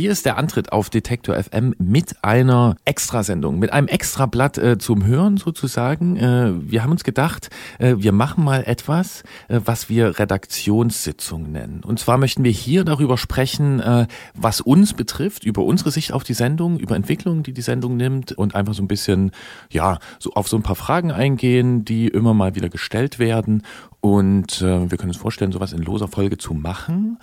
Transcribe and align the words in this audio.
Hier 0.00 0.12
ist 0.12 0.24
der 0.24 0.38
Antritt 0.38 0.72
auf 0.72 0.88
Detektor 0.88 1.36
FM 1.36 1.74
mit 1.76 2.24
einer 2.24 2.74
Extrasendung, 2.86 3.58
mit 3.58 3.70
einem 3.70 3.86
Extrablatt 3.86 4.56
äh, 4.56 4.78
zum 4.78 5.04
Hören 5.04 5.36
sozusagen. 5.36 6.16
Äh, 6.16 6.52
wir 6.70 6.82
haben 6.82 6.92
uns 6.92 7.04
gedacht, 7.04 7.50
äh, 7.78 7.96
wir 7.98 8.12
machen 8.12 8.42
mal 8.42 8.64
etwas, 8.64 9.24
äh, 9.48 9.60
was 9.62 9.90
wir 9.90 10.18
Redaktionssitzung 10.18 11.52
nennen. 11.52 11.82
Und 11.84 11.98
zwar 11.98 12.16
möchten 12.16 12.44
wir 12.44 12.50
hier 12.50 12.84
darüber 12.84 13.18
sprechen, 13.18 13.80
äh, 13.80 14.06
was 14.32 14.62
uns 14.62 14.94
betrifft, 14.94 15.44
über 15.44 15.64
unsere 15.64 15.90
Sicht 15.90 16.14
auf 16.14 16.24
die 16.24 16.32
Sendung, 16.32 16.78
über 16.78 16.96
Entwicklungen, 16.96 17.42
die 17.42 17.52
die 17.52 17.60
Sendung 17.60 17.98
nimmt 17.98 18.32
und 18.32 18.54
einfach 18.54 18.72
so 18.72 18.82
ein 18.82 18.88
bisschen, 18.88 19.32
ja, 19.70 19.98
so 20.18 20.32
auf 20.32 20.48
so 20.48 20.56
ein 20.56 20.62
paar 20.62 20.76
Fragen 20.76 21.12
eingehen, 21.12 21.84
die 21.84 22.08
immer 22.08 22.32
mal 22.32 22.54
wieder 22.54 22.70
gestellt 22.70 23.18
werden. 23.18 23.64
Und 24.00 24.62
äh, 24.62 24.90
wir 24.90 24.96
können 24.96 25.10
uns 25.10 25.18
vorstellen, 25.18 25.52
sowas 25.52 25.74
in 25.74 25.82
loser 25.82 26.08
Folge 26.08 26.38
zu 26.38 26.54
machen. 26.54 27.18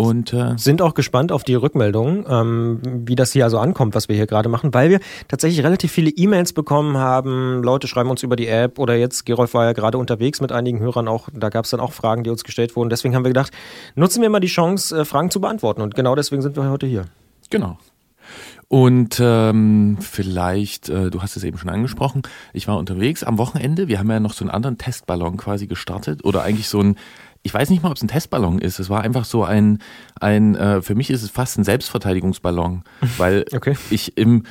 Und 0.00 0.32
äh, 0.32 0.56
sind 0.56 0.80
auch 0.80 0.94
gespannt 0.94 1.30
auf 1.30 1.44
die 1.44 1.54
Rückmeldung, 1.54 2.24
ähm, 2.26 2.80
wie 2.82 3.16
das 3.16 3.32
hier 3.32 3.44
also 3.44 3.58
ankommt, 3.58 3.94
was 3.94 4.08
wir 4.08 4.16
hier 4.16 4.26
gerade 4.26 4.48
machen, 4.48 4.72
weil 4.72 4.88
wir 4.88 5.00
tatsächlich 5.28 5.62
relativ 5.62 5.92
viele 5.92 6.08
E-Mails 6.08 6.54
bekommen 6.54 6.96
haben. 6.96 7.62
Leute 7.62 7.86
schreiben 7.86 8.08
uns 8.08 8.22
über 8.22 8.34
die 8.34 8.46
App 8.46 8.78
oder 8.78 8.96
jetzt, 8.96 9.26
Gerolf 9.26 9.52
war 9.52 9.66
ja 9.66 9.72
gerade 9.74 9.98
unterwegs 9.98 10.40
mit 10.40 10.52
einigen 10.52 10.78
Hörern 10.80 11.06
auch, 11.06 11.28
da 11.34 11.50
gab 11.50 11.66
es 11.66 11.72
dann 11.72 11.80
auch 11.80 11.92
Fragen, 11.92 12.24
die 12.24 12.30
uns 12.30 12.44
gestellt 12.44 12.76
wurden. 12.76 12.88
Deswegen 12.88 13.14
haben 13.14 13.24
wir 13.24 13.28
gedacht, 13.28 13.52
nutzen 13.94 14.22
wir 14.22 14.30
mal 14.30 14.40
die 14.40 14.46
Chance, 14.46 15.00
äh, 15.00 15.04
Fragen 15.04 15.30
zu 15.30 15.38
beantworten. 15.38 15.82
Und 15.82 15.94
genau 15.94 16.14
deswegen 16.14 16.40
sind 16.40 16.56
wir 16.56 16.70
heute 16.70 16.86
hier. 16.86 17.04
Genau. 17.50 17.76
Und 18.68 19.20
ähm, 19.22 19.98
vielleicht, 20.00 20.88
äh, 20.88 21.10
du 21.10 21.20
hast 21.20 21.36
es 21.36 21.44
eben 21.44 21.58
schon 21.58 21.68
angesprochen, 21.68 22.22
ich 22.52 22.68
war 22.68 22.78
unterwegs 22.78 23.22
am 23.22 23.36
Wochenende. 23.36 23.88
Wir 23.88 23.98
haben 23.98 24.10
ja 24.10 24.20
noch 24.20 24.32
so 24.32 24.44
einen 24.44 24.50
anderen 24.50 24.78
Testballon 24.78 25.36
quasi 25.36 25.66
gestartet 25.66 26.24
oder 26.24 26.42
eigentlich 26.42 26.68
so 26.68 26.80
ein 26.80 26.96
ich 27.42 27.54
weiß 27.54 27.70
nicht 27.70 27.82
mal, 27.82 27.90
ob 27.90 27.96
es 27.96 28.02
ein 28.02 28.08
Testballon 28.08 28.58
ist. 28.58 28.78
Es 28.78 28.90
war 28.90 29.02
einfach 29.02 29.24
so 29.24 29.44
ein, 29.44 29.78
ein 30.20 30.54
äh, 30.56 30.82
für 30.82 30.94
mich 30.94 31.10
ist 31.10 31.22
es 31.22 31.30
fast 31.30 31.58
ein 31.58 31.64
Selbstverteidigungsballon, 31.64 32.82
weil 33.16 33.44
okay. 33.52 33.76
ich 33.90 34.16
im, 34.18 34.44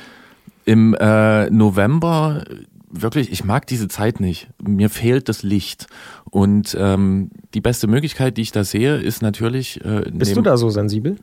im 0.64 0.94
äh, 0.94 1.48
November 1.50 2.44
wirklich, 2.90 3.30
ich 3.30 3.44
mag 3.44 3.66
diese 3.66 3.88
Zeit 3.88 4.20
nicht. 4.20 4.48
Mir 4.62 4.90
fehlt 4.90 5.28
das 5.28 5.42
Licht. 5.42 5.86
Und 6.30 6.76
ähm, 6.78 7.30
die 7.54 7.60
beste 7.60 7.86
Möglichkeit, 7.86 8.36
die 8.36 8.42
ich 8.42 8.52
da 8.52 8.64
sehe, 8.64 8.96
ist 8.96 9.22
natürlich. 9.22 9.84
Äh, 9.84 10.10
Bist 10.12 10.36
du 10.36 10.42
da 10.42 10.56
so 10.56 10.70
sensibel? 10.70 11.16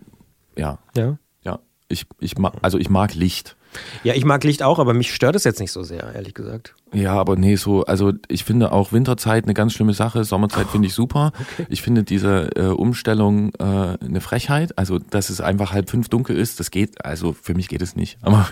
Ja. 0.56 0.80
Ja. 0.96 1.18
Ja. 1.44 1.60
Ich, 1.90 2.06
ich 2.20 2.38
mag, 2.38 2.54
also 2.62 2.78
ich 2.78 2.90
mag 2.90 3.14
Licht. 3.14 3.58
Ja, 4.04 4.14
ich 4.14 4.26
mag 4.26 4.44
Licht 4.44 4.64
auch, 4.64 4.80
aber 4.80 4.94
mich 4.94 5.14
stört 5.14 5.36
es 5.36 5.44
jetzt 5.44 5.60
nicht 5.60 5.72
so 5.72 5.84
sehr, 5.84 6.14
ehrlich 6.14 6.34
gesagt. 6.34 6.74
Ja, 6.94 7.14
aber 7.14 7.36
nee, 7.36 7.56
so, 7.56 7.84
also 7.84 8.14
ich 8.30 8.44
finde 8.46 8.72
auch 8.72 8.94
Winterzeit 8.94 9.44
eine 9.44 9.54
ganz 9.54 9.74
schlimme 9.74 9.94
Sache, 9.94 10.24
Sommerzeit 10.24 10.68
finde 10.68 10.88
ich 10.88 10.94
super. 10.94 11.32
Okay. 11.58 11.66
Ich 11.70 11.82
finde 11.82 12.04
diese 12.04 12.50
äh, 12.56 12.68
Umstellung 12.68 13.54
äh, 13.60 13.64
eine 13.64 14.22
Frechheit, 14.22 14.78
also 14.78 14.98
dass 14.98 15.30
es 15.30 15.40
einfach 15.40 15.72
halb 15.72 15.90
fünf 15.90 16.10
dunkel 16.10 16.36
ist, 16.36 16.60
das 16.60 16.72
geht, 16.72 17.06
also 17.06 17.34
für 17.34 17.54
mich 17.54 17.68
geht 17.68 17.82
es 17.82 17.96
nicht. 17.96 18.18
Aber 18.22 18.48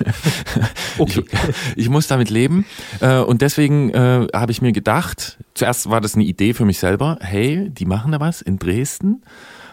okay. 0.98 1.24
ich, 1.26 1.76
ich, 1.76 1.90
muss 1.90 2.08
damit 2.08 2.30
leben. 2.30 2.66
Äh, 3.02 3.20
und 3.20 3.42
deswegen 3.42 3.90
äh, 3.90 4.28
habe 4.34 4.52
ich 4.52 4.62
mir 4.62 4.72
gedacht, 4.72 5.38
zuerst 5.56 5.90
war 5.90 6.00
das 6.00 6.16
eine 6.16 6.24
Idee 6.24 6.54
für 6.54 6.66
mich 6.66 6.80
selber, 6.80 7.18
hey, 7.22 7.70
die 7.70 7.86
machen 7.86 8.12
da 8.12 8.20
was 8.20 8.42
in 8.42 8.60
Dresden. 8.60 9.24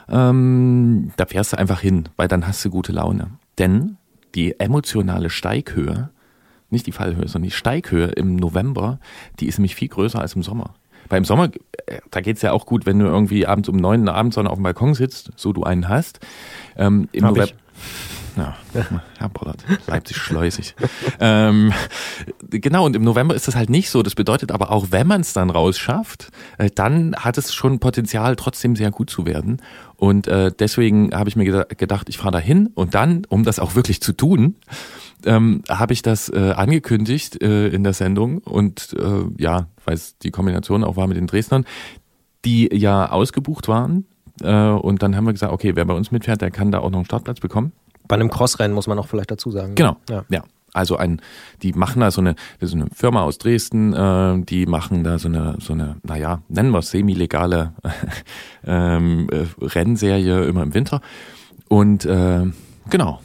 Ähm, 0.08 1.12
da 1.16 1.26
fährst 1.26 1.52
du 1.52 1.58
einfach 1.58 1.80
hin, 1.80 2.08
weil 2.16 2.28
dann 2.28 2.46
hast 2.46 2.64
du 2.64 2.70
gute 2.70 2.92
Laune. 2.92 3.30
Denn 3.58 3.96
die 4.34 4.58
emotionale 4.58 5.30
Steighöhe, 5.30 6.10
nicht 6.70 6.86
die 6.86 6.92
Fallhöhe, 6.92 7.28
sondern 7.28 7.48
die 7.48 7.54
Steighöhe 7.54 8.06
im 8.08 8.36
November, 8.36 8.98
die 9.40 9.46
ist 9.46 9.58
nämlich 9.58 9.74
viel 9.74 9.88
größer 9.88 10.20
als 10.20 10.34
im 10.34 10.42
Sommer. 10.42 10.74
Weil 11.08 11.18
im 11.18 11.24
Sommer, 11.24 11.50
äh, 11.86 11.98
da 12.10 12.20
geht's 12.20 12.42
ja 12.42 12.52
auch 12.52 12.66
gut, 12.66 12.86
wenn 12.86 12.98
du 12.98 13.06
irgendwie 13.06 13.46
abends 13.46 13.68
um 13.68 13.76
neun 13.76 14.00
in 14.00 14.06
der 14.06 14.14
Abendsonne 14.14 14.48
auf 14.48 14.56
dem 14.56 14.62
Balkon 14.62 14.94
sitzt, 14.94 15.32
so 15.36 15.52
du 15.52 15.64
einen 15.64 15.88
hast. 15.88 16.20
Ähm, 16.76 17.08
Im 17.12 17.24
November. 17.24 17.52
Ja, 18.36 18.56
Herr 19.18 19.28
Pollard, 19.28 19.62
Leipzig 19.86 20.16
schleusig. 20.16 20.74
ähm, 21.20 21.72
genau, 22.50 22.86
und 22.86 22.96
im 22.96 23.04
November 23.04 23.34
ist 23.34 23.46
das 23.46 23.56
halt 23.56 23.68
nicht 23.68 23.90
so. 23.90 24.02
Das 24.02 24.14
bedeutet 24.14 24.52
aber 24.52 24.70
auch, 24.70 24.86
wenn 24.90 25.06
man 25.06 25.20
es 25.20 25.32
dann 25.32 25.50
rausschafft, 25.50 26.30
äh, 26.58 26.70
dann 26.74 27.14
hat 27.16 27.36
es 27.36 27.52
schon 27.52 27.78
Potenzial, 27.78 28.36
trotzdem 28.36 28.76
sehr 28.76 28.90
gut 28.90 29.10
zu 29.10 29.26
werden. 29.26 29.60
Und 29.96 30.26
äh, 30.28 30.50
deswegen 30.58 31.14
habe 31.14 31.28
ich 31.28 31.36
mir 31.36 31.66
gedacht, 31.66 32.08
ich 32.08 32.18
fahre 32.18 32.32
da 32.32 32.38
hin 32.38 32.70
und 32.74 32.94
dann, 32.94 33.24
um 33.28 33.44
das 33.44 33.58
auch 33.58 33.74
wirklich 33.74 34.00
zu 34.00 34.12
tun, 34.12 34.56
ähm, 35.24 35.62
habe 35.68 35.92
ich 35.92 36.02
das 36.02 36.28
äh, 36.28 36.52
angekündigt 36.56 37.40
äh, 37.42 37.68
in 37.68 37.84
der 37.84 37.92
Sendung 37.92 38.38
und 38.38 38.94
äh, 38.98 39.24
ja, 39.38 39.68
weil 39.84 39.94
es 39.94 40.18
die 40.18 40.30
Kombination 40.30 40.84
auch 40.84 40.96
war 40.96 41.06
mit 41.06 41.16
den 41.16 41.26
Dresdnern, 41.26 41.64
die 42.44 42.68
ja 42.74 43.10
ausgebucht 43.10 43.68
waren. 43.68 44.06
Äh, 44.42 44.52
und 44.52 45.02
dann 45.02 45.14
haben 45.14 45.24
wir 45.24 45.32
gesagt, 45.32 45.52
okay, 45.52 45.76
wer 45.76 45.84
bei 45.84 45.94
uns 45.94 46.10
mitfährt, 46.10 46.40
der 46.40 46.50
kann 46.50 46.72
da 46.72 46.80
auch 46.80 46.90
noch 46.90 46.98
einen 46.98 47.04
Startplatz 47.04 47.40
bekommen. 47.40 47.72
Bei 48.12 48.16
einem 48.16 48.28
Crossrennen 48.28 48.74
muss 48.74 48.88
man 48.88 48.98
auch 48.98 49.06
vielleicht 49.06 49.30
dazu 49.30 49.50
sagen. 49.50 49.74
Genau. 49.74 49.96
Ja. 50.10 50.26
ja. 50.28 50.44
Also 50.74 50.98
ein, 50.98 51.22
die 51.62 51.72
machen 51.72 52.00
da 52.00 52.10
so 52.10 52.20
eine, 52.20 52.34
so 52.60 52.76
eine 52.76 52.88
Firma 52.94 53.22
aus 53.22 53.38
Dresden, 53.38 53.94
äh, 53.94 54.44
die 54.44 54.66
machen 54.66 55.02
da 55.02 55.18
so 55.18 55.28
eine, 55.28 55.56
so 55.60 55.72
eine, 55.72 55.96
naja, 56.02 56.42
nennen 56.50 56.72
wir 56.72 56.80
es 56.80 56.90
semi-legale 56.90 57.72
ähm, 58.66 59.30
äh, 59.32 59.46
Rennserie 59.64 60.44
immer 60.44 60.62
im 60.62 60.74
Winter. 60.74 61.00
Und 61.70 62.04
äh, 62.04 62.44
genau, 62.90 63.20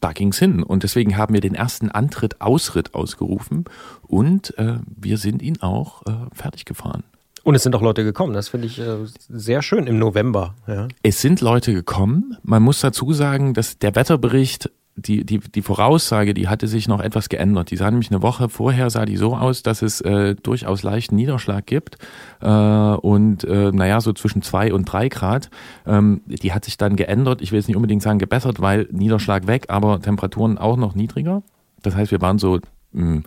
da 0.00 0.12
ging's 0.12 0.38
hin. 0.38 0.62
Und 0.62 0.84
deswegen 0.84 1.16
haben 1.16 1.34
wir 1.34 1.40
den 1.40 1.56
ersten 1.56 1.90
Antritt, 1.90 2.40
Ausritt 2.40 2.94
ausgerufen 2.94 3.64
und 4.06 4.56
äh, 4.56 4.76
wir 4.86 5.18
sind 5.18 5.42
ihn 5.42 5.60
auch 5.62 6.06
äh, 6.06 6.12
fertig 6.32 6.64
gefahren. 6.64 7.02
Und 7.44 7.54
es 7.54 7.62
sind 7.62 7.74
auch 7.74 7.82
Leute 7.82 8.04
gekommen, 8.04 8.34
das 8.34 8.48
finde 8.48 8.66
ich 8.66 8.78
äh, 8.78 8.98
sehr 9.28 9.62
schön 9.62 9.86
im 9.86 9.98
November. 9.98 10.54
Ja. 10.66 10.88
Es 11.02 11.20
sind 11.20 11.40
Leute 11.40 11.72
gekommen. 11.72 12.36
Man 12.42 12.62
muss 12.62 12.80
dazu 12.80 13.12
sagen, 13.12 13.52
dass 13.54 13.78
der 13.78 13.96
Wetterbericht, 13.96 14.70
die, 14.94 15.24
die, 15.24 15.38
die 15.38 15.62
Voraussage, 15.62 16.34
die 16.34 16.48
hatte 16.48 16.68
sich 16.68 16.86
noch 16.86 17.00
etwas 17.00 17.28
geändert. 17.28 17.70
Die 17.70 17.76
sah 17.76 17.90
nämlich 17.90 18.10
eine 18.10 18.22
Woche 18.22 18.48
vorher, 18.48 18.90
sah 18.90 19.06
die 19.06 19.16
so 19.16 19.34
aus, 19.34 19.62
dass 19.62 19.82
es 19.82 20.00
äh, 20.02 20.36
durchaus 20.36 20.82
leichten 20.82 21.16
Niederschlag 21.16 21.66
gibt. 21.66 21.96
Äh, 22.40 22.46
und 22.46 23.42
äh, 23.44 23.72
naja, 23.72 24.00
so 24.00 24.12
zwischen 24.12 24.42
zwei 24.42 24.72
und 24.72 24.84
drei 24.84 25.08
Grad. 25.08 25.50
Ähm, 25.86 26.20
die 26.26 26.52
hat 26.52 26.64
sich 26.64 26.76
dann 26.76 26.94
geändert. 26.94 27.40
Ich 27.42 27.50
will 27.50 27.58
jetzt 27.58 27.68
nicht 27.68 27.76
unbedingt 27.76 28.02
sagen 28.02 28.18
gebessert, 28.18 28.60
weil 28.60 28.86
Niederschlag 28.92 29.46
weg, 29.46 29.66
aber 29.68 30.00
Temperaturen 30.00 30.58
auch 30.58 30.76
noch 30.76 30.94
niedriger. 30.94 31.42
Das 31.82 31.96
heißt, 31.96 32.12
wir 32.12 32.20
waren 32.20 32.38
so 32.38 32.60
mh, 32.92 33.02
hm, 33.02 33.24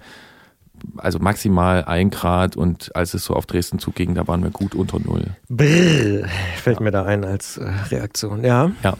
also 0.97 1.19
maximal 1.19 1.83
ein 1.85 2.09
Grad 2.09 2.55
und 2.55 2.95
als 2.95 3.13
es 3.13 3.25
so 3.25 3.33
auf 3.33 3.45
Dresden 3.45 3.79
zuging, 3.79 4.15
da 4.15 4.27
waren 4.27 4.43
wir 4.43 4.51
gut 4.51 4.75
unter 4.75 4.99
Null. 4.99 5.35
Brrr, 5.49 6.27
fällt 6.57 6.77
ja. 6.77 6.83
mir 6.83 6.91
da 6.91 7.05
ein 7.05 7.23
als 7.23 7.57
äh, 7.57 7.69
Reaktion, 7.91 8.43
ja. 8.43 8.71
Ja. 8.83 8.95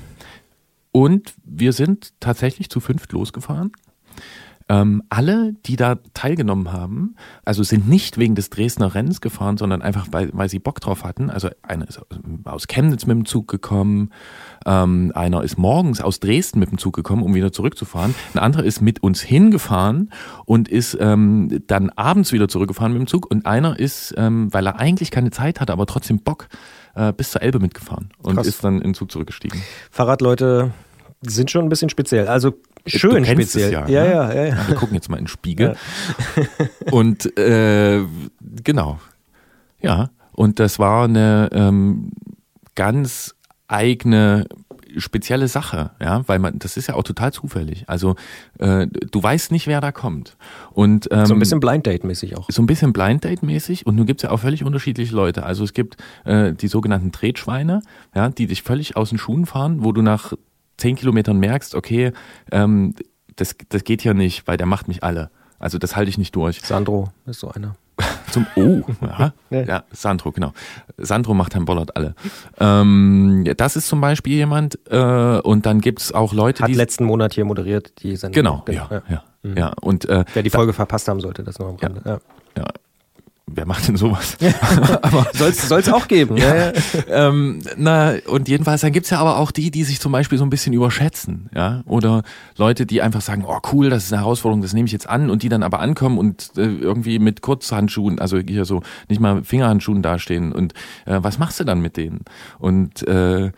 Und 0.92 1.34
wir 1.44 1.74
sind 1.74 2.14
tatsächlich 2.20 2.70
zu 2.70 2.80
fünft 2.80 3.12
losgefahren. 3.12 3.72
Ähm, 4.68 5.04
alle, 5.10 5.54
die 5.66 5.76
da 5.76 5.96
teilgenommen 6.16 6.74
haben, 6.74 7.16
also 7.44 7.62
sind 7.62 7.88
nicht 7.88 8.18
wegen 8.18 8.34
des 8.34 8.50
Dresdner 8.50 8.96
Rennens 8.96 9.22
gefahren, 9.22 9.58
sondern 9.58 9.84
einfach, 9.84 10.08
weil, 10.10 10.32
weil 10.34 10.50
sie 10.50 10.58
Bock 10.58 10.82
drauf 10.82 11.04
hatten. 11.04 11.30
Also 11.30 11.50
einer 11.62 11.88
ist 11.88 12.02
aus 12.46 12.68
Chemnitz 12.68 13.06
mit 13.06 13.16
dem 13.16 13.26
Zug 13.26 13.48
gekommen, 13.48 14.10
ähm, 14.66 15.12
einer 15.14 15.44
ist 15.44 15.60
morgens 15.60 16.02
aus 16.02 16.20
Dresden 16.20 16.60
mit 16.60 16.72
dem 16.72 16.80
Zug 16.80 16.96
gekommen, 16.96 17.22
um 17.22 17.36
wieder 17.36 17.52
zurückzufahren. 17.52 18.16
Ein 18.34 18.40
anderer 18.40 18.64
ist 18.64 18.82
mit 18.82 19.04
uns 19.04 19.22
hingefahren 19.22 20.10
und 20.46 20.68
ist 20.68 20.98
ähm, 21.00 21.62
dann 21.68 21.92
abends 21.92 22.32
wieder 22.32 22.48
zurückgefahren 22.48 22.92
mit 22.94 23.02
dem 23.02 23.08
Zug. 23.08 23.30
Und 23.30 23.46
einer 23.46 23.78
ist, 23.78 24.16
ähm, 24.18 24.52
weil 24.52 24.66
er 24.66 24.80
eigentlich 24.80 25.12
keine 25.12 25.30
Zeit 25.30 25.62
hatte, 25.62 25.74
aber 25.74 25.86
trotzdem 25.86 26.22
Bock, 26.22 26.48
äh, 26.96 27.14
bis 27.14 27.32
zur 27.32 27.44
Elbe 27.44 27.60
mitgefahren 27.60 28.10
und 28.24 28.36
Krass. 28.36 28.48
ist 28.48 28.64
dann 28.64 28.78
in 28.78 28.82
den 28.82 28.94
Zug 28.96 29.12
zurückgestiegen. 29.12 29.62
Fahrradleute 29.92 30.72
sind 31.22 31.52
schon 31.52 31.66
ein 31.66 31.70
bisschen 31.70 31.90
speziell. 31.90 32.28
Also 32.28 32.54
schön 32.86 33.26
speziell. 33.26 33.72
Ja, 33.72 33.88
ja, 33.88 34.04
ne? 34.04 34.12
ja, 34.12 34.34
ja, 34.34 34.46
ja, 34.46 34.68
Wir 34.68 34.76
gucken 34.76 34.96
jetzt 34.96 35.10
mal 35.10 35.18
in 35.18 35.24
den 35.24 35.30
Spiegel. 35.30 35.76
Ja. 36.36 36.44
und 36.92 37.38
äh, 37.38 38.04
genau. 38.64 39.00
Ja. 39.82 40.10
Und 40.34 40.60
das 40.60 40.80
war 40.80 41.06
eine 41.06 41.50
ähm, 41.54 42.12
ganz 42.76 43.36
eigene 43.68 44.46
spezielle 44.98 45.48
Sache, 45.48 45.92
ja, 46.02 46.24
weil 46.28 46.40
man, 46.40 46.60
das 46.60 46.78
ist 46.78 46.88
ja 46.88 46.96
auch 46.96 47.04
total 47.04 47.34
zufällig. 47.34 47.84
Also 47.88 48.16
äh, 48.60 48.88
du 48.88 49.22
weißt 49.22 49.52
nicht, 49.52 49.68
wer 49.68 49.82
da 49.82 49.92
kommt. 49.92 50.38
Und 50.72 51.08
ähm, 51.12 51.26
so 51.26 51.34
ein 51.34 51.40
bisschen 51.40 51.60
Blind 51.60 51.86
Date 51.86 52.04
mäßig 52.04 52.38
auch. 52.38 52.48
So 52.50 52.62
ein 52.62 52.66
bisschen 52.66 52.94
Blind 52.94 53.24
Date 53.24 53.44
mäßig. 53.44 53.86
Und 53.86 53.96
nun 53.96 54.06
gibt's 54.06 54.24
ja 54.24 54.32
auch 54.32 54.40
völlig 54.40 54.64
unterschiedliche 54.64 55.16
Leute. 55.16 55.44
Also 55.44 55.64
es 55.64 55.74
gibt 55.74 55.98
äh, 56.24 56.54
die 56.54 56.68
sogenannten 56.68 57.12
Tretschweine, 57.12 57.82
ja, 58.14 58.30
die 58.30 58.48
dich 58.48 58.64
völlig 58.64 58.96
aus 58.96 59.10
den 59.10 59.18
Schuhen 59.18 59.46
fahren, 59.46 59.84
wo 59.84 59.92
du 59.92 60.02
nach 60.02 60.34
zehn 60.78 60.96
Kilometern 60.96 61.38
merkst, 61.38 61.76
okay, 61.76 62.12
ähm, 62.52 62.96
das, 63.36 63.56
das 63.70 63.84
geht 63.84 64.02
hier 64.02 64.14
nicht, 64.14 64.48
weil 64.48 64.58
der 64.58 64.68
macht 64.68 64.88
mich 64.88 65.04
alle. 65.04 65.30
Also 65.60 65.78
das 65.78 65.96
halte 65.96 66.10
ich 66.10 66.18
nicht 66.18 66.36
durch. 66.36 66.62
Sandro 66.62 67.12
ist 67.26 67.40
so 67.40 67.52
einer. 67.52 67.76
Zum 68.32 68.46
Oh, 68.56 68.82
ja, 69.02 69.34
ja, 69.50 69.84
Sandro, 69.92 70.32
genau. 70.32 70.52
Sandro 70.98 71.34
macht 71.34 71.54
Herrn 71.54 71.66
Bollert 71.66 71.96
alle. 71.96 72.16
Ähm, 72.60 73.46
das 73.56 73.78
ist 73.78 73.88
zum 73.88 74.02
Beispiel 74.02 74.34
jemand, 74.34 74.78
äh, 74.90 75.40
und 75.40 75.66
dann 75.66 75.80
gibt 75.80 76.02
es 76.02 76.12
auch 76.12 76.34
Leute, 76.34 76.64
Hat 76.64 76.70
die. 76.70 76.74
letzten 76.74 77.06
Monat 77.06 77.34
hier 77.34 77.46
moderiert, 77.46 78.04
die 78.04 78.16
Sendung. 78.18 78.34
Genau, 78.34 78.64
genau 78.66 78.88
ja, 78.92 78.98
ja. 78.98 79.04
ja. 79.10 79.24
Mhm. 79.44 79.58
ja. 79.58 79.74
Und, 79.82 80.06
äh, 80.06 80.26
Wer 80.34 80.44
die 80.44 80.50
Folge 80.50 80.74
da, 80.74 80.76
verpasst 80.76 81.08
haben 81.08 81.22
sollte, 81.22 81.44
das 81.44 81.58
noch 81.60 81.70
am 81.70 81.76
Rande. 81.78 82.02
Ja, 82.04 82.20
ja 82.58 82.68
wer 83.48 83.66
macht 83.66 83.88
denn 83.88 83.96
sowas? 83.96 84.38
soll 85.34 85.80
es 85.80 85.90
auch 85.90 86.08
geben. 86.08 86.38
Ja, 86.38 86.56
ja. 86.56 86.74
ähm, 87.10 87.60
na, 87.78 88.16
und 88.28 88.48
jedenfalls, 88.48 88.82
dann 88.82 88.92
gibt's 88.92 89.10
ja 89.12 89.20
aber 89.20 89.38
auch 89.38 89.52
die, 89.52 89.72
die 89.72 89.84
sich 89.84 90.00
zum 90.00 90.12
Beispiel 90.12 90.38
so 90.38 90.46
ein 90.46 90.50
bisschen 90.50 90.74
überschätzen, 90.74 91.50
ja. 91.54 91.84
Oder 91.86 92.24
Leute, 92.58 92.86
die 92.86 93.02
einfach 93.02 93.22
sagen, 93.22 93.46
oh 93.48 93.60
cool, 93.72 93.90
das 93.90 94.06
ist 94.06 94.14
eine 94.14 94.22
Herausforderung, 94.22 94.62
das 94.62 94.74
nehme 94.74 94.88
ich 94.88 94.92
jetzt 94.92 95.08
an 95.08 95.30
und 95.30 95.44
die 95.44 95.50
dann 95.50 95.64
aber 95.64 95.80
ankommen 95.80 96.18
und 96.18 96.52
äh, 96.58 96.62
irgendwie 96.62 97.20
mit 97.20 97.42
Kurzhandschuhen, 97.42 98.20
also 98.20 98.40
hier 98.40 98.66
so 98.66 98.82
nicht 99.10 99.22
mal 99.22 99.44
Fingerhandschuhen 99.44 100.02
dastehen. 100.02 100.52
Und 100.52 100.74
äh, 101.06 101.20
was 101.22 101.38
machst 101.38 101.60
du 101.60 101.64
dann 101.64 101.82
mit 101.82 101.98
denen? 101.98 102.22
Und 102.60 103.08
äh, 103.08 103.52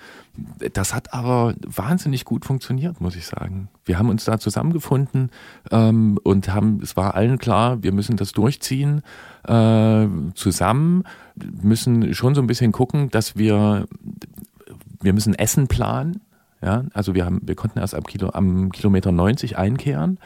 das 0.73 0.93
hat 0.93 1.13
aber 1.13 1.55
wahnsinnig 1.65 2.25
gut 2.25 2.45
funktioniert, 2.45 3.01
muss 3.01 3.15
ich 3.15 3.25
sagen. 3.25 3.69
Wir 3.85 3.97
haben 3.97 4.09
uns 4.09 4.25
da 4.25 4.39
zusammengefunden 4.39 5.31
ähm, 5.71 6.19
und 6.23 6.53
haben, 6.53 6.79
es 6.81 6.95
war 6.95 7.15
allen 7.15 7.37
klar, 7.37 7.81
wir 7.83 7.91
müssen 7.91 8.17
das 8.17 8.31
durchziehen 8.33 9.01
äh, 9.43 10.07
zusammen, 10.35 11.03
müssen 11.35 12.13
schon 12.13 12.35
so 12.35 12.41
ein 12.41 12.47
bisschen 12.47 12.71
gucken, 12.71 13.09
dass 13.09 13.35
wir, 13.35 13.87
wir 15.01 15.13
müssen 15.13 15.33
Essen 15.33 15.67
planen. 15.67 16.21
Ja, 16.61 16.85
also 16.93 17.13
wir 17.13 17.25
haben, 17.25 17.41
wir 17.43 17.55
konnten 17.55 17.79
erst 17.79 17.93
am, 17.93 18.03
Kilo, 18.03 18.31
am 18.31 18.71
Kilometer 18.71 19.11
90 19.11 19.57
einkehren. 19.57 20.19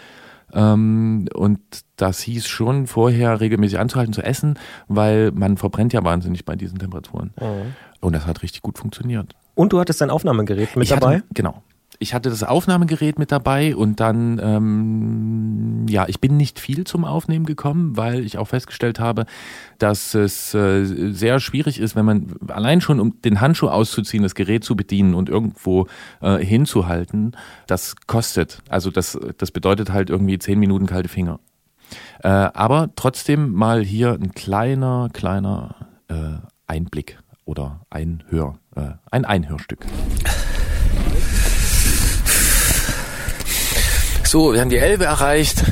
Ähm, 0.54 1.28
und 1.34 1.60
das 1.98 2.20
hieß 2.22 2.48
schon 2.48 2.88
vorher 2.88 3.40
regelmäßig 3.40 3.80
anzuhalten 3.80 4.14
zu 4.14 4.22
essen, 4.22 4.58
weil 4.88 5.32
man 5.32 5.58
verbrennt 5.58 5.94
ja 5.94 6.04
wahnsinnig 6.04 6.46
bei 6.46 6.56
diesen 6.56 6.80
Temperaturen. 6.80 7.34
Mhm. 7.40 7.76
Und 8.00 8.14
das 8.14 8.26
hat 8.26 8.44
richtig 8.44 8.62
gut 8.62 8.78
funktioniert. 8.78 9.36
Und 9.56 9.74
du 9.74 9.80
hattest 9.80 10.02
dein 10.02 10.10
Aufnahmegerät 10.10 10.76
mit 10.76 10.86
ich 10.86 10.90
dabei? 10.90 11.18
Hatte, 11.18 11.26
genau. 11.34 11.64
Ich 12.00 12.16
hatte 12.16 12.32
das 12.32 12.42
Aufnahmegerät 12.42 13.20
mit 13.20 13.32
dabei 13.32 13.76
und 13.76 14.00
dann, 14.00 14.40
ähm, 14.42 15.86
ja, 15.88 16.08
ich 16.08 16.20
bin 16.20 16.36
nicht 16.36 16.60
viel 16.60 16.84
zum 16.84 17.06
Aufnehmen 17.06 17.46
gekommen, 17.46 17.96
weil 17.96 18.26
ich 18.26 18.40
auch 18.40 18.48
festgestellt 18.48 19.00
habe, 19.00 19.28
dass 19.78 20.16
es 20.16 20.56
äh, 20.56 20.84
sehr 20.84 21.40
schwierig 21.40 21.80
ist, 21.80 21.96
wenn 21.96 22.06
man 22.06 22.34
allein 22.48 22.82
schon, 22.82 23.00
um 23.00 23.22
den 23.22 23.40
Handschuh 23.40 23.68
auszuziehen, 23.68 24.24
das 24.24 24.34
Gerät 24.34 24.64
zu 24.64 24.76
bedienen 24.76 25.14
und 25.14 25.30
irgendwo 25.30 25.86
äh, 26.22 26.40
hinzuhalten, 26.40 27.38
das 27.68 27.96
kostet. 28.08 28.64
Also 28.68 28.90
das, 28.90 29.20
das 29.38 29.52
bedeutet 29.52 29.92
halt 29.92 30.10
irgendwie 30.10 30.40
zehn 30.40 30.58
Minuten 30.58 30.88
kalte 30.88 31.08
Finger. 31.08 31.40
Äh, 32.24 32.30
aber 32.30 32.90
trotzdem 32.96 33.52
mal 33.52 33.84
hier 33.84 34.14
ein 34.14 34.32
kleiner, 34.32 35.10
kleiner 35.14 35.76
äh, 36.08 36.40
Einblick 36.68 37.20
oder 37.46 37.82
ein 37.90 38.24
Hör, 38.30 38.56
äh, 38.56 38.61
ein 39.10 39.26
Einhörstück. 39.26 39.86
So, 44.24 44.54
wir 44.54 44.62
haben 44.62 44.70
die 44.70 44.78
Elbe 44.78 45.04
erreicht, 45.06 45.64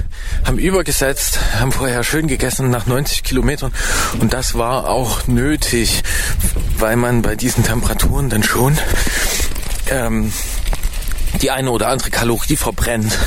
haben 0.43 0.57
übergesetzt, 0.57 1.39
haben 1.59 1.71
vorher 1.71 2.03
schön 2.03 2.27
gegessen 2.27 2.69
nach 2.69 2.87
90 2.87 3.23
Kilometern 3.23 3.71
und 4.19 4.33
das 4.33 4.55
war 4.55 4.89
auch 4.89 5.27
nötig, 5.27 6.03
weil 6.77 6.97
man 6.97 7.21
bei 7.21 7.35
diesen 7.37 7.63
Temperaturen 7.63 8.29
dann 8.29 8.43
schon 8.43 8.77
ähm, 9.89 10.33
die 11.41 11.51
eine 11.51 11.71
oder 11.71 11.87
andere 11.87 12.09
Kalorie 12.09 12.57
verbrennt. 12.57 13.17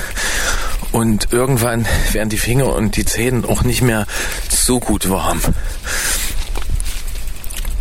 Und 0.91 1.33
irgendwann 1.33 1.87
werden 2.13 2.29
die 2.29 2.37
Finger 2.37 2.75
und 2.75 2.97
die 2.97 3.07
Zähne 3.07 3.49
auch 3.49 3.63
nicht 3.63 3.81
mehr 3.81 4.07
so 4.51 4.79
gut 4.79 5.09
warm. 5.09 5.41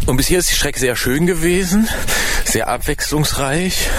Und 0.05 0.17
bisher 0.17 0.39
ist 0.39 0.49
die 0.49 0.55
Strecke 0.55 0.79
sehr 0.79 0.95
schön 0.95 1.27
gewesen, 1.27 1.87
sehr 2.45 2.67
abwechslungsreich. 2.67 3.89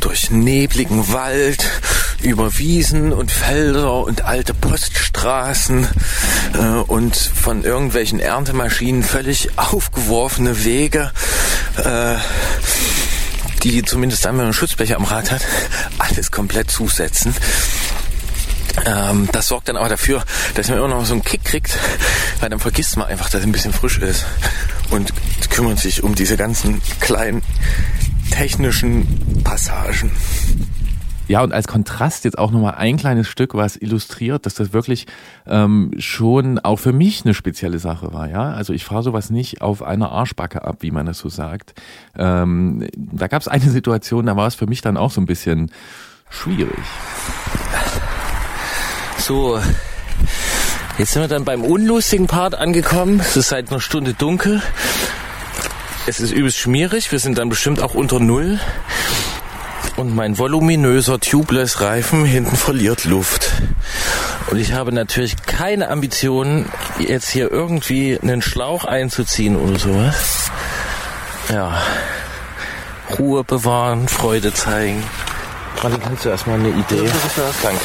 Durch 0.00 0.30
nebligen 0.30 1.12
Wald, 1.12 1.64
über 2.22 2.56
Wiesen 2.58 3.12
und 3.12 3.32
Felder 3.32 4.04
und 4.04 4.22
alte 4.24 4.54
Poststraßen 4.54 5.88
äh, 6.54 6.58
und 6.58 7.16
von 7.16 7.64
irgendwelchen 7.64 8.20
Erntemaschinen 8.20 9.02
völlig 9.02 9.50
aufgeworfene 9.56 10.64
Wege, 10.64 11.12
äh, 11.76 12.14
die 13.62 13.82
zumindest 13.82 14.24
dann, 14.24 14.32
wenn 14.32 14.38
man 14.38 14.44
einen 14.46 14.54
Schutzbecher 14.54 14.96
am 14.96 15.04
Rad 15.04 15.30
hat, 15.30 15.42
alles 15.98 16.30
komplett 16.30 16.70
zusetzen. 16.70 17.34
Ähm, 18.86 19.28
das 19.32 19.48
sorgt 19.48 19.68
dann 19.68 19.76
aber 19.76 19.88
dafür, 19.88 20.22
dass 20.54 20.68
man 20.68 20.78
immer 20.78 20.88
noch 20.88 21.04
so 21.04 21.14
einen 21.14 21.24
Kick 21.24 21.44
kriegt, 21.44 21.78
weil 22.40 22.50
dann 22.50 22.58
vergisst 22.58 22.96
man 22.96 23.06
einfach, 23.08 23.30
dass 23.30 23.40
es 23.40 23.46
ein 23.46 23.52
bisschen 23.52 23.72
frisch 23.72 23.98
ist 23.98 24.24
und 24.90 25.12
kümmert 25.50 25.78
sich 25.78 26.02
um 26.02 26.14
diese 26.14 26.36
ganzen 26.36 26.80
kleinen 27.00 27.42
technischen 28.30 29.42
Passagen. 29.44 30.10
Ja, 31.28 31.42
und 31.42 31.52
als 31.52 31.68
Kontrast 31.68 32.24
jetzt 32.24 32.36
auch 32.36 32.50
nochmal 32.50 32.74
ein 32.74 32.96
kleines 32.96 33.28
Stück, 33.28 33.54
was 33.54 33.76
illustriert, 33.76 34.44
dass 34.44 34.54
das 34.54 34.72
wirklich 34.72 35.06
ähm, 35.46 35.92
schon 35.98 36.58
auch 36.58 36.76
für 36.76 36.92
mich 36.92 37.24
eine 37.24 37.32
spezielle 37.32 37.78
Sache 37.78 38.12
war. 38.12 38.28
Ja, 38.28 38.52
Also 38.52 38.72
ich 38.72 38.84
fahre 38.84 39.02
sowas 39.02 39.30
nicht 39.30 39.62
auf 39.62 39.82
einer 39.82 40.10
Arschbacke 40.10 40.64
ab, 40.64 40.78
wie 40.80 40.90
man 40.90 41.06
das 41.06 41.18
so 41.18 41.28
sagt. 41.28 41.74
Ähm, 42.18 42.86
da 42.96 43.28
gab 43.28 43.40
es 43.40 43.48
eine 43.48 43.70
Situation, 43.70 44.26
da 44.26 44.36
war 44.36 44.46
es 44.46 44.56
für 44.56 44.66
mich 44.66 44.82
dann 44.82 44.96
auch 44.96 45.10
so 45.10 45.20
ein 45.20 45.26
bisschen 45.26 45.70
schwierig. 46.28 46.76
So, 49.22 49.60
jetzt 50.98 51.12
sind 51.12 51.22
wir 51.22 51.28
dann 51.28 51.44
beim 51.44 51.64
unlustigen 51.64 52.26
Part 52.26 52.56
angekommen. 52.56 53.20
Es 53.20 53.36
ist 53.36 53.50
seit 53.50 53.70
einer 53.70 53.80
Stunde 53.80 54.14
dunkel. 54.14 54.60
Es 56.08 56.18
ist 56.18 56.32
übelst 56.32 56.58
schmierig. 56.58 57.12
Wir 57.12 57.20
sind 57.20 57.38
dann 57.38 57.48
bestimmt 57.48 57.80
auch 57.80 57.94
unter 57.94 58.18
Null. 58.18 58.58
Und 59.94 60.12
mein 60.16 60.38
voluminöser 60.38 61.20
Tubeless 61.20 61.80
Reifen 61.80 62.24
hinten 62.24 62.56
verliert 62.56 63.04
Luft. 63.04 63.52
Und 64.50 64.58
ich 64.58 64.72
habe 64.72 64.90
natürlich 64.90 65.36
keine 65.46 65.88
Ambitionen, 65.88 66.68
jetzt 66.98 67.30
hier 67.30 67.48
irgendwie 67.48 68.18
einen 68.20 68.42
Schlauch 68.42 68.84
einzuziehen 68.84 69.54
oder 69.54 69.78
sowas. 69.78 70.50
Ja. 71.48 71.80
Ruhe 73.20 73.44
bewahren, 73.44 74.08
Freude 74.08 74.52
zeigen. 74.52 75.04
Dann 75.80 76.00
kannst 76.02 76.24
du 76.24 76.28
erstmal 76.30 76.58
eine 76.58 76.70
Idee. 76.70 77.08
Danke. 77.62 77.80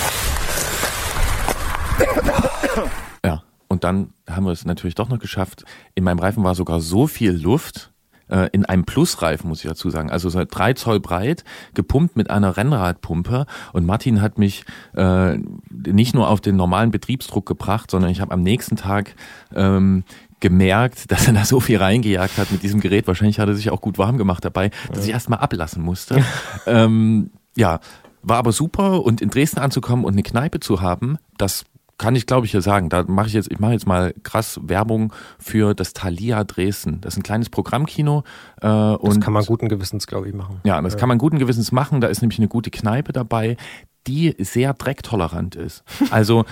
Ja, 3.26 3.44
und 3.68 3.84
dann 3.84 4.14
haben 4.30 4.46
wir 4.46 4.52
es 4.52 4.66
natürlich 4.66 4.96
doch 4.96 5.10
noch 5.10 5.20
geschafft. 5.20 5.66
In 5.96 6.04
meinem 6.04 6.20
Reifen 6.20 6.44
war 6.44 6.56
sogar 6.56 6.82
so 6.82 7.08
viel 7.08 7.32
Luft, 7.32 7.92
äh, 8.30 8.50
in 8.52 8.66
einem 8.66 8.86
Plusreifen, 8.86 9.48
muss 9.48 9.64
ich 9.64 9.70
dazu 9.70 9.90
sagen. 9.90 10.12
Also 10.12 10.30
so 10.30 10.44
drei 10.50 10.74
Zoll 10.74 11.00
breit, 11.00 11.44
gepumpt 11.74 12.16
mit 12.16 12.30
einer 12.30 12.58
Rennradpumpe. 12.58 13.46
Und 13.74 13.86
Martin 13.86 14.22
hat 14.22 14.38
mich 14.38 14.66
äh, 14.96 15.38
nicht 15.72 16.14
nur 16.14 16.30
auf 16.30 16.42
den 16.42 16.56
normalen 16.56 16.92
Betriebsdruck 16.92 17.46
gebracht, 17.46 17.92
sondern 17.92 18.12
ich 18.12 18.22
habe 18.22 18.34
am 18.34 18.44
nächsten 18.44 18.76
Tag 18.76 19.16
ähm, 19.56 20.04
gemerkt, 20.40 21.12
dass 21.12 21.28
er 21.28 21.34
da 21.34 21.46
so 21.46 21.60
viel 21.60 21.78
reingejagt 21.78 22.38
hat 22.38 22.52
mit 22.52 22.64
diesem 22.64 22.80
Gerät. 22.80 23.08
Wahrscheinlich 23.08 23.40
hat 23.40 23.48
er 23.48 23.56
sich 23.56 23.70
auch 23.70 23.82
gut 23.82 23.98
warm 23.98 24.18
gemacht 24.18 24.44
dabei, 24.46 24.72
dass 24.94 25.06
ich 25.06 25.12
erstmal 25.12 25.40
ablassen 25.40 25.82
musste. 25.82 26.24
ähm, 26.66 27.32
ja, 27.56 27.80
war 28.22 28.38
aber 28.38 28.52
super 28.52 29.04
und 29.04 29.22
in 29.22 29.30
Dresden 29.30 29.60
anzukommen 29.60 30.04
und 30.06 30.14
eine 30.14 30.24
Kneipe 30.24 30.60
zu 30.60 30.82
haben, 30.82 31.18
das 31.38 31.66
kann 31.98 32.16
ich 32.16 32.26
glaube 32.26 32.46
ich 32.46 32.52
hier 32.52 32.62
sagen. 32.62 32.90
Da 32.90 33.04
mache 33.08 33.28
ich 33.28 33.34
jetzt, 33.34 33.52
ich 33.52 33.60
mache 33.60 33.74
jetzt 33.74 33.88
mal 33.88 34.14
krass 34.24 34.60
Werbung 34.64 35.14
für 35.40 35.74
das 35.74 35.94
Thalia 35.94 36.44
Dresden. 36.44 37.02
Das 37.02 37.14
ist 37.14 37.20
ein 37.20 37.24
kleines 37.24 37.50
Programmkino. 37.50 38.24
Äh, 38.58 38.68
Das 38.68 38.98
und 38.98 39.20
kann 39.22 39.34
man 39.34 39.46
guten 39.46 39.68
Gewissens, 39.70 40.08
glaube 40.08 40.28
ich, 40.28 40.34
machen. 40.34 40.62
ja, 40.64 40.82
das 40.82 40.98
kann 40.98 41.10
man 41.10 41.18
guten 41.18 41.40
Gewissens 41.40 41.72
machen. 41.72 42.02
Da 42.02 42.08
ist 42.08 42.22
nämlich 42.22 42.40
eine 42.40 42.48
gute 42.48 42.70
Kneipe 42.72 43.14
dabei, 43.14 43.58
die 44.06 44.36
sehr 44.40 44.74
drecktolerant 44.74 45.56
ist. 45.56 45.84
Also 46.12 46.46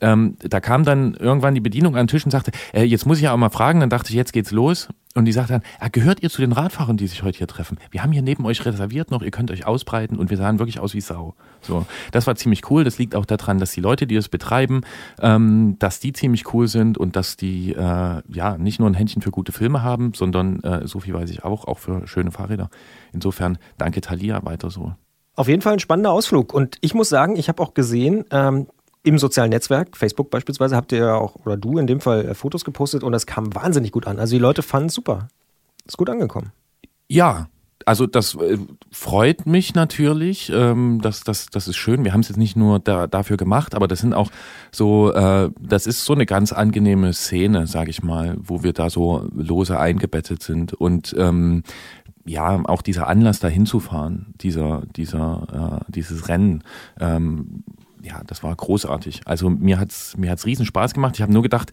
ähm, 0.00 0.36
da 0.40 0.60
kam 0.60 0.84
dann 0.84 1.14
irgendwann 1.14 1.54
die 1.54 1.60
Bedienung 1.60 1.96
an 1.96 2.06
den 2.06 2.08
Tisch 2.08 2.24
und 2.24 2.30
sagte, 2.30 2.52
äh, 2.72 2.84
jetzt 2.84 3.06
muss 3.06 3.18
ich 3.18 3.24
ja 3.24 3.32
auch 3.32 3.36
mal 3.36 3.50
fragen. 3.50 3.80
Dann 3.80 3.90
dachte 3.90 4.10
ich, 4.10 4.16
jetzt 4.16 4.32
geht's 4.32 4.50
los. 4.50 4.88
Und 5.14 5.24
die 5.24 5.32
sagt 5.32 5.50
dann, 5.50 5.62
ah, 5.80 5.88
gehört 5.90 6.22
ihr 6.22 6.30
zu 6.30 6.40
den 6.40 6.52
Radfahrern, 6.52 6.96
die 6.96 7.08
sich 7.08 7.24
heute 7.24 7.38
hier 7.38 7.48
treffen? 7.48 7.78
Wir 7.90 8.04
haben 8.04 8.12
hier 8.12 8.22
neben 8.22 8.46
euch 8.46 8.64
reserviert 8.64 9.10
noch, 9.10 9.22
ihr 9.22 9.32
könnt 9.32 9.50
euch 9.50 9.66
ausbreiten 9.66 10.16
und 10.16 10.30
wir 10.30 10.36
sahen 10.36 10.60
wirklich 10.60 10.78
aus 10.78 10.94
wie 10.94 11.00
Sau. 11.00 11.34
So, 11.60 11.86
das 12.12 12.28
war 12.28 12.36
ziemlich 12.36 12.70
cool. 12.70 12.84
Das 12.84 12.98
liegt 12.98 13.16
auch 13.16 13.24
daran, 13.24 13.58
dass 13.58 13.72
die 13.72 13.80
Leute, 13.80 14.06
die 14.06 14.14
das 14.14 14.28
betreiben, 14.28 14.82
ähm, 15.20 15.76
dass 15.80 15.98
die 15.98 16.12
ziemlich 16.12 16.54
cool 16.54 16.68
sind 16.68 16.98
und 16.98 17.16
dass 17.16 17.36
die 17.36 17.72
äh, 17.72 18.22
ja 18.28 18.58
nicht 18.58 18.78
nur 18.78 18.88
ein 18.88 18.94
Händchen 18.94 19.22
für 19.22 19.32
gute 19.32 19.50
Filme 19.50 19.82
haben, 19.82 20.12
sondern 20.14 20.62
äh, 20.62 20.86
so 20.86 21.00
viel 21.00 21.14
weiß 21.14 21.30
ich 21.30 21.42
auch, 21.42 21.64
auch 21.66 21.78
für 21.78 22.06
schöne 22.06 22.30
Fahrräder. 22.30 22.70
Insofern 23.12 23.58
danke 23.76 24.00
Thalia 24.00 24.44
weiter 24.44 24.70
so. 24.70 24.92
Auf 25.34 25.48
jeden 25.48 25.62
Fall 25.62 25.74
ein 25.74 25.80
spannender 25.80 26.12
Ausflug. 26.12 26.52
Und 26.52 26.76
ich 26.80 26.94
muss 26.94 27.08
sagen, 27.08 27.36
ich 27.36 27.48
habe 27.48 27.62
auch 27.62 27.74
gesehen, 27.74 28.24
ähm, 28.30 28.68
im 29.02 29.18
sozialen 29.18 29.50
Netzwerk, 29.50 29.96
Facebook 29.96 30.30
beispielsweise, 30.30 30.76
habt 30.76 30.92
ihr 30.92 30.98
ja 30.98 31.14
auch, 31.14 31.36
oder 31.44 31.56
du 31.56 31.78
in 31.78 31.86
dem 31.86 32.00
Fall, 32.00 32.24
äh, 32.26 32.34
Fotos 32.34 32.64
gepostet 32.64 33.02
und 33.02 33.12
das 33.12 33.26
kam 33.26 33.54
wahnsinnig 33.54 33.92
gut 33.92 34.06
an. 34.06 34.18
Also 34.18 34.34
die 34.34 34.40
Leute 34.40 34.62
fanden 34.62 34.88
es 34.88 34.94
super. 34.94 35.28
Ist 35.86 35.96
gut 35.96 36.10
angekommen. 36.10 36.52
Ja, 37.08 37.48
also 37.86 38.06
das 38.06 38.34
äh, 38.34 38.58
freut 38.90 39.46
mich 39.46 39.74
natürlich. 39.74 40.52
Ähm, 40.54 41.00
das, 41.02 41.22
das, 41.22 41.46
das 41.46 41.68
ist 41.68 41.76
schön. 41.76 42.04
Wir 42.04 42.12
haben 42.12 42.20
es 42.20 42.28
jetzt 42.28 42.36
nicht 42.36 42.56
nur 42.56 42.80
da, 42.80 43.06
dafür 43.06 43.38
gemacht, 43.38 43.74
aber 43.74 43.88
das 43.88 44.00
sind 44.00 44.12
auch 44.12 44.30
so, 44.70 45.12
äh, 45.12 45.50
das 45.58 45.86
ist 45.86 46.04
so 46.04 46.12
eine 46.12 46.26
ganz 46.26 46.52
angenehme 46.52 47.12
Szene, 47.14 47.66
sage 47.66 47.90
ich 47.90 48.02
mal, 48.02 48.36
wo 48.40 48.62
wir 48.62 48.74
da 48.74 48.90
so 48.90 49.26
lose 49.34 49.78
eingebettet 49.78 50.42
sind 50.42 50.74
und 50.74 51.14
ähm, 51.18 51.62
ja, 52.26 52.60
auch 52.64 52.82
dieser 52.82 53.06
Anlass 53.06 53.40
da 53.40 53.48
hinzufahren, 53.48 54.34
dieser, 54.42 54.82
dieser, 54.94 55.82
äh, 55.88 55.90
dieses 55.90 56.28
Rennen, 56.28 56.62
ähm, 57.00 57.64
ja, 58.08 58.22
das 58.26 58.42
war 58.42 58.54
großartig. 58.54 59.22
Also 59.26 59.50
mir 59.50 59.78
hat's 59.78 60.16
mir 60.16 60.30
hat's 60.30 60.46
riesen 60.46 60.66
Spaß 60.66 60.94
gemacht. 60.94 61.16
Ich 61.16 61.22
habe 61.22 61.32
nur 61.32 61.42
gedacht, 61.42 61.72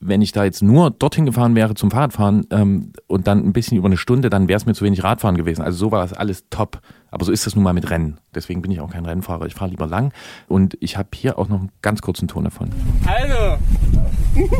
wenn 0.00 0.20
ich 0.20 0.32
da 0.32 0.44
jetzt 0.44 0.62
nur 0.62 0.90
dorthin 0.90 1.26
gefahren 1.26 1.54
wäre 1.54 1.74
zum 1.74 1.90
Fahrradfahren 1.90 2.46
ähm, 2.50 2.92
und 3.06 3.26
dann 3.28 3.38
ein 3.38 3.52
bisschen 3.52 3.76
über 3.76 3.86
eine 3.86 3.96
Stunde, 3.96 4.30
dann 4.30 4.48
wäre 4.48 4.56
es 4.56 4.66
mir 4.66 4.74
zu 4.74 4.84
wenig 4.84 5.04
Radfahren 5.04 5.36
gewesen. 5.36 5.62
Also 5.62 5.78
so 5.78 5.92
war 5.92 6.00
das 6.00 6.12
alles 6.12 6.44
top. 6.50 6.80
Aber 7.10 7.24
so 7.24 7.30
ist 7.30 7.46
das 7.46 7.54
nun 7.54 7.62
mal 7.62 7.72
mit 7.72 7.88
Rennen. 7.90 8.18
Deswegen 8.34 8.62
bin 8.62 8.70
ich 8.72 8.80
auch 8.80 8.90
kein 8.90 9.04
Rennfahrer. 9.06 9.46
Ich 9.46 9.54
fahre 9.54 9.70
lieber 9.70 9.86
lang. 9.86 10.12
Und 10.48 10.76
ich 10.80 10.96
habe 10.96 11.10
hier 11.14 11.38
auch 11.38 11.48
noch 11.48 11.60
einen 11.60 11.70
ganz 11.82 12.00
kurzen 12.00 12.26
Ton 12.26 12.44
davon. 12.44 12.70
Also, 13.06 13.58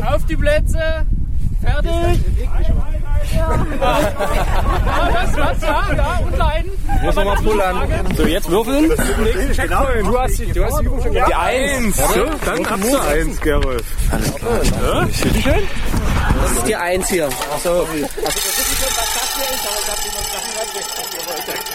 auf 0.05 0.25
die 0.25 0.37
Plätze, 0.37 1.05
fertig. 1.61 2.19
Ja, 3.35 3.59
was, 3.79 5.37
was, 5.37 5.61
ja, 5.61 5.93
ja, 5.95 6.19
und 6.25 6.37
leiden. 6.37 6.71
Muss 7.03 7.15
nochmal 7.15 7.35
pullern. 7.37 7.77
So, 8.15 8.23
jetzt 8.25 8.49
würfeln. 8.49 8.91
Genau, 9.55 9.87
du 10.03 10.19
hast 10.19 10.39
die, 10.39 10.45
du 10.51 10.65
hast 10.65 10.79
die 10.79 10.85
Übung 10.85 11.01
schon 11.01 11.13
gemacht. 11.13 11.31
Die 11.31 11.35
Eins. 11.35 11.97
So, 11.97 12.25
dann 12.45 12.65
ab 12.65 12.79
zur 12.89 13.03
Eins, 13.03 13.41
Gerolf. 13.41 13.83
Alles 14.11 14.35
klar. 14.35 15.05
Bitteschön. 15.23 15.67
Das 16.41 16.51
ist 16.51 16.67
die 16.67 16.75
Eins 16.75 17.09
hier. 17.09 17.29
So. 17.63 17.87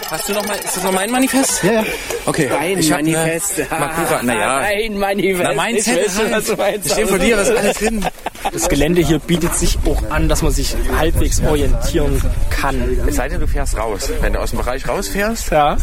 Hast 0.09 0.27
du 0.27 0.33
noch 0.33 0.47
mal, 0.47 0.55
ist 0.55 0.75
das 0.75 0.83
noch 0.83 0.91
mein 0.91 1.11
Manifest? 1.11 1.63
Ja, 1.63 1.71
ja. 1.73 1.83
Okay. 2.25 2.49
Dein 2.49 2.79
ich 2.79 2.89
ne 2.89 2.95
Manifest. 2.95 3.59
Makura, 3.69 4.23
naja. 4.23 4.59
Dein 4.61 4.97
Manifest. 4.97 5.43
Na, 5.43 5.53
mein 5.53 5.75
Ich 5.75 5.83
Zettel 5.83 6.09
halt. 6.57 6.85
Ich 6.85 6.91
stehe 6.91 7.07
vor 7.07 7.19
dir, 7.19 7.37
was 7.37 7.49
ist 7.49 7.57
alles 7.57 7.77
hin? 7.77 8.05
Das 8.53 8.69
Gelände 8.69 9.01
hier 9.01 9.19
bietet 9.19 9.53
sich 9.55 9.77
auch 9.85 10.09
an, 10.11 10.29
dass 10.29 10.41
man 10.41 10.51
sich 10.51 10.75
halbwegs 10.97 11.41
orientieren 11.43 12.21
kann. 12.49 12.75
Es 13.07 13.15
sei 13.15 13.29
denn, 13.29 13.39
du 13.39 13.47
fährst 13.47 13.77
raus. 13.77 14.09
Wenn 14.21 14.33
du 14.33 14.39
aus 14.39 14.51
dem 14.51 14.59
Bereich 14.59 14.87
rausfährst, 14.87 15.51
Ja. 15.51 15.77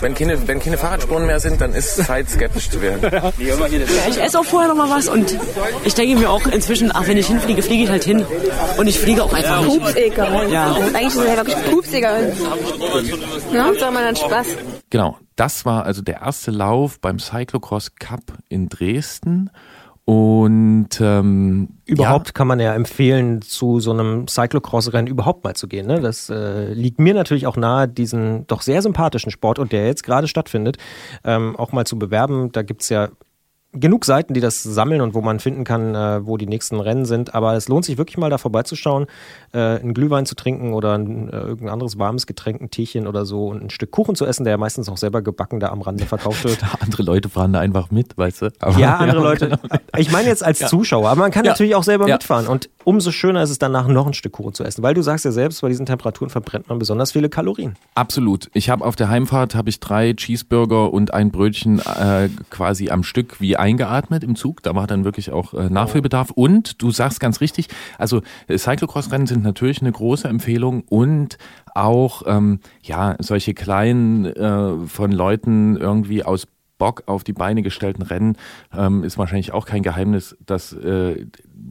wenn 0.00 0.14
keine, 0.14 0.46
wenn 0.48 0.58
keine 0.60 0.78
Fahrradspuren 0.78 1.26
mehr 1.26 1.40
sind, 1.40 1.60
dann 1.60 1.74
ist 1.74 1.98
es 1.98 2.06
Zeit, 2.06 2.28
skeptisch 2.30 2.70
zu 2.70 2.80
werden. 2.82 3.00
Ich 4.08 4.20
esse 4.22 4.38
auch 4.38 4.44
vorher 4.44 4.68
noch 4.68 4.76
mal 4.76 4.90
was 4.90 5.08
und 5.08 5.36
ich 5.84 5.94
denke 5.94 6.16
mir 6.16 6.30
auch 6.30 6.46
inzwischen, 6.46 6.90
ach, 6.94 7.06
wenn 7.06 7.16
ich 7.16 7.26
hinfliege, 7.26 7.62
fliege 7.62 7.84
ich 7.84 7.90
halt 7.90 8.04
hin. 8.04 8.24
Und 8.76 8.86
ich 8.86 8.98
fliege 8.98 9.22
auch 9.22 9.32
einfach 9.32 9.62
nicht. 9.62 9.80
Pupseger. 9.80 10.48
Ja. 10.48 10.74
Eigentlich 10.94 11.06
ist 11.08 11.16
er 11.16 11.26
ja 11.34 11.36
wirklich 11.36 11.56
Pupseger. 11.70 12.18
Ja, 13.52 13.64
Hauptsache 13.66 13.92
man 13.92 14.04
hat 14.04 14.18
Spaß. 14.18 14.46
Genau, 14.90 15.16
das 15.36 15.64
war 15.64 15.84
also 15.84 16.02
der 16.02 16.20
erste 16.22 16.50
Lauf 16.50 17.00
beim 17.00 17.18
Cyclocross 17.18 17.94
Cup 17.98 18.22
in 18.48 18.68
Dresden. 18.68 19.50
Und 20.06 21.00
ähm, 21.00 21.68
Überhaupt 21.84 22.32
kann 22.32 22.46
man 22.46 22.60
ja 22.60 22.74
empfehlen, 22.74 23.42
zu 23.42 23.80
so 23.80 23.90
einem 23.90 24.28
Cyclocross-Rennen 24.28 25.08
überhaupt 25.08 25.42
mal 25.42 25.54
zu 25.54 25.66
gehen. 25.66 25.88
Ne? 25.88 26.00
Das 26.00 26.30
äh, 26.30 26.72
liegt 26.72 27.00
mir 27.00 27.12
natürlich 27.12 27.48
auch 27.48 27.56
nahe, 27.56 27.88
diesen 27.88 28.46
doch 28.46 28.62
sehr 28.62 28.82
sympathischen 28.82 29.32
Sport 29.32 29.58
und 29.58 29.72
der 29.72 29.86
jetzt 29.86 30.04
gerade 30.04 30.28
stattfindet, 30.28 30.78
ähm, 31.24 31.56
auch 31.56 31.72
mal 31.72 31.86
zu 31.86 31.98
bewerben. 31.98 32.52
Da 32.52 32.62
gibt's 32.62 32.88
ja 32.88 33.08
genug 33.78 34.04
Seiten, 34.04 34.34
die 34.34 34.40
das 34.40 34.62
sammeln 34.62 35.00
und 35.00 35.14
wo 35.14 35.20
man 35.20 35.40
finden 35.40 35.64
kann, 35.64 35.94
äh, 35.94 36.26
wo 36.26 36.36
die 36.36 36.46
nächsten 36.46 36.80
Rennen 36.80 37.04
sind. 37.04 37.34
Aber 37.34 37.54
es 37.54 37.68
lohnt 37.68 37.84
sich 37.84 37.98
wirklich 37.98 38.16
mal 38.18 38.30
da 38.30 38.38
vorbeizuschauen, 38.38 39.06
äh, 39.52 39.58
einen 39.58 39.94
Glühwein 39.94 40.26
zu 40.26 40.34
trinken 40.34 40.72
oder 40.74 40.94
ein, 40.96 41.28
äh, 41.28 41.36
irgendein 41.38 41.68
anderes 41.70 41.98
warmes 41.98 42.26
Getränk, 42.26 42.60
ein 42.60 42.70
Teechen 42.70 43.06
oder 43.06 43.24
so 43.24 43.48
und 43.48 43.62
ein 43.64 43.70
Stück 43.70 43.90
Kuchen 43.90 44.14
zu 44.14 44.24
essen, 44.26 44.44
der 44.44 44.52
ja 44.52 44.56
meistens 44.56 44.88
auch 44.88 44.96
selber 44.96 45.22
gebacken 45.22 45.60
da 45.60 45.68
am 45.68 45.82
Rande 45.82 46.06
verkauft 46.06 46.44
wird. 46.44 46.58
andere 46.80 47.02
Leute 47.02 47.28
fahren 47.28 47.52
da 47.52 47.60
einfach 47.60 47.90
mit, 47.90 48.16
weißt 48.18 48.42
du? 48.42 48.52
Aber- 48.60 48.78
Ja, 48.78 48.96
andere 48.98 49.20
Leute. 49.22 49.46
genau. 49.48 49.58
Ich 49.96 50.10
meine 50.12 50.28
jetzt 50.28 50.44
als 50.44 50.58
Zuschauer, 50.60 51.08
aber 51.10 51.20
man 51.20 51.30
kann 51.30 51.44
Ja. 51.44 51.52
natürlich 51.52 51.74
auch 51.74 51.82
selber 51.84 52.08
Ja. 52.08 52.14
mitfahren. 52.16 52.46
Und 52.46 52.68
umso 52.84 53.10
schöner 53.10 53.42
ist 53.42 53.50
es 53.50 53.58
danach 53.58 53.86
noch 53.88 54.06
ein 54.06 54.14
Stück 54.14 54.32
Kuchen 54.32 54.54
zu 54.54 54.64
essen, 54.64 54.82
weil 54.82 54.94
du 54.94 55.02
sagst 55.02 55.24
ja 55.24 55.30
selbst, 55.32 55.60
bei 55.62 55.68
diesen 55.68 55.86
Temperaturen 55.86 56.30
verbrennt 56.30 56.68
man 56.68 56.78
besonders 56.78 57.12
viele 57.12 57.28
Kalorien. 57.28 57.74
Absolut. 57.94 58.48
Ich 58.52 58.70
habe 58.70 58.84
auf 58.84 58.96
der 58.96 59.08
Heimfahrt 59.08 59.54
habe 59.54 59.68
ich 59.68 59.80
drei 59.80 60.12
Cheeseburger 60.14 60.92
und 60.92 61.12
ein 61.14 61.30
Brötchen 61.30 61.78
äh, 61.80 62.28
quasi 62.50 62.90
am 62.90 63.02
Stück 63.02 63.40
wie 63.40 63.56
eingeatmet 63.66 64.22
im 64.22 64.36
Zug. 64.36 64.62
Da 64.62 64.74
war 64.74 64.86
dann 64.86 65.04
wirklich 65.04 65.32
auch 65.32 65.52
äh, 65.54 65.68
Nachfüllbedarf. 65.68 66.30
Und 66.30 66.80
du 66.82 66.90
sagst 66.92 67.18
ganz 67.18 67.40
richtig, 67.40 67.68
also 67.98 68.22
äh, 68.46 68.56
Cyclocross-Rennen 68.56 69.26
sind 69.26 69.42
natürlich 69.42 69.80
eine 69.80 69.92
große 69.92 70.28
Empfehlung 70.28 70.84
und 70.88 71.36
auch 71.74 72.22
ähm, 72.26 72.60
ja 72.82 73.16
solche 73.18 73.54
kleinen 73.54 74.26
äh, 74.26 74.86
von 74.86 75.10
Leuten 75.10 75.76
irgendwie 75.76 76.22
aus 76.22 76.46
Bock 76.78 77.04
auf 77.06 77.24
die 77.24 77.32
Beine 77.32 77.62
gestellten 77.62 78.02
Rennen 78.02 78.36
ähm, 78.76 79.02
ist 79.02 79.18
wahrscheinlich 79.18 79.52
auch 79.52 79.66
kein 79.66 79.82
Geheimnis, 79.82 80.36
dass 80.44 80.72
äh, 80.72 81.26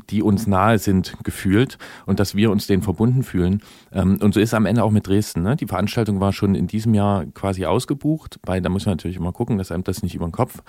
die 0.09 0.23
uns 0.23 0.47
nahe 0.47 0.79
sind 0.79 1.15
gefühlt 1.23 1.77
und 2.05 2.19
dass 2.19 2.35
wir 2.35 2.51
uns 2.51 2.67
denen 2.67 2.81
verbunden 2.81 3.23
fühlen. 3.23 3.61
Ähm, 3.91 4.17
und 4.21 4.33
so 4.33 4.39
ist 4.39 4.49
es 4.49 4.53
am 4.53 4.65
Ende 4.65 4.83
auch 4.83 4.91
mit 4.91 5.07
Dresden. 5.07 5.43
Ne? 5.43 5.55
Die 5.55 5.67
Veranstaltung 5.67 6.19
war 6.19 6.33
schon 6.33 6.55
in 6.55 6.67
diesem 6.67 6.93
Jahr 6.93 7.25
quasi 7.33 7.65
ausgebucht, 7.65 8.39
weil 8.43 8.61
da 8.61 8.69
muss 8.69 8.85
man 8.85 8.93
natürlich 8.93 9.17
immer 9.17 9.31
gucken, 9.31 9.57
dass 9.57 9.71
einem 9.71 9.83
das 9.83 10.01
nicht 10.01 10.15
über 10.15 10.25
den 10.25 10.31
Kopf 10.31 10.63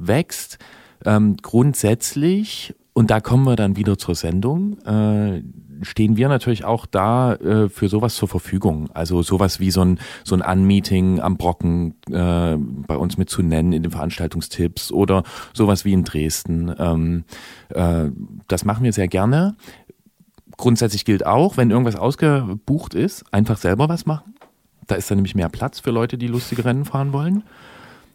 wächst. 0.00 0.58
Ähm, 1.04 1.36
grundsätzlich, 1.40 2.74
und 2.92 3.10
da 3.10 3.20
kommen 3.20 3.44
wir 3.44 3.56
dann 3.56 3.76
wieder 3.76 3.96
zur 3.96 4.14
Sendung, 4.14 4.78
äh, 4.84 5.42
stehen 5.82 6.16
wir 6.16 6.28
natürlich 6.28 6.64
auch 6.64 6.86
da 6.86 7.34
äh, 7.34 7.68
für 7.68 7.88
sowas 7.88 8.14
zur 8.14 8.28
Verfügung. 8.28 8.90
Also 8.92 9.22
sowas 9.22 9.60
wie 9.60 9.70
so 9.70 9.82
ein, 9.82 9.98
so 10.24 10.34
ein 10.36 10.42
Unmeeting 10.42 11.20
am 11.20 11.36
Brocken 11.36 11.94
äh, 12.10 12.56
bei 12.56 12.96
uns 12.96 13.16
mit 13.16 13.30
zu 13.30 13.42
nennen 13.42 13.72
in 13.72 13.82
den 13.82 13.92
Veranstaltungstipps 13.92 14.92
oder 14.92 15.22
sowas 15.54 15.84
wie 15.84 15.92
in 15.92 16.04
Dresden. 16.04 16.74
Ähm, 16.78 17.24
äh, 17.70 18.10
das 18.48 18.64
machen 18.64 18.84
wir 18.84 18.92
sehr 18.92 19.08
gerne. 19.08 19.56
Grundsätzlich 20.56 21.04
gilt 21.04 21.24
auch, 21.24 21.56
wenn 21.56 21.70
irgendwas 21.70 21.96
ausgebucht 21.96 22.94
ist, 22.94 23.24
einfach 23.32 23.56
selber 23.56 23.88
was 23.88 24.04
machen. 24.04 24.34
Da 24.86 24.96
ist 24.96 25.10
dann 25.10 25.18
nämlich 25.18 25.34
mehr 25.34 25.48
Platz 25.48 25.80
für 25.80 25.90
Leute, 25.90 26.18
die 26.18 26.26
lustige 26.26 26.64
Rennen 26.64 26.84
fahren 26.84 27.12
wollen. 27.12 27.44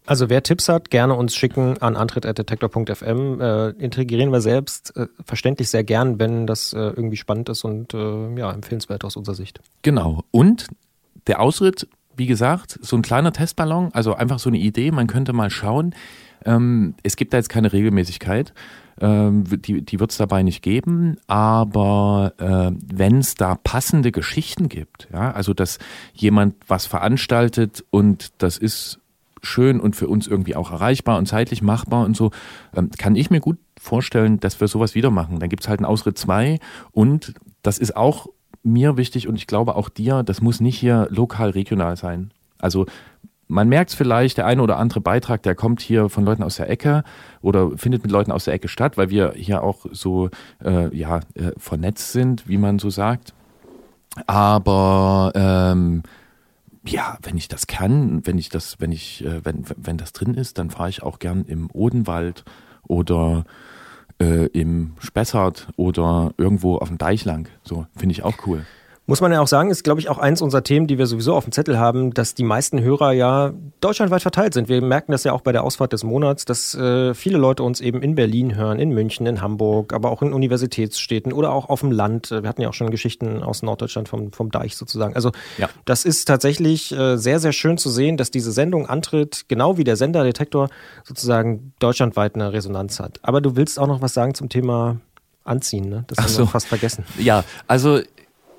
Also 0.05 0.29
wer 0.29 0.43
Tipps 0.43 0.69
hat, 0.69 0.89
gerne 0.89 1.15
uns 1.15 1.35
schicken 1.35 1.81
an 1.81 1.95
antritt.detektor.fm. 1.95 3.41
Äh, 3.41 3.69
integrieren 3.71 4.31
wir 4.31 4.41
selbst 4.41 4.95
äh, 4.95 5.07
verständlich 5.25 5.69
sehr 5.69 5.83
gern, 5.83 6.19
wenn 6.19 6.45
das 6.45 6.73
äh, 6.73 6.77
irgendwie 6.77 7.17
spannend 7.17 7.49
ist 7.49 7.63
und 7.63 7.93
äh, 7.93 8.35
ja, 8.37 8.51
empfehlenswert 8.51 9.03
aus 9.03 9.15
unserer 9.15 9.35
Sicht. 9.35 9.61
Genau. 9.81 10.23
Und 10.31 10.67
der 11.27 11.41
Ausritt, 11.41 11.87
wie 12.15 12.27
gesagt, 12.27 12.77
so 12.81 12.95
ein 12.95 13.01
kleiner 13.01 13.33
Testballon, 13.33 13.89
also 13.93 14.13
einfach 14.13 14.39
so 14.39 14.49
eine 14.49 14.59
Idee, 14.59 14.91
man 14.91 15.07
könnte 15.07 15.33
mal 15.33 15.49
schauen. 15.49 15.95
Ähm, 16.45 16.93
es 17.01 17.15
gibt 17.15 17.33
da 17.33 17.37
jetzt 17.37 17.49
keine 17.49 17.73
Regelmäßigkeit, 17.73 18.53
ähm, 19.01 19.43
die, 19.61 19.81
die 19.81 19.99
wird 19.99 20.11
es 20.11 20.17
dabei 20.17 20.43
nicht 20.43 20.61
geben, 20.61 21.17
aber 21.27 22.33
äh, 22.37 22.71
wenn 22.93 23.17
es 23.17 23.35
da 23.35 23.55
passende 23.55 24.11
Geschichten 24.11 24.69
gibt, 24.69 25.09
ja, 25.11 25.31
also 25.31 25.53
dass 25.53 25.79
jemand 26.13 26.55
was 26.67 26.85
veranstaltet 26.85 27.83
und 27.89 28.31
das 28.37 28.57
ist 28.57 28.99
schön 29.45 29.79
und 29.79 29.95
für 29.95 30.07
uns 30.07 30.27
irgendwie 30.27 30.55
auch 30.55 30.71
erreichbar 30.71 31.17
und 31.17 31.27
zeitlich 31.27 31.61
machbar 31.61 32.05
und 32.05 32.15
so, 32.15 32.31
ähm, 32.75 32.89
kann 32.97 33.15
ich 33.15 33.29
mir 33.29 33.39
gut 33.39 33.57
vorstellen, 33.79 34.39
dass 34.39 34.59
wir 34.59 34.67
sowas 34.67 34.95
wieder 34.95 35.11
machen. 35.11 35.39
Dann 35.39 35.49
gibt's 35.49 35.67
halt 35.67 35.79
einen 35.79 35.85
Ausritt 35.85 36.17
2 36.17 36.59
und 36.91 37.33
das 37.61 37.77
ist 37.77 37.95
auch 37.95 38.27
mir 38.63 38.97
wichtig 38.97 39.27
und 39.27 39.35
ich 39.35 39.47
glaube 39.47 39.75
auch 39.75 39.89
dir, 39.89 40.23
das 40.23 40.41
muss 40.41 40.59
nicht 40.59 40.77
hier 40.77 41.07
lokal, 41.11 41.51
regional 41.51 41.95
sein. 41.95 42.31
Also 42.57 42.85
man 43.47 43.69
merkt 43.69 43.91
es 43.91 43.95
vielleicht, 43.95 44.37
der 44.37 44.47
eine 44.47 44.61
oder 44.61 44.77
andere 44.77 45.01
Beitrag, 45.01 45.43
der 45.43 45.55
kommt 45.55 45.81
hier 45.81 46.09
von 46.09 46.25
Leuten 46.25 46.43
aus 46.43 46.55
der 46.55 46.69
Ecke 46.69 47.03
oder 47.41 47.77
findet 47.77 48.03
mit 48.03 48.11
Leuten 48.11 48.31
aus 48.31 48.45
der 48.45 48.55
Ecke 48.55 48.67
statt, 48.67 48.97
weil 48.97 49.09
wir 49.09 49.33
hier 49.35 49.63
auch 49.63 49.85
so 49.91 50.29
äh, 50.63 50.95
ja, 50.95 51.19
äh, 51.35 51.51
vernetzt 51.57 52.11
sind, 52.11 52.47
wie 52.47 52.57
man 52.57 52.79
so 52.79 52.89
sagt. 52.89 53.33
Aber 54.25 55.31
ähm, 55.35 56.03
ja, 56.87 57.17
wenn 57.23 57.37
ich 57.37 57.47
das 57.47 57.67
kann, 57.67 58.25
wenn 58.25 58.37
ich 58.37 58.49
das, 58.49 58.79
wenn 58.79 58.91
ich, 58.91 59.23
äh, 59.25 59.43
wenn, 59.43 59.65
wenn 59.77 59.97
das 59.97 60.13
drin 60.13 60.33
ist, 60.33 60.57
dann 60.57 60.69
fahre 60.69 60.89
ich 60.89 61.03
auch 61.03 61.19
gern 61.19 61.45
im 61.45 61.69
Odenwald 61.71 62.43
oder 62.83 63.45
äh, 64.21 64.45
im 64.47 64.93
Spessart 64.99 65.67
oder 65.75 66.33
irgendwo 66.37 66.77
auf 66.77 66.87
dem 66.87 66.97
Deich 66.97 67.25
lang. 67.25 67.49
So, 67.63 67.87
finde 67.95 68.13
ich 68.13 68.23
auch 68.23 68.35
cool. 68.45 68.65
Muss 69.07 69.21
man 69.21 69.31
ja 69.31 69.39
auch 69.39 69.47
sagen, 69.47 69.69
ist, 69.69 69.83
glaube 69.83 69.99
ich, 69.99 70.09
auch 70.09 70.17
eins 70.17 70.41
unserer 70.41 70.63
Themen, 70.63 70.87
die 70.87 70.97
wir 70.97 71.05
sowieso 71.05 71.35
auf 71.35 71.43
dem 71.43 71.51
Zettel 71.51 71.77
haben, 71.77 72.11
dass 72.13 72.33
die 72.33 72.43
meisten 72.43 72.81
Hörer 72.81 73.11
ja 73.11 73.53
deutschlandweit 73.79 74.23
verteilt 74.23 74.55
sind. 74.55 74.67
Wir 74.67 74.81
merken 74.81 75.11
das 75.11 75.23
ja 75.23 75.33
auch 75.33 75.41
bei 75.41 75.51
der 75.51 75.63
Ausfahrt 75.63 75.93
des 75.93 76.03
Monats, 76.03 76.45
dass 76.45 76.73
äh, 76.73 77.13
viele 77.13 77.37
Leute 77.37 77.61
uns 77.61 77.81
eben 77.81 78.01
in 78.01 78.15
Berlin 78.15 78.55
hören, 78.55 78.79
in 78.79 78.89
München, 78.89 79.27
in 79.27 79.41
Hamburg, 79.41 79.93
aber 79.93 80.09
auch 80.09 80.23
in 80.23 80.33
Universitätsstädten 80.33 81.33
oder 81.33 81.51
auch 81.51 81.69
auf 81.69 81.81
dem 81.81 81.91
Land. 81.91 82.31
Wir 82.31 82.49
hatten 82.49 82.63
ja 82.63 82.69
auch 82.69 82.73
schon 82.73 82.89
Geschichten 82.89 83.43
aus 83.43 83.61
Norddeutschland 83.61 84.09
vom, 84.09 84.31
vom 84.31 84.49
Deich 84.49 84.75
sozusagen. 84.75 85.15
Also 85.15 85.31
ja. 85.59 85.69
das 85.85 86.03
ist 86.03 86.25
tatsächlich 86.25 86.91
äh, 86.91 87.17
sehr, 87.17 87.39
sehr 87.39 87.53
schön 87.53 87.77
zu 87.77 87.91
sehen, 87.91 88.17
dass 88.17 88.31
diese 88.31 88.51
Sendung 88.51 88.87
antritt, 88.87 89.45
genau 89.47 89.77
wie 89.77 89.83
der 89.83 89.97
Senderdetektor 89.97 90.69
sozusagen 91.03 91.73
deutschlandweit 91.77 92.33
eine 92.33 92.53
Resonanz 92.53 92.99
hat. 92.99 93.19
Aber 93.21 93.39
du 93.39 93.55
willst 93.55 93.77
auch 93.77 93.87
noch 93.87 94.01
was 94.01 94.15
sagen 94.15 94.33
zum 94.33 94.49
Thema 94.49 94.97
Anziehen, 95.43 95.89
ne? 95.89 96.05
Das 96.07 96.17
haben 96.17 96.27
so. 96.27 96.39
wir 96.39 96.47
fast 96.47 96.65
vergessen. 96.65 97.05
Ja, 97.19 97.43
also 97.67 97.99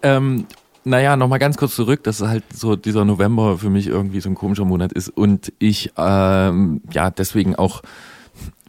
ähm, 0.06 0.46
naja, 0.84 1.16
nochmal 1.16 1.40
ganz 1.40 1.56
kurz 1.56 1.74
zurück, 1.74 2.04
dass 2.04 2.22
halt 2.22 2.44
so 2.54 2.76
dieser 2.76 3.04
November 3.04 3.58
für 3.58 3.70
mich 3.70 3.88
irgendwie 3.88 4.20
so 4.20 4.28
ein 4.28 4.36
komischer 4.36 4.64
Monat 4.64 4.92
ist 4.92 5.08
und 5.08 5.52
ich 5.58 5.92
ähm, 5.96 6.80
ja 6.92 7.10
deswegen 7.10 7.56
auch, 7.56 7.82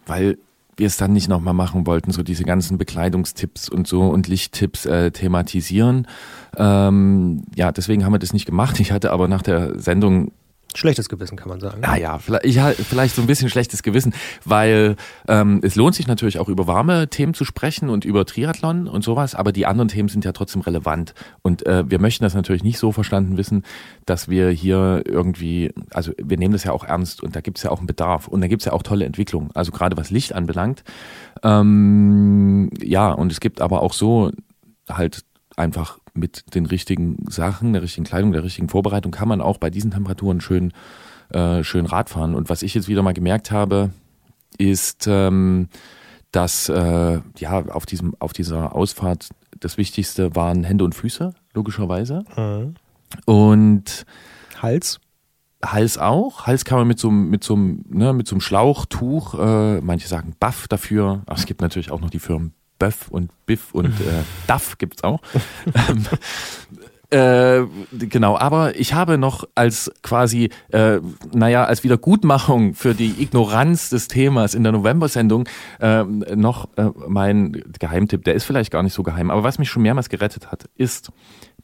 weil 0.08 0.40
wir 0.78 0.88
es 0.88 0.98
dann 0.98 1.14
nicht 1.14 1.28
nochmal 1.28 1.54
machen 1.54 1.86
wollten, 1.86 2.12
so 2.12 2.24
diese 2.24 2.44
ganzen 2.44 2.78
Bekleidungstipps 2.78 3.70
und 3.70 3.88
so 3.88 4.04
und 4.04 4.28
Lichttipps 4.28 4.86
äh, 4.86 5.12
thematisieren. 5.12 6.08
Ähm, 6.56 7.44
ja, 7.56 7.72
deswegen 7.72 8.04
haben 8.04 8.14
wir 8.14 8.20
das 8.20 8.34
nicht 8.34 8.46
gemacht. 8.46 8.80
Ich 8.80 8.92
hatte 8.92 9.12
aber 9.12 9.28
nach 9.28 9.42
der 9.42 9.80
Sendung 9.80 10.32
Schlechtes 10.76 11.10
Gewissen, 11.10 11.38
kann 11.38 11.50
man 11.50 11.60
sagen. 11.60 11.82
Naja, 11.82 12.20
vielleicht, 12.20 12.46
ich, 12.46 12.60
vielleicht 12.86 13.16
so 13.16 13.22
ein 13.22 13.28
bisschen 13.28 13.50
schlechtes 13.50 13.84
Gewissen, 13.84 14.14
weil 14.46 14.96
ähm, 15.28 15.60
es 15.64 15.76
lohnt 15.76 15.96
sich 15.96 16.08
natürlich 16.08 16.40
auch 16.40 16.50
über 16.50 16.68
warme 16.68 17.08
Themen 17.08 17.34
zu 17.34 17.46
sprechen 17.46 17.90
und 17.90 18.06
über 18.06 18.26
Triathlon 18.26 18.88
und 18.88 19.04
sowas, 19.04 19.34
aber 19.34 19.52
die 19.52 19.66
anderen 19.66 19.88
Themen 19.88 20.10
sind 20.10 20.26
ja 20.26 20.34
trotzdem 20.34 20.62
relevant. 20.62 21.14
Und 21.42 21.66
äh, 21.66 21.90
wir 21.90 22.00
möchten 22.00 22.24
das 22.24 22.34
natürlich 22.34 22.64
nicht 22.64 22.78
so 22.80 22.92
verstanden 22.92 23.38
wissen, 23.38 23.64
dass 24.06 24.30
wir 24.30 24.50
hier 24.50 25.04
irgendwie, 25.06 25.74
also 25.94 26.12
wir 26.22 26.38
nehmen 26.38 26.54
das 26.54 26.64
ja 26.64 26.74
auch 26.74 26.84
ernst 26.84 27.24
und 27.24 27.36
da 27.36 27.42
gibt 27.42 27.58
es 27.58 27.64
ja 27.64 27.72
auch 27.72 27.80
einen 27.80 27.88
Bedarf 27.88 28.28
und 28.28 28.42
da 28.42 28.48
gibt 28.48 28.62
es 28.62 28.66
ja 28.66 28.74
auch 28.74 28.84
tolle 28.84 29.06
Entwicklungen, 29.06 29.50
also 29.54 29.72
gerade 29.72 29.98
was 29.98 30.12
Licht 30.12 30.34
anbelangt. 30.34 30.84
Ähm, 31.44 32.70
ja, 32.82 33.12
und 33.12 33.32
es 33.32 33.40
gibt 33.40 33.62
aber 33.62 33.82
auch 33.82 33.94
so 33.94 34.32
halt 34.90 35.24
einfach 35.56 35.98
mit 36.18 36.56
den 36.56 36.66
richtigen 36.66 37.26
Sachen, 37.30 37.74
der 37.74 37.82
richtigen 37.82 38.06
Kleidung, 38.06 38.32
der 38.32 38.44
richtigen 38.44 38.70
Vorbereitung 38.70 39.12
kann 39.12 39.28
man 39.28 39.42
auch 39.42 39.58
bei 39.58 39.70
diesen 39.70 39.92
Temperaturen 39.92 40.42
schön, 40.42 40.74
äh, 41.30 41.64
schön 41.64 41.86
Radfahren. 41.86 42.36
Und 42.36 42.50
was 42.50 42.62
ich 42.62 42.74
jetzt 42.74 42.88
wieder 42.88 43.04
mal 43.04 43.14
gemerkt 43.14 43.52
habe, 43.52 43.92
ist, 44.58 45.08
ähm, 45.08 45.70
dass 46.32 46.70
äh, 46.70 47.20
ja 47.38 47.66
auf 47.68 47.86
diesem 47.86 48.16
auf 48.20 48.34
dieser 48.34 48.76
Ausfahrt 48.76 49.30
das 49.60 49.78
Wichtigste 49.78 50.36
waren 50.36 50.64
Hände 50.64 50.84
und 50.84 50.94
Füße 50.94 51.34
logischerweise 51.54 52.24
mhm. 52.36 52.76
und 53.26 54.06
Hals 54.62 55.00
Hals 55.66 55.98
auch. 55.98 56.46
Hals 56.46 56.66
kann 56.66 56.78
man 56.78 56.88
mit 56.88 57.00
so, 57.00 57.10
mit 57.10 57.44
so, 57.44 57.56
ne, 57.56 58.14
mit 58.14 58.28
so 58.28 58.36
einem 58.36 58.42
Schlauchtuch, 58.42 59.34
äh, 59.40 59.82
manche 59.82 60.08
sagen 60.08 60.36
Buff 60.40 60.68
dafür. 60.68 61.24
Aber 61.26 61.38
es 61.38 61.48
gibt 61.48 61.62
natürlich 61.62 61.90
auch 61.90 62.00
noch 62.00 62.12
die 62.12 62.20
Firmen 62.20 62.54
Böff 62.80 63.08
und 63.10 63.32
Biff 63.46 63.74
und 63.74 63.88
äh, 64.02 64.24
Duff 64.48 64.78
gibt's 64.78 65.04
auch. 65.04 65.22
ähm, 65.90 66.06
äh, 67.10 67.64
genau, 67.92 68.38
aber 68.38 68.78
ich 68.78 68.94
habe 68.94 69.18
noch 69.18 69.46
als 69.56 69.90
quasi, 70.04 70.50
äh, 70.74 71.00
naja, 71.34 71.64
als 71.64 71.86
Wiedergutmachung 71.86 72.74
für 72.74 72.94
die 72.94 73.22
Ignoranz 73.22 73.90
des 73.90 74.10
Themas 74.10 74.54
in 74.54 74.64
der 74.64 74.74
November-Sendung 74.74 75.48
äh, 75.80 76.04
noch 76.04 76.68
äh, 76.76 76.90
mein 77.08 77.64
Geheimtipp, 77.80 78.26
der 78.26 78.34
ist 78.34 78.44
vielleicht 78.44 78.72
gar 78.72 78.84
nicht 78.84 78.94
so 78.94 79.04
geheim, 79.04 79.32
aber 79.32 79.44
was 79.44 79.58
mich 79.58 79.70
schon 79.70 79.84
mehrmals 79.84 80.10
gerettet 80.10 80.52
hat, 80.52 80.66
ist 80.76 81.14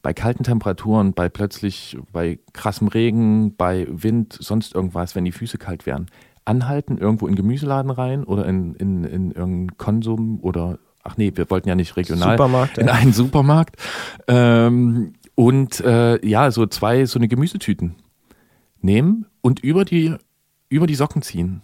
bei 0.02 0.14
kalten 0.14 0.44
Temperaturen, 0.44 1.14
bei 1.14 1.28
plötzlich, 1.28 1.98
bei 2.14 2.40
krassem 2.54 2.88
Regen, 2.88 3.56
bei 3.58 3.86
Wind, 3.90 4.38
sonst 4.40 4.74
irgendwas, 4.74 5.14
wenn 5.14 5.26
die 5.26 5.32
Füße 5.34 5.58
kalt 5.58 5.86
werden, 5.86 6.08
anhalten, 6.46 6.98
irgendwo 6.98 7.28
in 7.28 7.36
Gemüseladen 7.36 7.92
rein 7.92 8.24
oder 8.24 8.46
in, 8.46 8.76
in, 8.76 9.04
in 9.04 9.32
irgendeinen 9.32 9.78
Konsum 9.78 10.40
oder 10.42 10.80
ach 11.04 11.18
nee, 11.18 11.32
wir 11.36 11.50
wollten 11.50 11.70
ja 11.70 11.76
nicht 11.76 11.96
regional, 11.98 12.38
Supermarkt, 12.38 12.78
in 12.78 12.88
ja. 12.88 12.94
einen 12.94 13.14
Supermarkt. 13.14 13.76
Ähm, 14.28 15.14
und 15.36 15.80
äh, 15.82 16.26
ja, 16.26 16.52
so 16.52 16.66
zwei, 16.66 17.06
so 17.06 17.20
eine 17.20 17.28
Gemüsetüten 17.28 17.96
nehmen 18.82 19.26
und 19.42 19.60
über 19.60 19.86
die, 19.86 20.16
über 20.70 20.88
die 20.88 20.96
Socken 20.96 21.22
ziehen. 21.22 21.62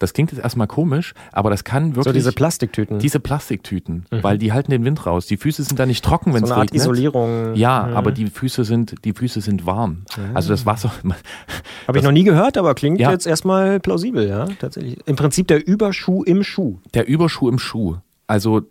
Das 0.00 0.14
klingt 0.14 0.32
jetzt 0.32 0.40
erstmal 0.40 0.66
komisch, 0.66 1.12
aber 1.30 1.50
das 1.50 1.62
kann 1.62 1.94
wirklich. 1.94 2.04
So 2.04 2.12
diese 2.12 2.32
Plastiktüten. 2.32 2.98
Diese 3.00 3.20
Plastiktüten, 3.20 4.06
mhm. 4.10 4.22
weil 4.22 4.38
die 4.38 4.50
halten 4.50 4.70
den 4.70 4.82
Wind 4.82 5.04
raus. 5.04 5.26
Die 5.26 5.36
Füße 5.36 5.62
sind 5.62 5.78
da 5.78 5.84
nicht 5.84 6.02
trocken, 6.02 6.32
wenn 6.32 6.42
es 6.42 6.48
so 6.48 6.54
regnet. 6.54 6.74
Isolierung. 6.74 7.54
Ja, 7.54 7.86
mhm. 7.86 7.96
aber 7.96 8.10
die 8.10 8.28
Füße 8.28 8.64
sind, 8.64 8.94
die 9.04 9.12
Füße 9.12 9.42
sind 9.42 9.66
warm. 9.66 10.04
Mhm. 10.16 10.34
Also 10.34 10.48
das 10.48 10.64
Wasser. 10.64 10.90
Habe 11.86 11.98
ich 11.98 12.04
noch 12.04 12.12
nie 12.12 12.24
gehört, 12.24 12.56
aber 12.56 12.74
klingt 12.74 12.98
ja. 12.98 13.10
jetzt 13.10 13.26
erstmal 13.26 13.78
plausibel, 13.78 14.26
ja, 14.26 14.46
tatsächlich. 14.58 14.96
Im 15.04 15.16
Prinzip 15.16 15.48
der 15.48 15.66
Überschuh 15.68 16.22
im 16.22 16.44
Schuh. 16.44 16.78
Der 16.94 17.06
Überschuh 17.06 17.50
im 17.50 17.58
Schuh. 17.58 17.98
Also 18.30 18.62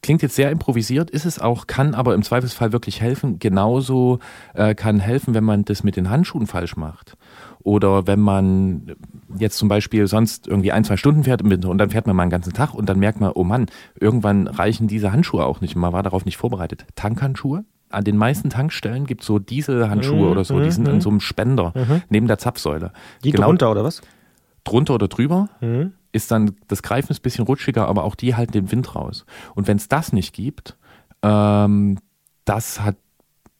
klingt 0.00 0.22
jetzt 0.22 0.36
sehr 0.36 0.52
improvisiert, 0.52 1.10
ist 1.10 1.26
es 1.26 1.40
auch, 1.40 1.66
kann 1.66 1.92
aber 1.92 2.14
im 2.14 2.22
Zweifelsfall 2.22 2.72
wirklich 2.72 3.00
helfen. 3.00 3.40
Genauso 3.40 4.20
äh, 4.54 4.76
kann 4.76 5.00
helfen, 5.00 5.34
wenn 5.34 5.42
man 5.42 5.64
das 5.64 5.82
mit 5.82 5.96
den 5.96 6.08
Handschuhen 6.08 6.46
falsch 6.46 6.76
macht. 6.76 7.16
Oder 7.64 8.06
wenn 8.06 8.20
man 8.20 8.94
jetzt 9.36 9.58
zum 9.58 9.68
Beispiel 9.68 10.06
sonst 10.06 10.46
irgendwie 10.46 10.70
ein, 10.70 10.84
zwei 10.84 10.96
Stunden 10.96 11.24
fährt 11.24 11.42
und 11.42 11.78
dann 11.78 11.90
fährt 11.90 12.06
man 12.06 12.14
mal 12.14 12.22
einen 12.22 12.30
ganzen 12.30 12.52
Tag 12.52 12.74
und 12.74 12.88
dann 12.88 13.00
merkt 13.00 13.18
man, 13.18 13.32
oh 13.34 13.42
Mann, 13.42 13.66
irgendwann 13.98 14.46
reichen 14.46 14.86
diese 14.86 15.10
Handschuhe 15.10 15.44
auch 15.46 15.60
nicht. 15.60 15.74
Man 15.74 15.92
war 15.92 16.04
darauf 16.04 16.24
nicht 16.24 16.36
vorbereitet. 16.36 16.86
Tankhandschuhe? 16.94 17.64
An 17.90 18.04
den 18.04 18.16
meisten 18.16 18.50
Tankstellen 18.50 19.04
gibt 19.04 19.22
es 19.22 19.26
so 19.26 19.40
Dieselhandschuhe 19.40 20.26
mhm, 20.26 20.30
oder 20.30 20.44
so, 20.44 20.60
die 20.60 20.70
sind 20.70 20.86
in 20.86 20.96
mhm. 20.96 21.00
so 21.00 21.10
einem 21.10 21.20
Spender 21.20 21.72
mhm. 21.74 22.02
neben 22.08 22.28
der 22.28 22.38
Zapfsäule. 22.38 22.92
Die 23.24 23.32
genau, 23.32 23.48
drunter 23.48 23.72
oder 23.72 23.82
was? 23.82 24.00
Drunter 24.62 24.94
oder 24.94 25.08
drüber. 25.08 25.48
Mhm 25.60 25.94
ist 26.12 26.30
dann 26.30 26.56
das 26.68 26.82
Greifen 26.82 27.10
ist 27.10 27.20
ein 27.20 27.22
bisschen 27.22 27.44
rutschiger, 27.44 27.88
aber 27.88 28.04
auch 28.04 28.14
die 28.14 28.34
halten 28.34 28.52
den 28.52 28.70
Wind 28.70 28.94
raus. 28.94 29.24
Und 29.54 29.66
wenn 29.66 29.78
es 29.78 29.88
das 29.88 30.12
nicht 30.12 30.34
gibt, 30.34 30.76
ähm, 31.22 31.98
das 32.44 32.80
hat 32.80 32.96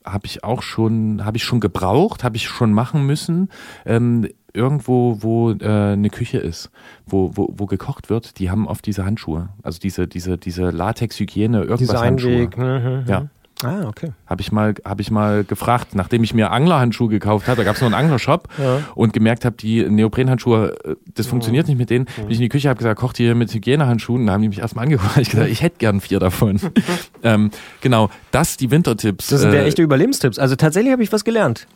habe 0.05 0.27
ich 0.27 0.43
auch 0.43 0.63
schon 0.63 1.25
habe 1.25 1.37
ich 1.37 1.45
schon 1.45 1.61
gebraucht, 1.61 2.25
habe 2.25 2.37
ich 2.37 2.49
schon 2.49 2.73
machen 2.73 3.07
müssen. 3.07 3.49
Ähm, 3.87 4.29
irgendwo, 4.53 5.19
wo 5.21 5.53
äh, 5.53 5.93
eine 5.93 6.11
Küche 6.11 6.39
ist, 6.39 6.71
wo, 7.07 7.31
wo, 7.35 7.55
wo 7.57 7.67
gekocht 7.67 8.11
wird, 8.11 8.39
die 8.39 8.51
haben 8.51 8.67
oft 8.67 8.85
diese 8.85 9.05
Handschuhe, 9.05 9.49
also 9.63 9.79
diese 9.79 10.07
diese 10.07 10.39
diese 10.39 10.71
Latex-Hygiene 10.71 11.59
irgendwas 11.59 11.79
diese 11.79 12.01
Handschuhe. 12.01 12.33
Einweg, 12.33 12.59
mhm, 12.59 13.05
ja. 13.07 13.29
Ah, 13.65 13.89
okay. 13.89 14.13
Habe 14.27 14.41
ich 14.41 14.53
mal, 14.53 14.75
habe 14.85 15.03
ich 15.03 15.11
mal 15.11 15.45
gefragt, 15.45 15.95
nachdem 15.95 16.25
ich 16.25 16.35
mir 16.35 16.51
Anglerhandschuhe 16.51 17.09
gekauft 17.09 17.49
habe, 17.49 17.57
da 17.59 17.65
gab 17.65 17.77
es 17.77 17.81
noch 17.81 17.87
einen 17.87 17.95
Anglershop 17.95 18.49
ja. 18.59 18.81
und 18.95 19.13
gemerkt 19.13 19.45
habe, 19.45 19.57
die 19.57 19.89
Neoprenhandschuhe, 19.89 20.77
äh, 20.85 20.97
das 21.15 21.27
funktioniert 21.27 21.69
nicht 21.69 21.79
mit 21.79 21.91
denen. 21.91 22.07
Bin 22.17 22.31
ich 22.31 22.37
in 22.37 22.43
die 22.43 22.49
Küche 22.49 22.69
habe 22.69 22.79
gesagt, 22.79 22.99
kocht 22.99 23.21
ihr 23.21 23.35
mit 23.35 23.53
Hygienehandschuhen? 23.53 24.27
Da 24.27 24.33
haben 24.33 24.43
die 24.43 24.49
mich 24.49 24.59
erstmal 24.59 24.85
angeguckt. 24.85 25.17
Ich 25.23 25.31
gesagt, 25.31 25.51
ich 25.51 25.63
hätte 25.63 25.77
gern 25.79 26.01
vier 26.01 26.19
davon. 26.19 26.59
ähm, 27.23 27.51
genau, 27.81 28.11
das 28.33 28.57
die 28.57 28.71
Wintertipps. 28.71 29.29
Das 29.29 29.43
sind 29.43 29.53
ja 29.53 29.61
äh, 29.61 29.67
echte 29.67 29.83
Überlebenstipps. 29.83 30.39
Also 30.39 30.57
tatsächlich 30.57 30.93
habe 30.93 31.03
ich 31.03 31.13
was 31.13 31.25
gelernt. 31.25 31.67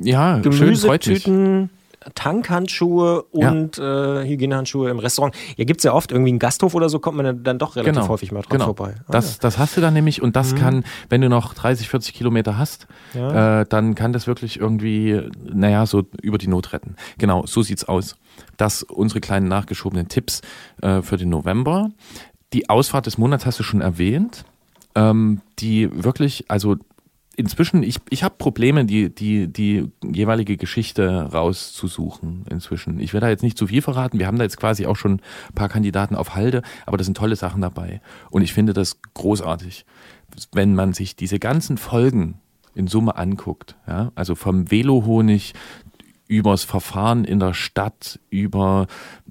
Ja, 0.00 0.38
Gemüsetüten, 0.38 1.70
Tankhandschuhe 2.14 3.22
und 3.22 3.76
ja. 3.76 4.20
äh, 4.20 4.28
Hygienehandschuhe 4.28 4.90
im 4.90 4.98
Restaurant. 4.98 5.34
Ja, 5.56 5.64
gibt 5.64 5.80
es 5.80 5.84
ja 5.84 5.92
oft 5.92 6.12
irgendwie 6.12 6.30
einen 6.30 6.38
Gasthof 6.38 6.74
oder 6.74 6.88
so, 6.88 6.98
kommt 6.98 7.16
man 7.16 7.42
dann 7.42 7.58
doch 7.58 7.76
relativ 7.76 7.94
genau. 7.94 8.08
häufig 8.08 8.32
mal 8.32 8.42
dran 8.42 8.50
genau. 8.50 8.64
vorbei. 8.66 8.94
Ah, 9.06 9.12
das, 9.12 9.34
ja. 9.34 9.38
das 9.42 9.58
hast 9.58 9.76
du 9.76 9.80
dann 9.80 9.94
nämlich 9.94 10.22
und 10.22 10.36
das 10.36 10.52
mhm. 10.52 10.58
kann, 10.58 10.84
wenn 11.08 11.20
du 11.20 11.28
noch 11.28 11.54
30, 11.54 11.88
40 11.88 12.14
Kilometer 12.14 12.58
hast, 12.58 12.86
ja. 13.14 13.60
äh, 13.60 13.66
dann 13.68 13.94
kann 13.94 14.12
das 14.12 14.26
wirklich 14.26 14.58
irgendwie, 14.58 15.22
naja, 15.44 15.86
so 15.86 16.04
über 16.22 16.38
die 16.38 16.48
Not 16.48 16.72
retten. 16.72 16.96
Genau, 17.18 17.46
so 17.46 17.62
sieht's 17.62 17.84
aus. 17.84 18.16
Das 18.56 18.82
unsere 18.82 19.20
kleinen 19.20 19.48
nachgeschobenen 19.48 20.08
Tipps 20.08 20.40
äh, 20.80 21.02
für 21.02 21.16
den 21.16 21.28
November. 21.28 21.90
Die 22.52 22.68
Ausfahrt 22.68 23.06
des 23.06 23.18
Monats 23.18 23.46
hast 23.46 23.58
du 23.58 23.62
schon 23.62 23.80
erwähnt. 23.80 24.44
Ähm, 24.94 25.40
die 25.58 25.88
wirklich, 26.04 26.44
also 26.48 26.76
inzwischen, 27.36 27.82
ich, 27.82 27.96
ich 28.10 28.22
habe 28.22 28.34
Probleme, 28.38 28.84
die, 28.84 29.14
die, 29.14 29.48
die 29.48 29.90
jeweilige 30.02 30.56
Geschichte 30.56 31.30
rauszusuchen 31.32 32.44
inzwischen. 32.50 33.00
Ich 33.00 33.12
werde 33.12 33.26
da 33.26 33.30
jetzt 33.30 33.42
nicht 33.42 33.58
zu 33.58 33.66
viel 33.66 33.82
verraten. 33.82 34.18
Wir 34.18 34.26
haben 34.26 34.38
da 34.38 34.44
jetzt 34.44 34.58
quasi 34.58 34.86
auch 34.86 34.96
schon 34.96 35.14
ein 35.14 35.54
paar 35.54 35.68
Kandidaten 35.68 36.14
auf 36.14 36.34
Halde, 36.34 36.62
aber 36.86 36.96
da 36.96 37.04
sind 37.04 37.16
tolle 37.16 37.36
Sachen 37.36 37.62
dabei. 37.62 38.00
Und 38.30 38.42
ich 38.42 38.52
finde 38.52 38.72
das 38.72 39.00
großartig, 39.14 39.86
wenn 40.52 40.74
man 40.74 40.92
sich 40.92 41.16
diese 41.16 41.38
ganzen 41.38 41.78
Folgen 41.78 42.40
in 42.74 42.86
Summe 42.86 43.16
anguckt. 43.16 43.76
Ja? 43.86 44.12
Also 44.14 44.34
vom 44.34 44.70
Velohonig 44.70 45.54
übers 46.28 46.64
Verfahren 46.64 47.24
in 47.24 47.38
der 47.38 47.52
Stadt, 47.52 48.18
über 48.30 48.86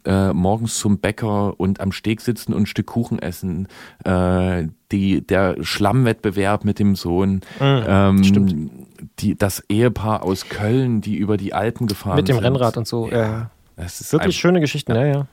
äh, 0.05 0.33
morgens 0.33 0.77
zum 0.77 0.99
Bäcker 0.99 1.59
und 1.59 1.79
am 1.79 1.91
Steg 1.91 2.21
sitzen 2.21 2.53
und 2.53 2.63
ein 2.63 2.65
Stück 2.67 2.87
Kuchen 2.87 3.19
essen, 3.19 3.67
äh, 4.03 4.67
die, 4.91 5.25
der 5.25 5.55
Schlammwettbewerb 5.61 6.65
mit 6.65 6.79
dem 6.79 6.95
Sohn, 6.95 7.41
ähm, 7.59 8.23
stimmt. 8.23 8.69
Die, 9.19 9.35
das 9.35 9.63
Ehepaar 9.69 10.23
aus 10.23 10.47
Köln, 10.47 11.01
die 11.01 11.15
über 11.17 11.37
die 11.37 11.53
Alpen 11.53 11.87
gefahren 11.87 12.15
Mit 12.15 12.27
dem 12.27 12.35
sind. 12.35 12.45
Rennrad 12.45 12.77
und 12.77 12.87
so. 12.87 13.09
Ja. 13.09 13.49
Ist 13.77 14.11
Wirklich 14.11 14.37
schöne 14.37 14.59
Geschichten, 14.59 14.93
ja. 14.93 15.05
ja, 15.05 15.27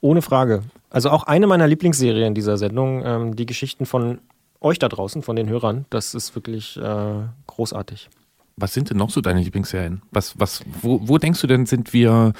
Ohne 0.00 0.22
Frage. 0.22 0.62
Also 0.88 1.10
auch 1.10 1.24
eine 1.24 1.46
meiner 1.46 1.68
Lieblingsserien 1.68 2.34
dieser 2.34 2.56
Sendung, 2.56 3.04
ähm, 3.04 3.36
die 3.36 3.46
Geschichten 3.46 3.86
von 3.86 4.18
euch 4.60 4.78
da 4.78 4.88
draußen, 4.88 5.22
von 5.22 5.36
den 5.36 5.48
Hörern, 5.48 5.86
das 5.90 6.14
ist 6.14 6.34
wirklich 6.34 6.76
äh, 6.76 7.12
großartig. 7.46 8.08
Was 8.56 8.74
sind 8.74 8.90
denn 8.90 8.98
noch 8.98 9.10
so 9.10 9.20
deine 9.20 9.40
Lieblingsserien? 9.40 10.02
Was, 10.10 10.38
was, 10.38 10.62
wo, 10.82 11.00
wo 11.08 11.18
denkst 11.18 11.40
du 11.40 11.46
denn, 11.46 11.66
sind 11.66 11.92
wir, 11.92 12.32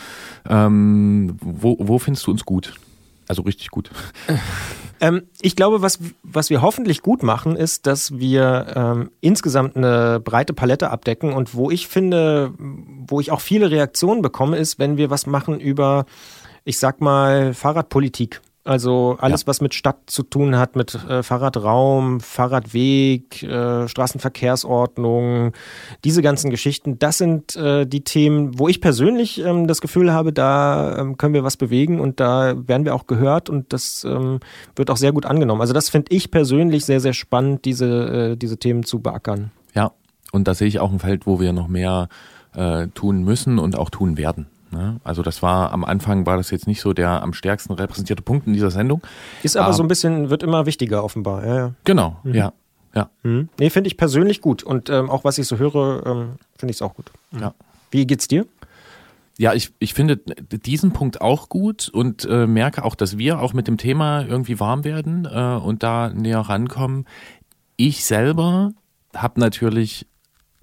ähm, 0.49 1.37
wo, 1.41 1.77
wo 1.79 1.99
findest 1.99 2.27
du 2.27 2.31
uns 2.31 2.45
gut? 2.45 2.75
Also 3.27 3.43
richtig 3.43 3.71
gut. 3.71 3.91
Ähm, 5.01 5.23
ich 5.41 5.57
glaube, 5.57 5.83
was, 5.83 5.99
was 6.23 6.51
wir 6.51 6.63
hoffentlich 6.63 7.03
gut 7.03 7.23
machen, 7.23 7.57
ist, 7.57 7.87
dass 7.87 8.19
wir 8.19 8.67
ähm, 8.77 9.11
insgesamt 9.21 9.77
eine 9.77 10.21
breite 10.21 10.53
Palette 10.53 10.91
abdecken 10.91 11.33
und 11.33 11.55
wo 11.55 11.71
ich 11.71 11.89
finde, 11.89 12.53
wo 12.59 13.19
ich 13.21 13.31
auch 13.31 13.41
viele 13.41 13.71
Reaktionen 13.71 14.21
bekomme, 14.21 14.59
ist, 14.59 14.79
wenn 14.79 14.99
wir 14.99 15.09
was 15.11 15.27
machen 15.27 15.59
über, 15.59 16.05
ich 16.65 16.79
sag 16.79 17.01
mal, 17.01 17.55
Fahrradpolitik. 17.55 18.43
Also 18.63 19.17
alles, 19.19 19.47
was 19.47 19.63
mit 19.63 19.73
Stadt 19.73 19.97
zu 20.07 20.23
tun 20.23 20.57
hat, 20.57 20.77
mit 20.77 20.95
äh, 20.95 21.23
Fahrradraum, 21.23 22.21
Fahrradweg, 22.21 23.43
äh, 23.43 23.89
Straßenverkehrsordnung, 23.89 25.53
diese 26.05 26.21
ganzen 26.21 26.51
Geschichten, 26.51 26.99
das 26.99 27.17
sind 27.17 27.57
äh, 27.57 27.87
die 27.87 28.03
Themen, 28.03 28.59
wo 28.59 28.69
ich 28.69 28.83
persönlich 28.83 29.41
ähm, 29.43 29.67
das 29.67 29.81
Gefühl 29.81 30.13
habe, 30.13 30.35
da 30.35 30.99
ähm, 30.99 31.17
können 31.17 31.33
wir 31.33 31.43
was 31.43 31.57
bewegen 31.57 32.01
und 32.01 32.21
da 32.21 32.55
werden 32.69 32.85
wir 32.85 32.95
auch 32.95 33.07
gehört 33.07 33.49
und 33.49 33.73
das 33.73 34.05
ähm, 34.05 34.41
wird 34.77 34.91
auch 34.91 34.99
sehr 34.99 35.13
gut 35.13 35.25
angenommen. 35.25 35.63
Also 35.63 35.73
das 35.73 35.89
finde 35.89 36.15
ich 36.15 36.31
persönlich 36.31 36.85
sehr, 36.85 37.01
sehr 37.01 37.15
spannend, 37.15 37.65
diese, 37.65 38.33
äh, 38.33 38.37
diese 38.37 38.59
Themen 38.59 38.85
zu 38.85 39.01
beackern. 39.01 39.53
Ja, 39.75 39.93
und 40.33 40.47
da 40.47 40.55
sehe 40.55 40.69
ich 40.69 40.81
auch 40.81 40.93
ein 40.93 40.99
Feld, 40.99 41.27
wo 41.27 41.41
wir 41.41 41.55
noch 41.55 41.69
mehr 41.69 42.11
äh, 42.55 42.89
tun 42.89 43.25
müssen 43.25 43.59
und 43.59 43.79
auch 43.79 43.89
tun 43.89 44.19
werden. 44.19 44.49
Ne? 44.73 45.01
Also 45.05 45.23
das 45.23 45.43
war 45.43 45.73
am 45.73 45.85
Anfang 45.85 46.27
war 46.27 46.37
das 46.37 46.51
jetzt 46.51 46.67
nicht 46.67 46.81
so 46.81 46.93
der 46.93 47.23
am 47.23 47.33
stärksten 47.33 47.73
repräsentierte 47.73 48.23
Punkt 48.23 48.47
in 48.47 48.53
dieser 48.53 48.71
Sendung. 48.71 49.03
Ist 49.43 49.57
aber 49.57 49.67
Aber- 49.67 49.75
so 49.75 49.83
ein 49.83 49.89
bisschen, 49.89 50.31
wird 50.31 50.43
immer 50.43 50.67
wichtiger 50.67 51.03
offenbar. 51.05 51.45
Ja, 51.47 51.57
ja. 51.57 51.75
Genau, 51.85 52.19
ja, 52.25 52.53
ja. 52.95 53.11
Mhm. 53.23 53.49
Nee, 53.59 53.71
finde 53.71 53.89
ich 53.89 53.97
persönlich 53.97 54.41
gut 54.41 54.63
und 54.63 54.91
ähm, 54.91 55.11
auch 55.11 55.25
was 55.25 55.39
ich 55.39 55.47
so 55.47 55.59
höre, 55.59 56.07
ähm, 56.07 56.29
finde 56.57 56.71
ich 56.71 56.77
es 56.77 56.83
auch 56.83 56.95
gut. 56.95 57.11
Ja. 57.39 57.55
Wie 57.91 58.07
geht's 58.07 58.29
dir? 58.29 58.47
Ja, 59.39 59.55
ich, 59.55 59.73
ich 59.79 59.95
finde 59.95 60.19
diesen 60.19 60.93
Punkt 60.93 61.23
auch 61.23 61.49
gut 61.49 61.89
und 61.89 62.27
äh, 62.27 62.47
merke 62.47 62.85
auch, 62.85 62.95
dass 62.95 63.17
wir 63.17 63.41
auch 63.41 63.55
mit 63.55 63.69
dem 63.69 63.79
Thema 63.79 64.23
irgendwie 64.27 64.61
warm 64.61 64.85
werden 64.85 65.25
äh, 65.25 65.55
und 65.57 65.83
da 65.83 66.11
näher 66.11 66.41
rankommen. 66.41 67.07
Ich 67.77 68.05
selber 68.05 68.73
habe 69.17 69.41
natürlich, 69.41 70.07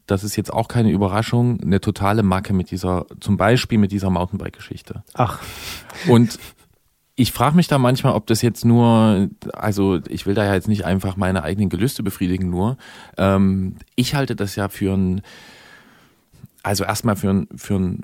das 0.07 0.23
ist 0.23 0.35
jetzt 0.35 0.51
auch 0.51 0.67
keine 0.67 0.91
Überraschung, 0.91 1.61
eine 1.61 1.81
totale 1.81 2.23
Macke 2.23 2.53
mit 2.53 2.71
dieser, 2.71 3.05
zum 3.19 3.37
Beispiel 3.37 3.77
mit 3.77 3.91
dieser 3.91 4.09
Mountainbike-Geschichte. 4.09 5.03
Ach. 5.13 5.39
Und 6.07 6.39
ich 7.15 7.31
frage 7.31 7.55
mich 7.55 7.67
da 7.67 7.77
manchmal, 7.77 8.13
ob 8.13 8.27
das 8.27 8.41
jetzt 8.41 8.63
nur, 8.63 9.29
also 9.53 9.99
ich 10.07 10.25
will 10.25 10.35
da 10.35 10.45
ja 10.45 10.53
jetzt 10.53 10.67
nicht 10.67 10.85
einfach 10.85 11.17
meine 11.17 11.43
eigenen 11.43 11.69
Gelüste 11.69 12.03
befriedigen 12.03 12.49
nur. 12.49 12.77
Ähm, 13.17 13.75
ich 13.95 14.15
halte 14.15 14.35
das 14.35 14.55
ja 14.55 14.69
für 14.69 14.93
ein, 14.93 15.21
also 16.63 16.83
erstmal 16.83 17.15
für 17.15 17.31
ein, 17.31 17.47
für 17.55 17.75
ein, 17.75 18.01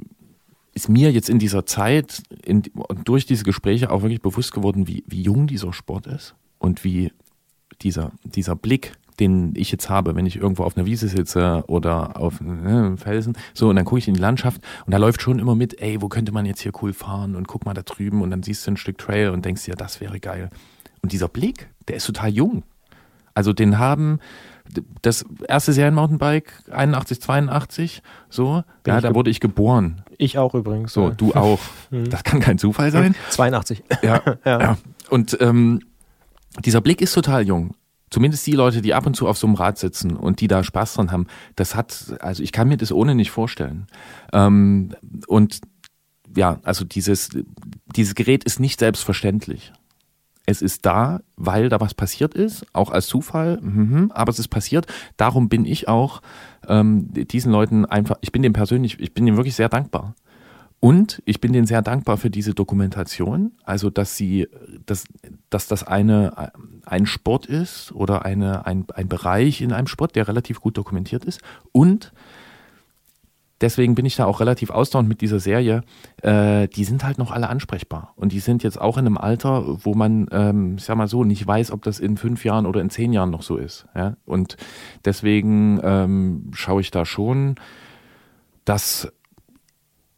ist 0.73 0.89
mir 0.89 1.11
jetzt 1.11 1.29
in 1.29 1.37
dieser 1.37 1.65
Zeit 1.65 2.23
in, 2.43 2.63
und 2.73 3.07
durch 3.07 3.27
diese 3.27 3.43
Gespräche 3.43 3.91
auch 3.91 4.01
wirklich 4.01 4.21
bewusst 4.21 4.51
geworden, 4.51 4.87
wie, 4.87 5.03
wie 5.07 5.21
jung 5.21 5.45
dieser 5.45 5.71
Sport 5.73 6.07
ist 6.07 6.33
und 6.57 6.83
wie 6.83 7.11
dieser, 7.81 8.11
dieser 8.23 8.55
Blick, 8.55 8.93
den 9.19 9.53
ich 9.55 9.71
jetzt 9.71 9.89
habe, 9.89 10.15
wenn 10.15 10.25
ich 10.25 10.37
irgendwo 10.37 10.63
auf 10.63 10.77
einer 10.77 10.85
Wiese 10.85 11.07
sitze 11.07 11.63
oder 11.67 12.19
auf 12.19 12.41
ne, 12.41 12.69
einem 12.69 12.97
Felsen, 12.97 13.37
so, 13.53 13.69
und 13.69 13.75
dann 13.75 13.85
gucke 13.85 13.99
ich 13.99 14.07
in 14.07 14.13
die 14.13 14.19
Landschaft 14.19 14.61
und 14.85 14.91
da 14.91 14.97
läuft 14.97 15.21
schon 15.21 15.39
immer 15.39 15.55
mit, 15.55 15.81
ey, 15.81 16.01
wo 16.01 16.09
könnte 16.09 16.31
man 16.31 16.45
jetzt 16.45 16.61
hier 16.61 16.71
cool 16.81 16.93
fahren 16.93 17.35
und 17.35 17.47
guck 17.47 17.65
mal 17.65 17.73
da 17.73 17.83
drüben 17.83 18.21
und 18.21 18.31
dann 18.31 18.43
siehst 18.43 18.65
du 18.65 18.71
ein 18.71 18.77
Stück 18.77 18.97
Trail 18.97 19.29
und 19.29 19.45
denkst 19.45 19.63
dir, 19.65 19.75
das 19.75 20.01
wäre 20.01 20.19
geil. 20.19 20.49
Und 21.01 21.11
dieser 21.11 21.27
Blick, 21.27 21.69
der 21.87 21.97
ist 21.97 22.05
total 22.05 22.29
jung. 22.29 22.63
Also 23.35 23.51
den 23.51 23.79
haben 23.79 24.19
das 25.01 25.25
erste 25.47 25.73
Serien-Mountainbike 25.73 26.53
81, 26.71 27.21
82, 27.21 28.01
so, 28.29 28.63
Bin 28.83 28.93
ja, 28.93 29.01
da 29.01 29.13
wurde 29.13 29.29
ich 29.29 29.39
geboren. 29.39 30.01
Ich 30.17 30.37
auch 30.37 30.53
übrigens. 30.53 30.93
So, 30.93 31.09
ja. 31.09 31.15
du 31.15 31.33
auch. 31.33 31.59
Mhm. 31.91 32.09
Das 32.09 32.23
kann 32.23 32.39
kein 32.39 32.57
Zufall 32.57 32.91
sein. 32.91 33.13
82. 33.29 33.83
Ja, 34.01 34.21
Ja. 34.45 34.59
ja. 34.59 34.77
Und 35.09 35.37
ähm, 35.41 35.81
dieser 36.65 36.81
Blick 36.81 37.01
ist 37.01 37.13
total 37.13 37.45
jung. 37.45 37.75
Zumindest 38.13 38.45
die 38.45 38.51
Leute, 38.51 38.83
die 38.83 38.93
ab 38.93 39.07
und 39.07 39.15
zu 39.15 39.27
auf 39.27 39.39
so 39.39 39.47
einem 39.47 39.55
Rad 39.55 39.79
sitzen 39.79 40.15
und 40.15 40.39
die 40.39 40.47
da 40.47 40.63
Spaß 40.63 40.93
dran 40.93 41.11
haben, 41.11 41.25
das 41.55 41.73
hat, 41.73 42.15
also 42.19 42.43
ich 42.43 42.51
kann 42.51 42.67
mir 42.67 42.77
das 42.77 42.91
ohne 42.91 43.15
nicht 43.15 43.31
vorstellen. 43.31 43.87
Ähm, 44.31 44.93
und 45.25 45.61
ja, 46.37 46.59
also 46.61 46.85
dieses, 46.85 47.31
dieses 47.95 48.13
Gerät 48.13 48.43
ist 48.43 48.59
nicht 48.59 48.79
selbstverständlich. 48.79 49.73
Es 50.45 50.61
ist 50.61 50.85
da, 50.85 51.21
weil 51.37 51.69
da 51.69 51.81
was 51.81 51.95
passiert 51.95 52.35
ist, 52.35 52.67
auch 52.71 52.91
als 52.91 53.07
Zufall, 53.07 53.59
mhm, 53.59 54.11
aber 54.13 54.29
es 54.29 54.37
ist 54.37 54.49
passiert. 54.49 54.85
Darum 55.17 55.49
bin 55.49 55.65
ich 55.65 55.87
auch 55.87 56.21
ähm, 56.67 57.07
diesen 57.11 57.51
Leuten 57.51 57.83
einfach, 57.83 58.17
ich 58.21 58.31
bin 58.31 58.43
dem 58.43 58.53
persönlich, 58.53 58.99
ich 58.99 59.15
bin 59.15 59.25
dem 59.25 59.37
wirklich 59.37 59.55
sehr 59.55 59.69
dankbar. 59.69 60.13
Und 60.83 61.21
ich 61.23 61.39
bin 61.39 61.53
denen 61.53 61.65
sehr 61.65 61.81
dankbar 61.81 62.17
für 62.17 62.29
diese 62.29 62.53
Dokumentation, 62.53 63.53
also 63.63 63.89
dass 63.89 64.17
sie, 64.17 64.49
dass, 64.85 65.05
dass 65.49 65.69
das 65.69 65.87
eine, 65.87 66.51
ein 66.85 67.05
Sport 67.05 67.45
ist 67.45 67.93
oder 67.93 68.25
eine, 68.25 68.65
ein, 68.65 68.87
ein 68.93 69.07
Bereich 69.07 69.61
in 69.61 69.71
einem 69.71 69.87
Sport, 69.87 70.17
der 70.17 70.27
relativ 70.27 70.59
gut 70.59 70.77
dokumentiert 70.77 71.23
ist. 71.23 71.39
Und 71.71 72.11
deswegen 73.61 73.95
bin 73.95 74.05
ich 74.05 74.17
da 74.17 74.25
auch 74.25 74.41
relativ 74.41 74.71
ausdauernd 74.71 75.07
mit 75.07 75.21
dieser 75.21 75.39
Serie. 75.39 75.83
Äh, 76.21 76.67
die 76.67 76.83
sind 76.83 77.05
halt 77.05 77.17
noch 77.17 77.31
alle 77.31 77.47
ansprechbar. 77.47 78.11
Und 78.17 78.33
die 78.33 78.41
sind 78.41 78.61
jetzt 78.61 78.81
auch 78.81 78.97
in 78.97 79.05
einem 79.05 79.17
Alter, 79.17 79.85
wo 79.85 79.93
man, 79.93 80.27
ähm, 80.31 80.75
ich 80.75 80.83
sag 80.83 80.97
mal 80.97 81.07
so, 81.07 81.23
nicht 81.23 81.47
weiß, 81.47 81.71
ob 81.71 81.83
das 81.83 82.01
in 82.01 82.17
fünf 82.17 82.43
Jahren 82.43 82.65
oder 82.65 82.81
in 82.81 82.89
zehn 82.89 83.13
Jahren 83.13 83.29
noch 83.29 83.43
so 83.43 83.55
ist. 83.55 83.85
Ja? 83.95 84.17
Und 84.25 84.57
deswegen 85.05 85.79
ähm, 85.81 86.51
schaue 86.53 86.81
ich 86.81 86.91
da 86.91 87.05
schon, 87.05 87.55
dass 88.65 89.13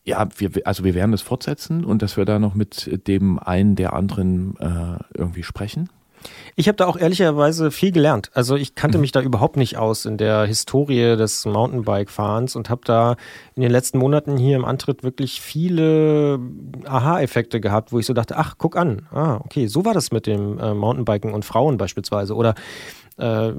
ja, 0.05 0.27
wir, 0.37 0.51
also 0.65 0.83
wir 0.83 0.93
werden 0.93 1.11
das 1.11 1.21
fortsetzen 1.21 1.83
und 1.83 2.01
dass 2.01 2.15
wir 2.15 2.25
da 2.25 2.39
noch 2.39 2.53
mit 2.53 3.07
dem 3.07 3.39
einen 3.39 3.75
der 3.75 3.93
anderen 3.93 4.55
äh, 4.59 5.03
irgendwie 5.17 5.43
sprechen. 5.43 5.89
Ich 6.55 6.67
habe 6.67 6.75
da 6.77 6.87
auch 6.87 6.97
ehrlicherweise 6.97 7.69
viel 7.69 7.91
gelernt. 7.91 8.31
Also 8.33 8.55
ich 8.55 8.75
kannte 8.75 8.97
mich 8.97 9.11
da 9.11 9.21
überhaupt 9.21 9.57
nicht 9.57 9.77
aus 9.77 10.05
in 10.05 10.17
der 10.17 10.45
Historie 10.45 11.15
des 11.17 11.45
Mountainbike-Fahrens 11.45 12.55
und 12.55 12.69
habe 12.69 12.81
da 12.85 13.15
in 13.55 13.61
den 13.61 13.71
letzten 13.71 13.97
Monaten 13.97 14.37
hier 14.37 14.55
im 14.55 14.65
Antritt 14.65 15.03
wirklich 15.03 15.41
viele 15.41 16.39
Aha-Effekte 16.85 17.59
gehabt, 17.59 17.91
wo 17.91 17.99
ich 17.99 18.05
so 18.05 18.13
dachte, 18.13 18.37
ach, 18.37 18.55
guck 18.57 18.75
an, 18.77 19.07
ah, 19.11 19.35
okay, 19.43 19.67
so 19.67 19.85
war 19.85 19.93
das 19.93 20.11
mit 20.11 20.27
dem 20.27 20.57
äh, 20.59 20.73
Mountainbiken 20.73 21.33
und 21.33 21.45
Frauen 21.45 21.77
beispielsweise. 21.77 22.35
Oder 22.35 22.55
äh, 23.17 23.51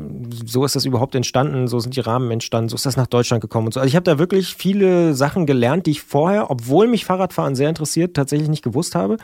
so 0.45 0.65
ist 0.65 0.77
das 0.77 0.85
überhaupt 0.85 1.15
entstanden, 1.15 1.67
so 1.69 1.79
sind 1.79 1.97
die 1.97 2.01
Rahmen 2.01 2.31
entstanden, 2.31 2.69
so 2.69 2.75
ist 2.77 2.87
das 2.87 2.97
nach 2.97 3.07
Deutschland 3.07 3.41
gekommen 3.41 3.67
und 3.69 3.73
so. 3.75 3.81
Also 3.81 3.89
ich 3.89 3.97
habe 3.97 4.05
da 4.05 4.19
wirklich 4.19 4.55
viele 4.55 5.15
Sachen 5.15 5.47
gelernt, 5.47 5.87
die 5.87 5.93
ich 5.93 6.03
vorher, 6.03 6.51
obwohl 6.51 6.87
mich 6.89 7.05
Fahrradfahren 7.05 7.55
sehr 7.55 7.69
interessiert, 7.69 8.15
tatsächlich 8.15 8.49
nicht 8.49 8.63
gewusst 8.65 8.95
habe. 8.95 9.17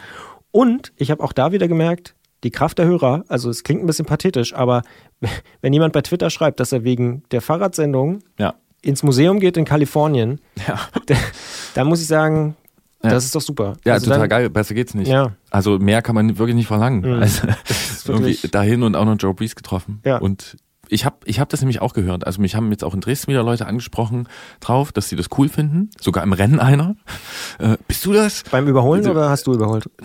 Und 0.51 0.93
ich 0.97 1.11
habe 1.11 1.23
auch 1.23 1.33
da 1.33 1.53
wieder 1.53 1.69
gemerkt, 1.69 2.15
die 2.45 2.51
Kraft 2.51 2.79
der 2.79 2.87
Hörer, 2.87 3.25
also 3.29 3.51
es 3.51 3.63
klingt 3.63 3.83
ein 3.83 3.87
bisschen 3.87 4.07
pathetisch, 4.07 4.55
aber 4.55 4.83
wenn 5.61 5.73
jemand 5.73 5.93
bei 5.93 6.01
Twitter 6.03 6.31
schreibt, 6.31 6.61
dass 6.61 6.73
er 6.73 6.83
wegen 6.85 7.23
der 7.31 7.41
Fahrradsendung 7.41 8.21
Ja. 8.39 8.55
ins 8.83 9.03
Museum 9.03 9.39
geht 9.39 9.57
in 9.57 9.65
Kalifornien, 9.65 10.41
Ja. 10.67 10.79
da, 11.07 11.15
da 11.75 11.85
muss 11.85 12.01
ich 12.01 12.07
sagen, 12.09 12.57
Ja. 13.03 13.11
das 13.11 13.25
ist 13.25 13.35
doch 13.35 13.41
super. 13.41 13.75
Ja, 13.85 13.95
Also 13.95 14.07
total 14.07 14.21
dann- 14.21 14.29
geil, 14.29 14.51
besser 14.51 14.75
geht's 14.75 14.95
nicht. 14.95 15.09
Ja. 15.09 15.33
Also 15.51 15.79
mehr 15.79 16.03
kann 16.03 16.15
man 16.15 16.39
wirklich 16.39 16.55
nicht 16.57 16.67
verlangen. 16.69 17.01
Mhm. 17.01 17.21
Also, 17.23 17.47
irgendwie 18.07 18.37
dahin 18.49 18.83
und 18.83 18.95
auch 18.97 19.05
noch 19.05 19.17
Joe 19.19 19.35
Brees 19.35 19.55
getroffen. 19.57 20.01
Ja. 20.05 20.19
Und 20.19 20.57
ich 20.89 21.05
habe 21.07 21.17
ich 21.25 21.41
hab 21.41 21.49
das 21.49 21.61
nämlich 21.63 21.81
auch 21.81 21.95
gehört. 21.95 22.27
Also 22.27 22.41
mich 22.41 22.55
haben 22.55 22.71
jetzt 22.71 22.85
auch 22.85 22.93
in 22.95 23.01
Dresden 23.01 23.29
wieder 23.29 23.43
Leute 23.43 23.67
angesprochen 23.67 24.29
drauf, 24.61 24.93
dass 24.93 25.09
sie 25.09 25.17
das 25.17 25.27
cool 25.39 25.49
finden. 25.49 25.91
Sogar 26.01 26.23
im 26.23 26.33
Rennen 26.33 26.61
einer. 26.61 26.97
Äh, 27.59 27.77
bist 27.89 28.05
du 28.05 28.13
das? 28.13 28.43
Beim 28.51 28.69
Überholen 28.69 29.01
Also- 29.01 29.13
oder 29.13 29.31
hast 29.31 29.47
du 29.47 29.55
überholt? 29.55 29.89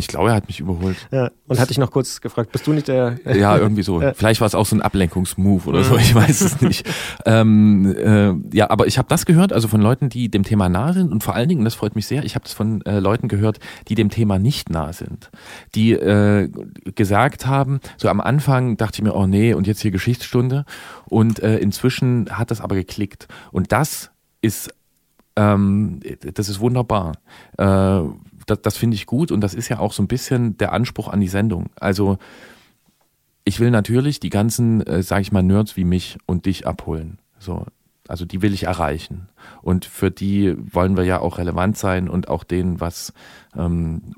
Ich 0.00 0.06
glaube, 0.06 0.28
er 0.28 0.36
hat 0.36 0.46
mich 0.46 0.60
überholt. 0.60 0.96
Ja. 1.10 1.32
Und 1.48 1.58
hatte 1.58 1.72
ich 1.72 1.78
noch 1.78 1.90
kurz 1.90 2.20
gefragt, 2.20 2.52
bist 2.52 2.64
du 2.68 2.72
nicht 2.72 2.86
der? 2.86 3.18
Ja, 3.34 3.58
irgendwie 3.58 3.82
so. 3.82 4.00
Vielleicht 4.14 4.40
war 4.40 4.46
es 4.46 4.54
auch 4.54 4.64
so 4.64 4.76
ein 4.76 4.80
Ablenkungsmove 4.80 5.66
oder 5.66 5.82
so, 5.82 5.96
ich 5.96 6.14
weiß 6.14 6.40
es 6.40 6.60
nicht. 6.60 6.88
ähm, 7.26 7.96
äh, 7.98 8.56
ja, 8.56 8.70
aber 8.70 8.86
ich 8.86 8.96
habe 8.96 9.08
das 9.08 9.26
gehört, 9.26 9.52
also 9.52 9.66
von 9.66 9.80
Leuten, 9.80 10.08
die 10.08 10.30
dem 10.30 10.44
Thema 10.44 10.68
nah 10.68 10.92
sind 10.92 11.10
und 11.10 11.24
vor 11.24 11.34
allen 11.34 11.48
Dingen, 11.48 11.62
und 11.62 11.64
das 11.64 11.74
freut 11.74 11.96
mich 11.96 12.06
sehr, 12.06 12.22
ich 12.22 12.36
habe 12.36 12.44
das 12.44 12.52
von 12.52 12.80
äh, 12.82 13.00
Leuten 13.00 13.26
gehört, 13.26 13.58
die 13.88 13.96
dem 13.96 14.08
Thema 14.08 14.38
nicht 14.38 14.70
nah 14.70 14.92
sind, 14.92 15.32
die 15.74 15.94
äh, 15.94 16.48
gesagt 16.94 17.46
haben, 17.46 17.80
so 17.96 18.08
am 18.08 18.20
Anfang 18.20 18.76
dachte 18.76 18.98
ich 18.98 19.02
mir, 19.02 19.16
oh 19.16 19.26
nee, 19.26 19.52
und 19.52 19.66
jetzt 19.66 19.80
hier 19.80 19.90
Geschichtsstunde 19.90 20.64
und 21.06 21.42
äh, 21.42 21.58
inzwischen 21.58 22.28
hat 22.30 22.52
das 22.52 22.60
aber 22.60 22.76
geklickt 22.76 23.26
und 23.50 23.72
das 23.72 24.12
ist 24.42 24.70
ähm, 25.34 26.00
das 26.34 26.48
ist 26.48 26.60
wunderbar. 26.60 27.12
Das, 28.48 28.62
das 28.62 28.76
finde 28.76 28.96
ich 28.96 29.06
gut 29.06 29.30
und 29.30 29.40
das 29.40 29.54
ist 29.54 29.68
ja 29.68 29.78
auch 29.78 29.92
so 29.92 30.02
ein 30.02 30.08
bisschen 30.08 30.56
der 30.56 30.72
Anspruch 30.72 31.08
an 31.08 31.20
die 31.20 31.28
Sendung. 31.28 31.70
Also 31.78 32.18
ich 33.44 33.60
will 33.60 33.70
natürlich 33.70 34.20
die 34.20 34.30
ganzen, 34.30 34.86
äh, 34.86 35.02
sage 35.02 35.22
ich 35.22 35.32
mal, 35.32 35.42
Nerds 35.42 35.76
wie 35.76 35.84
mich 35.84 36.18
und 36.26 36.46
dich 36.46 36.66
abholen. 36.66 37.18
So, 37.38 37.64
also 38.08 38.24
die 38.24 38.42
will 38.42 38.52
ich 38.52 38.64
erreichen. 38.64 39.28
Und 39.62 39.84
für 39.84 40.10
die 40.10 40.54
wollen 40.74 40.96
wir 40.96 41.04
ja 41.04 41.20
auch 41.20 41.38
relevant 41.38 41.76
sein 41.76 42.08
und 42.08 42.28
auch 42.28 42.44
denen, 42.44 42.80
was, 42.80 43.12
ähm, 43.56 44.14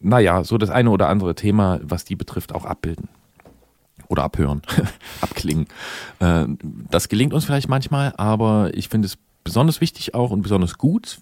naja, 0.00 0.44
so 0.44 0.58
das 0.58 0.70
eine 0.70 0.90
oder 0.90 1.08
andere 1.08 1.34
Thema, 1.34 1.80
was 1.82 2.04
die 2.04 2.16
betrifft, 2.16 2.54
auch 2.54 2.64
abbilden. 2.64 3.08
Oder 4.08 4.24
abhören, 4.24 4.62
abklingen. 5.20 5.66
Äh, 6.20 6.46
das 6.90 7.08
gelingt 7.08 7.32
uns 7.32 7.46
vielleicht 7.46 7.68
manchmal, 7.68 8.14
aber 8.16 8.70
ich 8.74 8.88
finde 8.88 9.06
es 9.06 9.18
besonders 9.44 9.80
wichtig 9.80 10.14
auch 10.14 10.30
und 10.30 10.42
besonders 10.42 10.76
gut 10.76 11.20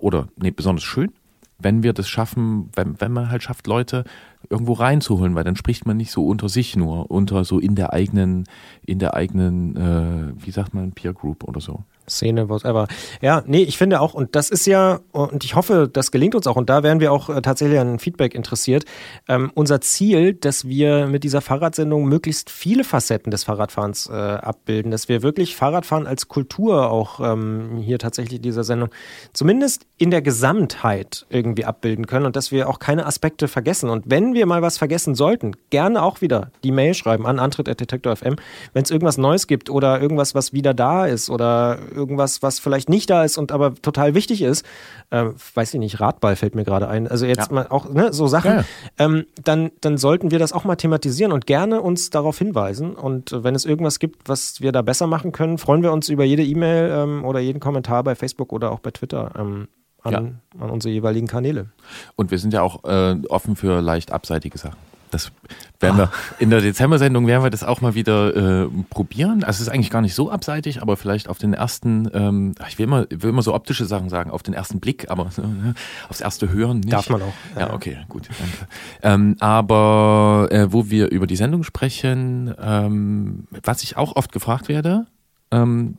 oder 0.00 0.28
nee, 0.36 0.50
besonders 0.50 0.84
schön, 0.84 1.12
wenn 1.62 1.82
wir 1.82 1.92
das 1.92 2.08
schaffen, 2.08 2.70
wenn, 2.74 3.00
wenn 3.00 3.12
man 3.12 3.30
halt 3.30 3.42
schafft, 3.42 3.66
Leute 3.66 4.04
irgendwo 4.50 4.72
reinzuholen, 4.72 5.34
weil 5.34 5.44
dann 5.44 5.56
spricht 5.56 5.86
man 5.86 5.96
nicht 5.96 6.10
so 6.10 6.26
unter 6.26 6.48
sich 6.48 6.76
nur, 6.76 7.10
unter 7.10 7.44
so 7.44 7.58
in 7.58 7.74
der 7.74 7.92
eigenen, 7.92 8.44
in 8.84 8.98
der 8.98 9.14
eigenen, 9.14 9.76
äh, 9.76 10.44
wie 10.44 10.50
sagt 10.50 10.74
man, 10.74 10.92
Peer 10.92 11.12
Group 11.12 11.44
oder 11.44 11.60
so. 11.60 11.84
Szene, 12.08 12.48
whatever. 12.48 12.88
Ja, 13.20 13.42
nee, 13.46 13.62
ich 13.62 13.78
finde 13.78 14.00
auch, 14.00 14.14
und 14.14 14.34
das 14.34 14.50
ist 14.50 14.66
ja, 14.66 15.00
und 15.12 15.44
ich 15.44 15.54
hoffe, 15.54 15.88
das 15.92 16.10
gelingt 16.10 16.34
uns 16.34 16.46
auch, 16.46 16.56
und 16.56 16.68
da 16.68 16.82
wären 16.82 17.00
wir 17.00 17.12
auch 17.12 17.28
äh, 17.28 17.42
tatsächlich 17.42 17.78
an 17.78 17.98
Feedback 17.98 18.34
interessiert. 18.34 18.84
Ähm, 19.28 19.50
unser 19.54 19.80
Ziel, 19.80 20.34
dass 20.34 20.66
wir 20.66 21.06
mit 21.06 21.24
dieser 21.24 21.40
Fahrradsendung 21.40 22.04
möglichst 22.04 22.50
viele 22.50 22.84
Facetten 22.84 23.30
des 23.30 23.44
Fahrradfahrens 23.44 24.08
äh, 24.08 24.12
abbilden, 24.12 24.90
dass 24.90 25.08
wir 25.08 25.22
wirklich 25.22 25.56
Fahrradfahren 25.56 26.06
als 26.06 26.28
Kultur 26.28 26.90
auch 26.90 27.20
ähm, 27.20 27.78
hier 27.82 27.98
tatsächlich 27.98 28.40
dieser 28.40 28.64
Sendung 28.64 28.90
zumindest 29.32 29.86
in 29.98 30.10
der 30.10 30.22
Gesamtheit 30.22 31.26
irgendwie 31.30 31.64
abbilden 31.64 32.06
können 32.06 32.26
und 32.26 32.36
dass 32.36 32.50
wir 32.50 32.68
auch 32.68 32.78
keine 32.78 33.06
Aspekte 33.06 33.48
vergessen. 33.48 33.90
Und 33.90 34.04
wenn 34.10 34.34
wir 34.34 34.46
mal 34.46 34.62
was 34.62 34.78
vergessen 34.78 35.14
sollten, 35.14 35.52
gerne 35.70 36.02
auch 36.02 36.20
wieder 36.20 36.50
die 36.64 36.72
Mail 36.72 36.94
schreiben 36.94 37.26
an 37.26 37.38
antritt.detektor.fm, 37.38 38.36
wenn 38.72 38.82
es 38.82 38.90
irgendwas 38.90 39.18
Neues 39.18 39.46
gibt 39.46 39.70
oder 39.70 40.00
irgendwas, 40.00 40.34
was 40.34 40.52
wieder 40.52 40.74
da 40.74 41.06
ist 41.06 41.30
oder 41.30 41.78
irgendwas, 41.92 42.42
was 42.42 42.58
vielleicht 42.58 42.88
nicht 42.88 43.10
da 43.10 43.24
ist 43.24 43.38
und 43.38 43.52
aber 43.52 43.74
total 43.74 44.14
wichtig 44.14 44.42
ist, 44.42 44.64
äh, 45.10 45.26
weiß 45.54 45.74
ich 45.74 45.80
nicht, 45.80 46.00
Radball 46.00 46.36
fällt 46.36 46.54
mir 46.54 46.64
gerade 46.64 46.88
ein, 46.88 47.08
also 47.08 47.26
jetzt 47.26 47.48
ja. 47.48 47.54
mal 47.54 47.66
auch 47.68 47.88
ne, 47.88 48.12
so 48.12 48.26
Sachen, 48.26 48.50
ja. 48.50 48.64
ähm, 48.98 49.26
dann, 49.42 49.70
dann 49.80 49.98
sollten 49.98 50.30
wir 50.30 50.38
das 50.38 50.52
auch 50.52 50.64
mal 50.64 50.76
thematisieren 50.76 51.32
und 51.32 51.46
gerne 51.46 51.80
uns 51.80 52.10
darauf 52.10 52.38
hinweisen. 52.38 52.94
Und 52.94 53.30
wenn 53.32 53.54
es 53.54 53.64
irgendwas 53.64 53.98
gibt, 53.98 54.28
was 54.28 54.60
wir 54.60 54.72
da 54.72 54.82
besser 54.82 55.06
machen 55.06 55.32
können, 55.32 55.58
freuen 55.58 55.82
wir 55.82 55.92
uns 55.92 56.08
über 56.08 56.24
jede 56.24 56.44
E-Mail 56.44 56.90
ähm, 56.92 57.24
oder 57.24 57.40
jeden 57.40 57.60
Kommentar 57.60 58.02
bei 58.02 58.14
Facebook 58.14 58.52
oder 58.52 58.72
auch 58.72 58.80
bei 58.80 58.90
Twitter. 58.90 59.32
Ähm, 59.38 59.68
an, 60.04 60.12
ja. 60.12 60.18
an, 60.64 60.70
unsere 60.70 60.92
jeweiligen 60.92 61.28
Kanäle. 61.28 61.68
Und 62.16 62.32
wir 62.32 62.38
sind 62.38 62.52
ja 62.52 62.62
auch 62.62 62.82
äh, 62.84 63.16
offen 63.28 63.54
für 63.54 63.80
leicht 63.80 64.10
abseitige 64.10 64.58
Sachen. 64.58 64.76
Das 65.12 65.30
werden 65.78 65.98
wir 65.98 66.10
in 66.38 66.50
der 66.50 66.60
Dezember-Sendung 66.60 67.26
werden 67.26 67.42
wir 67.42 67.50
das 67.50 67.62
auch 67.62 67.80
mal 67.80 67.94
wieder 67.94 68.64
äh, 68.64 68.68
probieren. 68.90 69.44
Also 69.44 69.58
es 69.58 69.60
ist 69.62 69.68
eigentlich 69.68 69.90
gar 69.90 70.00
nicht 70.00 70.14
so 70.14 70.30
abseitig, 70.30 70.80
aber 70.80 70.96
vielleicht 70.96 71.28
auf 71.28 71.38
den 71.38 71.52
ersten, 71.54 72.08
ähm, 72.14 72.54
ich 72.68 72.78
will 72.78 72.84
immer, 72.84 73.06
will 73.10 73.30
immer 73.30 73.42
so 73.42 73.54
optische 73.54 73.84
Sachen 73.84 74.08
sagen, 74.08 74.30
auf 74.30 74.42
den 74.42 74.54
ersten 74.54 74.80
Blick, 74.80 75.10
aber 75.10 75.26
äh, 75.36 75.74
aufs 76.08 76.20
erste 76.20 76.50
Hören 76.50 76.80
nicht. 76.80 76.92
Darf 76.92 77.10
man 77.10 77.22
auch. 77.22 77.34
Ja, 77.58 77.72
okay, 77.74 77.98
gut, 78.08 78.28
danke. 78.38 78.68
Ähm, 79.02 79.36
aber 79.40 80.48
äh, 80.50 80.72
wo 80.72 80.88
wir 80.88 81.10
über 81.10 81.26
die 81.26 81.36
Sendung 81.36 81.62
sprechen, 81.62 82.54
ähm, 82.60 83.46
was 83.62 83.82
ich 83.82 83.96
auch 83.96 84.16
oft 84.16 84.32
gefragt 84.32 84.68
werde, 84.68 85.06
ähm, 85.50 85.98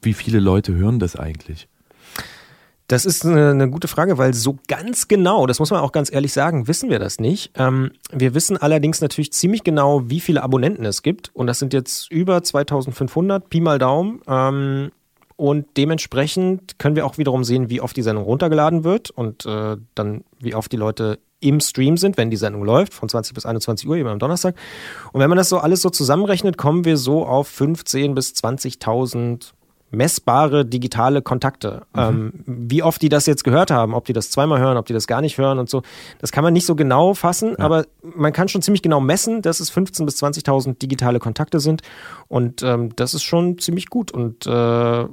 wie 0.00 0.14
viele 0.14 0.40
Leute 0.40 0.74
hören 0.74 0.98
das 0.98 1.14
eigentlich? 1.14 1.68
Das 2.88 3.04
ist 3.04 3.24
eine, 3.24 3.50
eine, 3.50 3.70
gute 3.70 3.88
Frage, 3.88 4.18
weil 4.18 4.34
so 4.34 4.58
ganz 4.68 5.08
genau, 5.08 5.46
das 5.46 5.58
muss 5.58 5.70
man 5.70 5.80
auch 5.80 5.92
ganz 5.92 6.12
ehrlich 6.12 6.32
sagen, 6.32 6.68
wissen 6.68 6.90
wir 6.90 6.98
das 6.98 7.20
nicht. 7.20 7.52
Ähm, 7.56 7.92
wir 8.10 8.34
wissen 8.34 8.56
allerdings 8.56 9.00
natürlich 9.00 9.32
ziemlich 9.32 9.64
genau, 9.64 10.08
wie 10.10 10.20
viele 10.20 10.42
Abonnenten 10.42 10.84
es 10.84 11.02
gibt. 11.02 11.30
Und 11.34 11.46
das 11.46 11.58
sind 11.58 11.72
jetzt 11.72 12.10
über 12.10 12.42
2500, 12.42 13.48
Pi 13.48 13.60
mal 13.60 13.78
Daumen. 13.78 14.20
Ähm, 14.26 14.90
und 15.36 15.66
dementsprechend 15.76 16.78
können 16.78 16.94
wir 16.96 17.06
auch 17.06 17.18
wiederum 17.18 17.44
sehen, 17.44 17.70
wie 17.70 17.80
oft 17.80 17.96
die 17.96 18.02
Sendung 18.02 18.24
runtergeladen 18.24 18.84
wird 18.84 19.10
und 19.10 19.46
äh, 19.46 19.76
dann 19.94 20.24
wie 20.38 20.54
oft 20.54 20.70
die 20.70 20.76
Leute 20.76 21.18
im 21.40 21.60
Stream 21.60 21.96
sind, 21.96 22.16
wenn 22.16 22.30
die 22.30 22.36
Sendung 22.36 22.64
läuft, 22.64 22.94
von 22.94 23.08
20 23.08 23.34
bis 23.34 23.44
21 23.44 23.88
Uhr, 23.88 23.96
immer 23.96 24.10
am 24.10 24.18
Donnerstag. 24.18 24.54
Und 25.12 25.20
wenn 25.20 25.28
man 25.28 25.38
das 25.38 25.48
so 25.48 25.58
alles 25.58 25.82
so 25.82 25.90
zusammenrechnet, 25.90 26.56
kommen 26.56 26.84
wir 26.84 26.96
so 26.96 27.26
auf 27.26 27.48
15 27.48 28.14
bis 28.14 28.32
20.000 28.32 29.52
messbare 29.92 30.64
digitale 30.64 31.22
Kontakte. 31.22 31.82
Mhm. 31.94 32.00
Ähm, 32.00 32.32
wie 32.46 32.82
oft 32.82 33.00
die 33.00 33.08
das 33.08 33.26
jetzt 33.26 33.44
gehört 33.44 33.70
haben, 33.70 33.94
ob 33.94 34.06
die 34.06 34.12
das 34.12 34.30
zweimal 34.30 34.58
hören, 34.58 34.76
ob 34.76 34.86
die 34.86 34.94
das 34.94 35.06
gar 35.06 35.20
nicht 35.20 35.38
hören 35.38 35.58
und 35.58 35.68
so, 35.68 35.82
das 36.18 36.32
kann 36.32 36.42
man 36.42 36.52
nicht 36.52 36.66
so 36.66 36.74
genau 36.74 37.14
fassen, 37.14 37.50
ja. 37.50 37.64
aber 37.64 37.84
man 38.02 38.32
kann 38.32 38.48
schon 38.48 38.62
ziemlich 38.62 38.82
genau 38.82 39.00
messen, 39.00 39.42
dass 39.42 39.60
es 39.60 39.72
15.000 39.72 40.04
bis 40.06 40.22
20.000 40.22 40.78
digitale 40.78 41.18
Kontakte 41.18 41.60
sind 41.60 41.82
und 42.28 42.62
ähm, 42.62 42.96
das 42.96 43.14
ist 43.14 43.22
schon 43.22 43.58
ziemlich 43.58 43.88
gut 43.88 44.10
und 44.10 44.46
äh, 44.46 45.06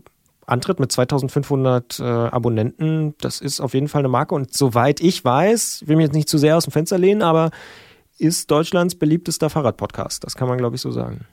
Antritt 0.45 0.79
mit 0.79 0.91
2500 0.91 1.99
äh, 1.99 2.03
Abonnenten, 2.03 3.13
das 3.19 3.39
ist 3.39 3.59
auf 3.59 3.75
jeden 3.75 3.87
Fall 3.87 3.99
eine 3.99 4.07
Marke 4.07 4.33
und 4.33 4.53
soweit 4.53 5.01
ich 5.01 5.23
weiß, 5.23 5.83
will 5.85 5.97
mich 5.97 6.05
jetzt 6.05 6.15
nicht 6.15 6.29
zu 6.29 6.37
sehr 6.37 6.57
aus 6.57 6.63
dem 6.63 6.71
Fenster 6.71 6.97
lehnen, 6.97 7.21
aber 7.21 7.51
ist 8.17 8.49
Deutschlands 8.49 8.95
beliebtester 8.95 9.49
Fahrradpodcast, 9.49 10.23
das 10.23 10.35
kann 10.35 10.47
man 10.47 10.57
glaube 10.57 10.77
ich 10.77 10.81
so 10.81 10.89
sagen. 10.89 11.25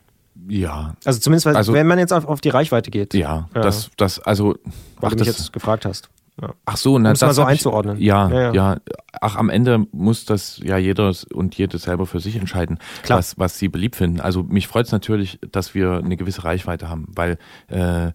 Ja. 0.49 0.95
Also 1.05 1.21
zumindest, 1.21 1.47
also, 1.49 1.73
wenn 1.73 1.87
man 1.87 1.99
jetzt 1.99 2.13
auf, 2.13 2.27
auf 2.27 2.41
die 2.41 2.51
Reichweite 2.51 2.91
geht. 2.91 3.15
Ja, 3.15 3.49
ja. 3.55 3.61
das, 3.61 3.91
das, 3.97 4.21
also. 4.21 4.57
Weil 5.01 5.09
ach, 5.09 5.11
du 5.11 5.17
mich 5.17 5.29
das, 5.29 5.39
jetzt 5.39 5.53
gefragt 5.53 5.85
hast. 5.85 6.09
Ja. 6.41 6.53
Ach 6.67 6.77
so, 6.77 6.99
na, 6.99 7.11
das 7.11 7.23
mal 7.23 7.33
so 7.33 7.45
einzuordnen. 7.45 7.97
Ich, 7.97 8.05
ja, 8.05 8.29
ja, 8.29 8.53
ja, 8.53 8.77
Ach, 9.23 9.37
am 9.37 9.49
Ende 9.49 9.87
muss 9.93 10.27
das 10.27 10.61
ja 10.63 10.77
jeder 10.77 11.15
und 11.33 11.55
jede 11.55 11.79
selber 11.79 12.05
für 12.05 12.21
sich 12.21 12.37
entscheiden, 12.37 12.79
Klar. 13.03 13.19
was 13.19 13.39
was 13.39 13.59
sie 13.59 13.69
beliebt 13.69 13.97
finden. 13.97 14.21
Also 14.21 14.43
mich 14.43 14.69
freut 14.69 14.85
es 14.85 14.93
natürlich, 14.93 15.39
dass 15.51 15.75
wir 15.75 15.93
eine 15.93 16.19
gewisse 16.19 16.45
Reichweite 16.45 16.91
haben, 16.91 17.07
weil 17.15 17.39
äh, 17.69 18.13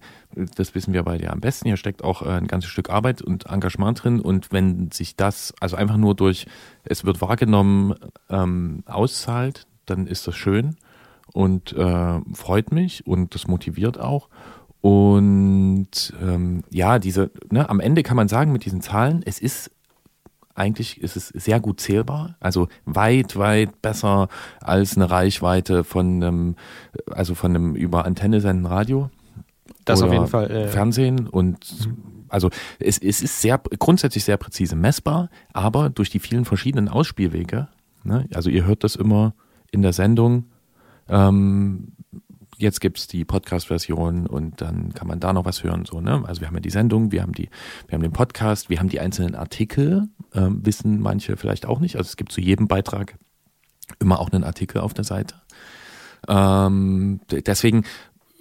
das 0.54 0.76
wissen 0.76 0.94
wir 0.94 1.02
beide 1.02 1.24
ja 1.24 1.30
am 1.30 1.40
besten. 1.40 1.66
Hier 1.66 1.76
steckt 1.76 2.04
auch 2.04 2.22
äh, 2.22 2.28
ein 2.28 2.46
ganzes 2.46 2.70
Stück 2.70 2.90
Arbeit 2.90 3.22
und 3.22 3.46
Engagement 3.46 4.04
drin. 4.04 4.20
Und 4.20 4.52
wenn 4.52 4.92
sich 4.92 5.16
das 5.16 5.52
also 5.58 5.74
einfach 5.74 5.96
nur 5.96 6.14
durch 6.14 6.46
es 6.84 7.04
wird 7.04 7.20
wahrgenommen 7.20 7.96
ähm, 8.30 8.84
auszahlt, 8.86 9.66
dann 9.86 10.06
ist 10.06 10.28
das 10.28 10.36
schön 10.36 10.76
und 11.32 11.72
äh, 11.72 12.20
freut 12.34 12.72
mich 12.72 13.06
und 13.06 13.34
das 13.34 13.46
motiviert 13.46 13.98
auch. 13.98 14.28
Und 14.80 16.12
ähm, 16.20 16.64
ja, 16.70 16.98
diese, 16.98 17.30
ne, 17.50 17.68
am 17.68 17.80
Ende 17.80 18.02
kann 18.02 18.16
man 18.16 18.28
sagen 18.28 18.52
mit 18.52 18.64
diesen 18.64 18.80
Zahlen, 18.80 19.22
es 19.24 19.40
ist 19.40 19.70
eigentlich 20.54 21.00
ist 21.00 21.16
es 21.16 21.28
sehr 21.28 21.60
gut 21.60 21.80
zählbar, 21.80 22.36
also 22.40 22.68
weit, 22.84 23.36
weit 23.36 23.80
besser 23.80 24.28
als 24.60 24.96
eine 24.96 25.10
Reichweite 25.10 25.82
von 25.82 26.22
einem, 26.22 26.56
also 27.10 27.34
von 27.34 27.54
einem 27.54 27.74
über 27.74 28.04
Antenne 28.04 28.40
senden 28.40 28.66
Radio. 28.66 29.10
Das 29.84 30.02
auf 30.02 30.12
jeden 30.12 30.26
Fall. 30.26 30.50
Äh, 30.50 30.68
Fernsehen 30.68 31.26
und 31.26 31.88
also 32.28 32.50
es, 32.78 32.98
es 32.98 33.22
ist 33.22 33.40
sehr 33.40 33.60
grundsätzlich 33.78 34.24
sehr 34.24 34.36
präzise 34.36 34.76
messbar, 34.76 35.30
aber 35.52 35.90
durch 35.90 36.10
die 36.10 36.18
vielen 36.18 36.44
verschiedenen 36.44 36.88
Ausspielwege, 36.88 37.68
ne, 38.04 38.26
also 38.34 38.50
ihr 38.50 38.66
hört 38.66 38.84
das 38.84 38.96
immer 38.96 39.34
in 39.70 39.82
der 39.82 39.92
Sendung, 39.92 40.46
ähm, 41.08 41.92
jetzt 42.58 42.80
gibt's 42.80 43.06
die 43.06 43.24
Podcast-Version 43.24 44.26
und 44.26 44.60
dann 44.60 44.94
kann 44.94 45.08
man 45.08 45.20
da 45.20 45.32
noch 45.32 45.44
was 45.44 45.62
hören. 45.64 45.84
So, 45.84 46.00
ne? 46.00 46.22
Also 46.26 46.40
wir 46.40 46.48
haben 46.48 46.54
ja 46.54 46.60
die 46.60 46.70
Sendung, 46.70 47.12
wir 47.12 47.22
haben 47.22 47.32
die, 47.32 47.50
wir 47.88 47.94
haben 47.94 48.02
den 48.02 48.12
Podcast, 48.12 48.70
wir 48.70 48.78
haben 48.78 48.88
die 48.88 49.00
einzelnen 49.00 49.34
Artikel, 49.34 50.08
ähm, 50.34 50.64
wissen 50.64 51.00
manche 51.00 51.36
vielleicht 51.36 51.66
auch 51.66 51.80
nicht. 51.80 51.96
Also 51.96 52.08
es 52.08 52.16
gibt 52.16 52.32
zu 52.32 52.40
jedem 52.40 52.68
Beitrag 52.68 53.18
immer 53.98 54.20
auch 54.20 54.30
einen 54.30 54.44
Artikel 54.44 54.80
auf 54.80 54.94
der 54.94 55.04
Seite. 55.04 55.34
Ähm, 56.28 57.20
deswegen 57.30 57.84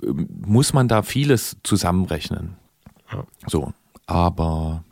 ähm, 0.04 0.28
muss 0.46 0.74
man 0.74 0.88
da 0.88 1.02
vieles 1.02 1.58
zusammenrechnen. 1.64 2.58
So, 3.48 3.74
aber 4.06 4.84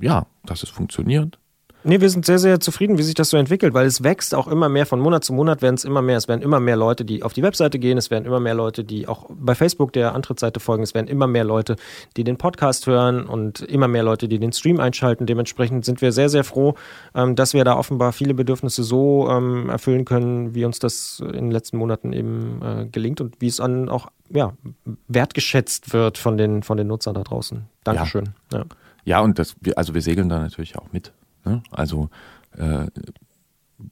ja, 0.00 0.26
dass 0.44 0.62
es 0.62 0.70
funktioniert, 0.70 1.38
Nee, 1.84 2.00
wir 2.00 2.10
sind 2.10 2.26
sehr, 2.26 2.40
sehr 2.40 2.58
zufrieden, 2.58 2.98
wie 2.98 3.04
sich 3.04 3.14
das 3.14 3.30
so 3.30 3.36
entwickelt, 3.36 3.72
weil 3.72 3.86
es 3.86 4.02
wächst 4.02 4.34
auch 4.34 4.48
immer 4.48 4.68
mehr. 4.68 4.84
Von 4.84 4.98
Monat 4.98 5.22
zu 5.22 5.32
Monat 5.32 5.62
werden 5.62 5.76
es 5.76 5.84
immer 5.84 6.02
mehr. 6.02 6.16
Es 6.16 6.26
werden 6.26 6.42
immer 6.42 6.58
mehr 6.58 6.76
Leute, 6.76 7.04
die 7.04 7.22
auf 7.22 7.34
die 7.34 7.42
Webseite 7.42 7.78
gehen. 7.78 7.96
Es 7.96 8.10
werden 8.10 8.24
immer 8.24 8.40
mehr 8.40 8.54
Leute, 8.54 8.82
die 8.82 9.06
auch 9.06 9.26
bei 9.30 9.54
Facebook 9.54 9.92
der 9.92 10.14
Antrittsseite 10.14 10.58
folgen. 10.58 10.82
Es 10.82 10.94
werden 10.94 11.06
immer 11.06 11.28
mehr 11.28 11.44
Leute, 11.44 11.76
die 12.16 12.24
den 12.24 12.36
Podcast 12.36 12.88
hören 12.88 13.26
und 13.26 13.60
immer 13.60 13.86
mehr 13.86 14.02
Leute, 14.02 14.26
die 14.26 14.40
den 14.40 14.52
Stream 14.52 14.80
einschalten. 14.80 15.24
Dementsprechend 15.26 15.84
sind 15.84 16.02
wir 16.02 16.10
sehr, 16.10 16.28
sehr 16.28 16.42
froh, 16.42 16.74
ähm, 17.14 17.36
dass 17.36 17.54
wir 17.54 17.62
da 17.62 17.76
offenbar 17.76 18.12
viele 18.12 18.34
Bedürfnisse 18.34 18.82
so 18.82 19.28
ähm, 19.30 19.70
erfüllen 19.70 20.04
können, 20.04 20.56
wie 20.56 20.64
uns 20.64 20.80
das 20.80 21.20
in 21.20 21.32
den 21.32 21.50
letzten 21.52 21.76
Monaten 21.76 22.12
eben 22.12 22.60
äh, 22.60 22.86
gelingt 22.86 23.20
und 23.20 23.40
wie 23.40 23.46
es 23.46 23.60
an 23.60 23.88
auch 23.88 24.08
ja, 24.30 24.52
wertgeschätzt 25.06 25.92
wird 25.92 26.18
von 26.18 26.36
den, 26.36 26.64
von 26.64 26.76
den 26.76 26.88
Nutzern 26.88 27.14
da 27.14 27.22
draußen. 27.22 27.66
Dankeschön. 27.84 28.30
Ja, 28.52 28.58
ja. 28.58 28.64
ja 29.04 29.20
und 29.20 29.38
das, 29.38 29.54
also 29.76 29.94
wir 29.94 30.02
segeln 30.02 30.28
da 30.28 30.40
natürlich 30.40 30.76
auch 30.76 30.92
mit. 30.92 31.12
Ne? 31.44 31.62
Also 31.70 32.08
äh, 32.56 32.86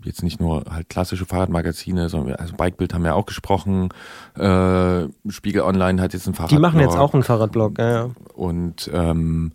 jetzt 0.02 0.22
nicht 0.22 0.40
nur 0.40 0.64
halt 0.68 0.88
klassische 0.88 1.26
Fahrradmagazine, 1.26 2.08
sondern 2.08 2.34
also 2.36 2.54
Bikebild 2.56 2.92
haben 2.92 3.04
wir 3.04 3.14
auch 3.14 3.26
gesprochen. 3.26 3.90
Äh, 4.36 5.06
Spiegel 5.30 5.62
Online 5.62 6.02
hat 6.02 6.12
jetzt 6.12 6.26
ein 6.26 6.34
Fahrradblog. 6.34 6.58
Die 6.58 6.62
machen 6.62 6.80
jetzt 6.80 6.96
auch 6.96 7.14
einen 7.14 7.22
Fahrradblog. 7.22 7.78
Ja, 7.78 7.90
ja. 7.90 8.10
Und 8.34 8.90
ähm, 8.92 9.52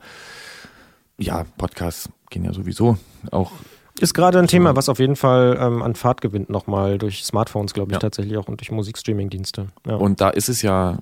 ja, 1.17 1.45
Podcasts 1.57 2.09
gehen 2.29 2.45
ja 2.45 2.53
sowieso 2.53 2.97
auch. 3.31 3.51
Ist 3.99 4.13
gerade 4.13 4.39
ein 4.39 4.47
Thema, 4.47 4.75
was 4.75 4.89
auf 4.89 4.99
jeden 4.99 5.15
Fall 5.17 5.57
ähm, 5.59 5.83
an 5.83 5.95
Fahrt 5.95 6.21
gewinnt 6.21 6.49
nochmal 6.49 6.97
durch 6.97 7.23
Smartphones, 7.25 7.73
glaube 7.73 7.91
ich, 7.91 7.95
Ja. 7.95 7.99
tatsächlich 7.99 8.37
auch 8.37 8.47
und 8.47 8.59
durch 8.59 8.71
Musikstreaming-Dienste. 8.71 9.67
Ja. 9.85 9.95
Und 9.95 10.21
da 10.21 10.29
ist 10.29 10.49
es 10.49 10.61
ja 10.61 10.97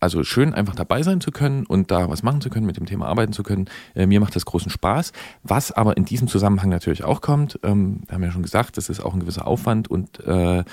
also 0.00 0.22
schön, 0.22 0.54
einfach 0.54 0.74
dabei 0.74 1.02
sein 1.02 1.20
zu 1.20 1.30
können 1.30 1.66
und 1.66 1.90
da 1.90 2.08
was 2.08 2.22
machen 2.22 2.40
zu 2.40 2.50
können, 2.50 2.66
mit 2.66 2.76
dem 2.76 2.86
Thema 2.86 3.06
arbeiten 3.06 3.32
zu 3.32 3.42
können. 3.42 3.66
Äh, 3.94 4.06
mir 4.06 4.20
macht 4.20 4.36
das 4.36 4.44
großen 4.44 4.70
Spaß. 4.70 5.12
Was 5.42 5.72
aber 5.72 5.96
in 5.96 6.04
diesem 6.04 6.28
Zusammenhang 6.28 6.68
natürlich 6.68 7.04
auch 7.04 7.20
kommt, 7.20 7.58
ähm, 7.62 8.02
wir 8.06 8.14
haben 8.14 8.22
ja 8.22 8.30
schon 8.30 8.42
gesagt, 8.42 8.76
das 8.76 8.88
ist 8.88 9.00
auch 9.00 9.14
ein 9.14 9.20
gewisser 9.20 9.46
Aufwand 9.46 9.88
und 9.88 10.20
äh, 10.24 10.64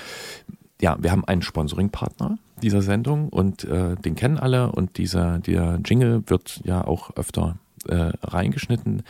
ja, 0.82 0.98
wir 1.00 1.12
haben 1.12 1.26
einen 1.26 1.42
Sponsoring-Partner 1.42 2.38
dieser 2.62 2.82
Sendung 2.82 3.30
und 3.30 3.64
äh, 3.64 3.96
den 3.96 4.16
kennen 4.16 4.38
alle 4.38 4.72
und 4.72 4.98
dieser, 4.98 5.40
der 5.40 5.80
Jingle 5.84 6.24
wird 6.28 6.62
ja 6.64 6.86
auch 6.86 7.16
öfter 7.16 7.58
äh, 7.88 8.12
reingeschnitten. 8.22 9.04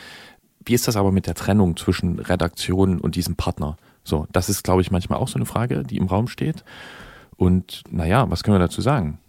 Wie 0.65 0.73
ist 0.73 0.87
das 0.87 0.95
aber 0.95 1.11
mit 1.11 1.27
der 1.27 1.35
Trennung 1.35 1.75
zwischen 1.77 2.19
Redaktion 2.19 2.99
und 2.99 3.15
diesem 3.15 3.35
Partner? 3.35 3.77
So, 4.03 4.27
das 4.31 4.49
ist, 4.49 4.63
glaube 4.63 4.81
ich, 4.81 4.91
manchmal 4.91 5.19
auch 5.19 5.27
so 5.27 5.35
eine 5.35 5.45
Frage, 5.45 5.83
die 5.83 5.97
im 5.97 6.07
Raum 6.07 6.27
steht. 6.27 6.63
Und 7.37 7.83
naja, 7.89 8.29
was 8.29 8.43
können 8.43 8.55
wir 8.55 8.59
dazu 8.59 8.81
sagen? 8.81 9.19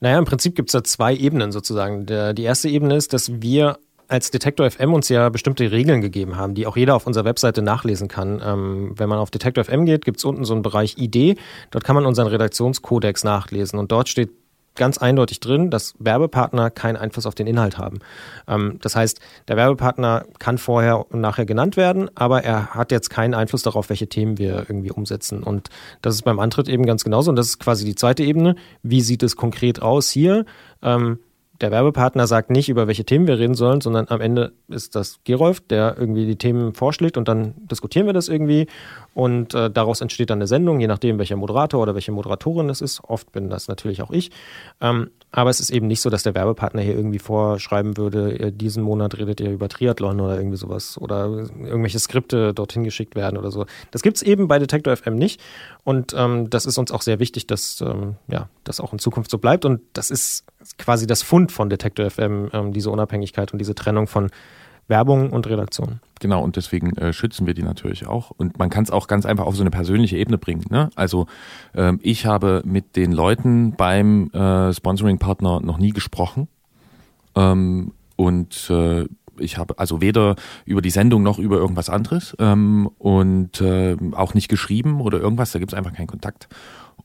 Naja, 0.00 0.18
im 0.18 0.24
Prinzip 0.24 0.54
gibt 0.54 0.68
es 0.68 0.72
da 0.72 0.84
zwei 0.84 1.14
Ebenen 1.14 1.52
sozusagen. 1.52 2.06
Der, 2.06 2.34
die 2.34 2.42
erste 2.42 2.68
Ebene 2.68 2.96
ist, 2.96 3.12
dass 3.12 3.42
wir 3.42 3.78
als 4.08 4.30
Detektor 4.30 4.70
FM 4.70 4.92
uns 4.92 5.08
ja 5.08 5.30
bestimmte 5.30 5.70
Regeln 5.72 6.02
gegeben 6.02 6.36
haben, 6.36 6.54
die 6.54 6.66
auch 6.66 6.76
jeder 6.76 6.94
auf 6.94 7.06
unserer 7.06 7.24
Webseite 7.24 7.62
nachlesen 7.62 8.08
kann. 8.08 8.42
Ähm, 8.44 8.92
wenn 8.96 9.08
man 9.08 9.18
auf 9.18 9.30
Detektor 9.30 9.64
FM 9.64 9.86
geht, 9.86 10.04
gibt 10.04 10.18
es 10.18 10.24
unten 10.24 10.44
so 10.44 10.52
einen 10.52 10.62
Bereich 10.62 10.98
ID. 10.98 11.38
Dort 11.70 11.84
kann 11.84 11.94
man 11.94 12.04
unseren 12.04 12.26
Redaktionskodex 12.26 13.24
nachlesen 13.24 13.78
und 13.78 13.90
dort 13.90 14.10
steht 14.10 14.30
ganz 14.74 14.98
eindeutig 14.98 15.40
drin, 15.40 15.70
dass 15.70 15.94
Werbepartner 15.98 16.70
keinen 16.70 16.96
Einfluss 16.96 17.26
auf 17.26 17.34
den 17.34 17.46
Inhalt 17.46 17.78
haben. 17.78 17.98
Ähm, 18.48 18.78
das 18.80 18.96
heißt, 18.96 19.20
der 19.48 19.56
Werbepartner 19.56 20.24
kann 20.38 20.58
vorher 20.58 21.10
und 21.10 21.20
nachher 21.20 21.46
genannt 21.46 21.76
werden, 21.76 22.10
aber 22.14 22.44
er 22.44 22.74
hat 22.74 22.92
jetzt 22.92 23.10
keinen 23.10 23.34
Einfluss 23.34 23.62
darauf, 23.62 23.88
welche 23.90 24.08
Themen 24.08 24.38
wir 24.38 24.66
irgendwie 24.68 24.90
umsetzen. 24.90 25.42
Und 25.42 25.68
das 26.00 26.14
ist 26.14 26.22
beim 26.22 26.38
Antritt 26.38 26.68
eben 26.68 26.86
ganz 26.86 27.04
genauso. 27.04 27.30
Und 27.30 27.36
das 27.36 27.46
ist 27.46 27.58
quasi 27.58 27.84
die 27.84 27.94
zweite 27.94 28.22
Ebene. 28.22 28.56
Wie 28.82 29.00
sieht 29.00 29.22
es 29.22 29.36
konkret 29.36 29.82
aus 29.82 30.10
hier? 30.10 30.44
Ähm, 30.82 31.18
der 31.62 31.70
Werbepartner 31.70 32.26
sagt 32.26 32.50
nicht, 32.50 32.68
über 32.68 32.88
welche 32.88 33.04
Themen 33.04 33.26
wir 33.26 33.38
reden 33.38 33.54
sollen, 33.54 33.80
sondern 33.80 34.06
am 34.08 34.20
Ende 34.20 34.52
ist 34.68 34.96
das 34.96 35.20
Gerolf, 35.24 35.60
der 35.60 35.96
irgendwie 35.96 36.26
die 36.26 36.36
Themen 36.36 36.74
vorschlägt 36.74 37.16
und 37.16 37.28
dann 37.28 37.54
diskutieren 37.68 38.06
wir 38.06 38.12
das 38.12 38.28
irgendwie 38.28 38.66
und 39.14 39.54
äh, 39.54 39.70
daraus 39.70 40.00
entsteht 40.00 40.30
dann 40.30 40.38
eine 40.38 40.48
Sendung, 40.48 40.80
je 40.80 40.88
nachdem, 40.88 41.18
welcher 41.18 41.36
Moderator 41.36 41.80
oder 41.80 41.94
welche 41.94 42.12
Moderatorin 42.12 42.68
es 42.68 42.80
ist. 42.80 43.02
Oft 43.04 43.30
bin 43.30 43.48
das 43.48 43.68
natürlich 43.68 44.02
auch 44.02 44.10
ich. 44.10 44.30
Ähm, 44.80 45.10
aber 45.30 45.50
es 45.50 45.60
ist 45.60 45.70
eben 45.70 45.86
nicht 45.86 46.00
so, 46.00 46.10
dass 46.10 46.22
der 46.22 46.34
Werbepartner 46.34 46.82
hier 46.82 46.94
irgendwie 46.94 47.18
vorschreiben 47.18 47.96
würde, 47.96 48.38
äh, 48.38 48.52
diesen 48.52 48.82
Monat 48.82 49.16
redet 49.16 49.40
ihr 49.40 49.50
über 49.50 49.68
Triathlon 49.68 50.20
oder 50.20 50.36
irgendwie 50.36 50.56
sowas 50.58 50.98
oder 51.00 51.26
irgendwelche 51.26 51.98
Skripte 51.98 52.52
dorthin 52.52 52.84
geschickt 52.84 53.14
werden 53.14 53.38
oder 53.38 53.50
so. 53.50 53.66
Das 53.92 54.02
gibt's 54.02 54.22
eben 54.22 54.48
bei 54.48 54.58
Detektor 54.58 54.94
FM 54.96 55.14
nicht 55.14 55.40
und 55.84 56.14
ähm, 56.16 56.50
das 56.50 56.66
ist 56.66 56.76
uns 56.76 56.90
auch 56.90 57.02
sehr 57.02 57.18
wichtig, 57.18 57.46
dass 57.46 57.80
ähm, 57.80 58.16
ja, 58.28 58.48
das 58.64 58.80
auch 58.80 58.92
in 58.92 58.98
Zukunft 58.98 59.30
so 59.30 59.38
bleibt 59.38 59.64
und 59.64 59.80
das 59.92 60.10
ist 60.10 60.44
quasi 60.78 61.06
das 61.06 61.22
Fund 61.22 61.52
von 61.52 61.70
Detektor 61.70 62.08
FM, 62.08 62.50
ähm, 62.52 62.72
diese 62.72 62.90
Unabhängigkeit 62.90 63.52
und 63.52 63.58
diese 63.58 63.74
Trennung 63.74 64.06
von 64.06 64.30
Werbung 64.88 65.30
und 65.30 65.46
Redaktion. 65.46 66.00
Genau, 66.20 66.42
und 66.42 66.56
deswegen 66.56 66.96
äh, 66.96 67.12
schützen 67.12 67.46
wir 67.46 67.54
die 67.54 67.62
natürlich 67.62 68.06
auch. 68.06 68.30
Und 68.30 68.58
man 68.58 68.70
kann 68.70 68.84
es 68.84 68.90
auch 68.90 69.06
ganz 69.06 69.26
einfach 69.26 69.46
auf 69.46 69.56
so 69.56 69.62
eine 69.62 69.70
persönliche 69.70 70.16
Ebene 70.16 70.38
bringen. 70.38 70.64
Ne? 70.70 70.90
Also 70.94 71.26
ähm, 71.74 71.98
ich 72.02 72.26
habe 72.26 72.62
mit 72.64 72.96
den 72.96 73.12
Leuten 73.12 73.72
beim 73.72 74.30
äh, 74.30 74.72
Sponsoring-Partner 74.72 75.60
noch 75.60 75.78
nie 75.78 75.90
gesprochen. 75.90 76.48
Ähm, 77.34 77.92
und 78.16 78.70
äh, 78.70 79.06
ich 79.38 79.56
habe 79.56 79.78
also 79.78 80.00
weder 80.00 80.36
über 80.64 80.82
die 80.82 80.90
Sendung 80.90 81.22
noch 81.22 81.38
über 81.38 81.56
irgendwas 81.56 81.88
anderes 81.88 82.36
ähm, 82.38 82.88
und 82.98 83.60
äh, 83.60 83.96
auch 84.12 84.34
nicht 84.34 84.48
geschrieben 84.48 85.00
oder 85.00 85.18
irgendwas, 85.20 85.52
da 85.52 85.58
gibt 85.58 85.72
es 85.72 85.78
einfach 85.78 85.94
keinen 85.94 86.06
Kontakt. 86.06 86.48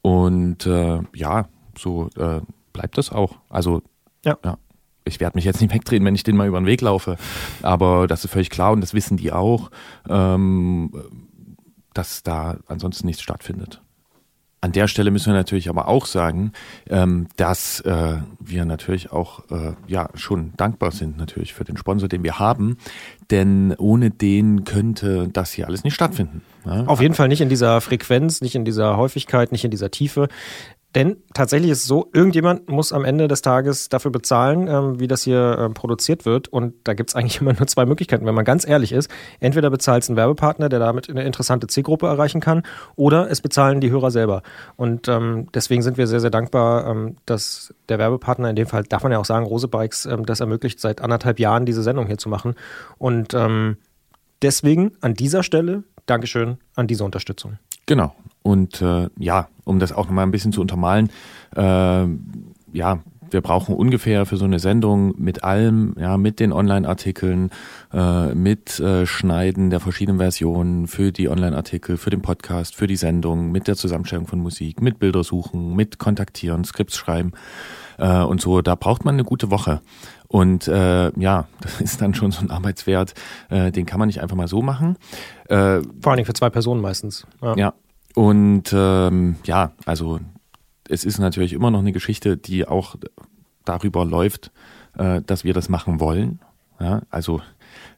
Und 0.02 0.66
äh, 0.66 1.00
ja, 1.16 1.48
so 1.78 2.10
äh, 2.18 2.42
bleibt 2.78 2.98
das 2.98 3.12
auch. 3.12 3.38
Also 3.50 3.82
Ja. 4.24 4.38
ja. 4.46 4.58
Ich 5.04 5.20
werde 5.20 5.38
mich 5.38 5.46
jetzt 5.46 5.62
nicht 5.62 5.74
wegdrehen, 5.78 6.06
wenn 6.06 6.16
ich 6.16 6.24
den 6.24 6.38
mal 6.38 6.48
über 6.48 6.60
den 6.60 6.68
Weg 6.68 6.82
laufe. 6.82 7.18
Aber 7.64 8.08
das 8.08 8.24
ist 8.24 8.32
völlig 8.32 8.50
klar 8.50 8.72
und 8.72 8.82
das 8.82 8.94
wissen 8.94 9.18
die 9.18 9.32
auch, 9.32 9.72
ähm, 10.08 10.92
dass 11.94 12.22
da 12.24 12.58
ansonsten 12.68 13.08
nichts 13.08 13.24
stattfindet. 13.24 13.82
An 14.60 14.72
der 14.72 14.88
Stelle 14.88 15.12
müssen 15.12 15.28
wir 15.28 15.38
natürlich 15.38 15.70
aber 15.70 15.88
auch 15.88 16.08
sagen, 16.08 16.52
ähm, 16.90 17.28
dass 17.36 17.80
äh, 17.82 18.18
wir 18.40 18.66
natürlich 18.66 19.12
auch 19.12 19.44
äh, 19.52 19.74
ja 19.88 20.10
schon 20.16 20.54
dankbar 20.58 20.92
sind 20.92 21.16
natürlich 21.18 21.54
für 21.54 21.64
den 21.64 21.78
Sponsor, 21.78 22.10
den 22.10 22.24
wir 22.24 22.40
haben, 22.40 22.78
denn 23.30 23.76
ohne 23.78 24.10
den 24.10 24.64
könnte 24.66 25.30
das 25.32 25.52
hier 25.52 25.68
alles 25.68 25.84
nicht 25.84 25.94
stattfinden. 25.94 26.42
ne? 26.66 26.84
Auf 26.88 27.02
jeden 27.02 27.14
Fall 27.14 27.28
nicht 27.28 27.42
in 27.42 27.50
dieser 27.50 27.82
Frequenz, 27.82 28.42
nicht 28.42 28.56
in 28.56 28.66
dieser 28.66 28.98
Häufigkeit, 28.98 29.52
nicht 29.52 29.64
in 29.64 29.72
dieser 29.72 29.92
Tiefe. 29.92 30.28
Denn 30.96 31.18
tatsächlich 31.34 31.72
ist 31.72 31.82
es 31.82 31.86
so, 31.86 32.10
irgendjemand 32.14 32.70
muss 32.70 32.94
am 32.94 33.04
Ende 33.04 33.28
des 33.28 33.42
Tages 33.42 33.90
dafür 33.90 34.10
bezahlen, 34.10 34.68
ähm, 34.68 35.00
wie 35.00 35.08
das 35.08 35.22
hier 35.22 35.58
ähm, 35.60 35.74
produziert 35.74 36.26
wird. 36.26 36.48
Und 36.48 36.74
da 36.86 36.94
gibt 36.94 37.10
es 37.10 37.16
eigentlich 37.18 37.42
immer 37.42 37.54
nur 37.54 37.68
zwei 37.68 37.86
Möglichkeiten, 37.86 38.26
wenn 38.26 38.34
man 38.34 38.46
ganz 38.46 38.68
ehrlich 38.68 38.92
ist. 38.92 39.12
Entweder 39.40 39.70
bezahlt 39.70 40.04
es 40.04 40.10
ein 40.10 40.16
Werbepartner, 40.16 40.70
der 40.70 40.80
damit 40.80 41.10
eine 41.10 41.24
interessante 41.24 41.68
Zielgruppe 41.68 42.08
erreichen 42.08 42.42
kann, 42.42 42.64
oder 42.96 43.30
es 43.30 43.42
bezahlen 43.42 43.82
die 43.82 43.92
Hörer 43.92 44.12
selber. 44.12 44.44
Und 44.76 45.08
ähm, 45.08 45.48
deswegen 45.54 45.82
sind 45.82 45.98
wir 45.98 46.08
sehr, 46.08 46.22
sehr 46.22 46.32
dankbar, 46.32 46.88
ähm, 46.88 47.18
dass 47.26 47.74
der 47.90 48.00
Werbepartner, 48.00 48.50
in 48.50 48.56
dem 48.56 48.68
Fall 48.68 48.84
darf 48.84 49.04
man 49.04 49.12
ja 49.12 49.20
auch 49.20 49.26
sagen, 49.26 49.46
Rose 49.46 49.68
Bikes, 49.68 50.06
ähm, 50.06 50.26
das 50.26 50.40
ermöglicht, 50.40 50.80
seit 50.80 51.02
anderthalb 51.02 51.40
Jahren 51.40 51.66
diese 51.66 51.84
Sendung 51.84 52.08
hier 52.08 52.18
zu 52.18 52.30
machen. 52.30 52.56
Und 52.98 53.34
ähm, 53.34 53.78
deswegen 54.42 54.94
an 55.02 55.14
dieser 55.14 55.44
Stelle 55.44 55.84
Dankeschön 56.08 56.58
an 56.76 56.88
diese 56.88 57.04
Unterstützung. 57.04 57.60
Genau. 57.86 58.16
Und 58.48 58.82
äh, 58.82 59.10
ja, 59.20 59.50
um 59.66 59.78
das 59.78 59.92
auch 59.92 60.06
nochmal 60.06 60.26
ein 60.26 60.32
bisschen 60.32 60.54
zu 60.54 60.62
untermalen, 60.62 61.10
äh, 61.54 62.06
ja, 62.72 63.00
wir 63.30 63.42
brauchen 63.42 63.76
ungefähr 63.76 64.26
für 64.26 64.38
so 64.38 64.46
eine 64.46 64.60
Sendung 64.60 65.14
mit 65.18 65.44
allem, 65.44 65.96
ja, 66.00 66.16
mit 66.16 66.40
den 66.40 66.54
Online-Artikeln, 66.54 67.50
äh, 67.92 68.34
mit 68.34 68.80
äh, 68.80 69.06
Schneiden 69.06 69.70
der 69.70 69.82
verschiedenen 69.82 70.20
Versionen 70.20 70.88
für 70.88 71.12
die 71.12 71.28
Online-Artikel, 71.28 71.98
für 71.98 72.10
den 72.10 72.22
Podcast, 72.22 72.74
für 72.74 72.88
die 72.88 72.96
Sendung, 72.96 73.52
mit 73.52 73.68
der 73.68 73.76
Zusammenstellung 73.76 74.28
von 74.28 74.40
Musik, 74.40 74.82
mit 74.82 74.98
Bildersuchen, 74.98 75.76
mit 75.76 76.00
Kontaktieren, 76.00 76.64
Skripts 76.64 76.96
schreiben 76.96 77.34
äh, 77.98 78.22
und 78.22 78.40
so. 78.40 78.62
Da 78.62 78.76
braucht 78.76 79.04
man 79.04 79.16
eine 79.16 79.26
gute 79.26 79.52
Woche. 79.52 79.82
Und 80.30 80.70
äh, 80.70 81.12
ja, 81.20 81.50
das 81.60 81.82
ist 81.82 82.02
dann 82.02 82.14
schon 82.14 82.32
so 82.32 82.40
ein 82.40 82.50
Arbeitswert, 82.50 83.14
äh, 83.50 83.74
den 83.74 83.86
kann 83.86 84.00
man 84.00 84.08
nicht 84.08 84.22
einfach 84.22 84.38
mal 84.38 84.48
so 84.48 84.62
machen. 84.62 84.96
Äh, 85.50 85.82
Vor 86.02 86.12
allen 86.12 86.16
Dingen 86.16 86.26
für 86.26 86.34
zwei 86.34 86.50
Personen 86.50 86.80
meistens. 86.80 87.28
ja, 87.42 87.74
und 88.18 88.74
ähm, 88.74 89.36
ja, 89.46 89.74
also 89.86 90.20
es 90.90 91.06
ist 91.06 91.20
natürlich 91.20 91.54
immer 91.54 91.70
noch 91.70 91.80
eine 91.80 91.92
Geschichte, 91.92 92.36
die 92.36 92.68
auch 92.68 92.96
darüber 93.64 94.06
läuft, 94.06 94.52
äh, 94.98 95.22
dass 95.24 95.44
wir 95.44 95.54
das 95.54 95.70
machen 95.70 96.00
wollen. 96.00 96.40
Ja, 96.80 97.04
also 97.12 97.42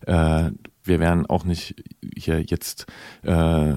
äh, 0.05 0.51
wir 0.83 0.99
werden 0.99 1.25
auch 1.25 1.45
nicht 1.45 1.75
hier 2.17 2.41
jetzt, 2.41 2.85
äh, 3.23 3.73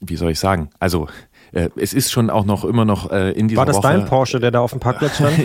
wie 0.00 0.16
soll 0.16 0.30
ich 0.30 0.38
sagen, 0.38 0.70
also 0.78 1.08
äh, 1.52 1.68
es 1.76 1.92
ist 1.92 2.10
schon 2.12 2.30
auch 2.30 2.46
noch 2.46 2.64
immer 2.64 2.86
noch 2.86 3.10
äh, 3.10 3.32
in 3.32 3.48
dieser 3.48 3.58
War 3.58 3.66
das 3.66 3.76
Woche. 3.76 3.88
dein 3.88 4.06
Porsche, 4.06 4.40
der 4.40 4.52
da 4.52 4.60
auf 4.60 4.70
dem 4.70 4.80
Parkplatz 4.80 5.16
stand? 5.16 5.36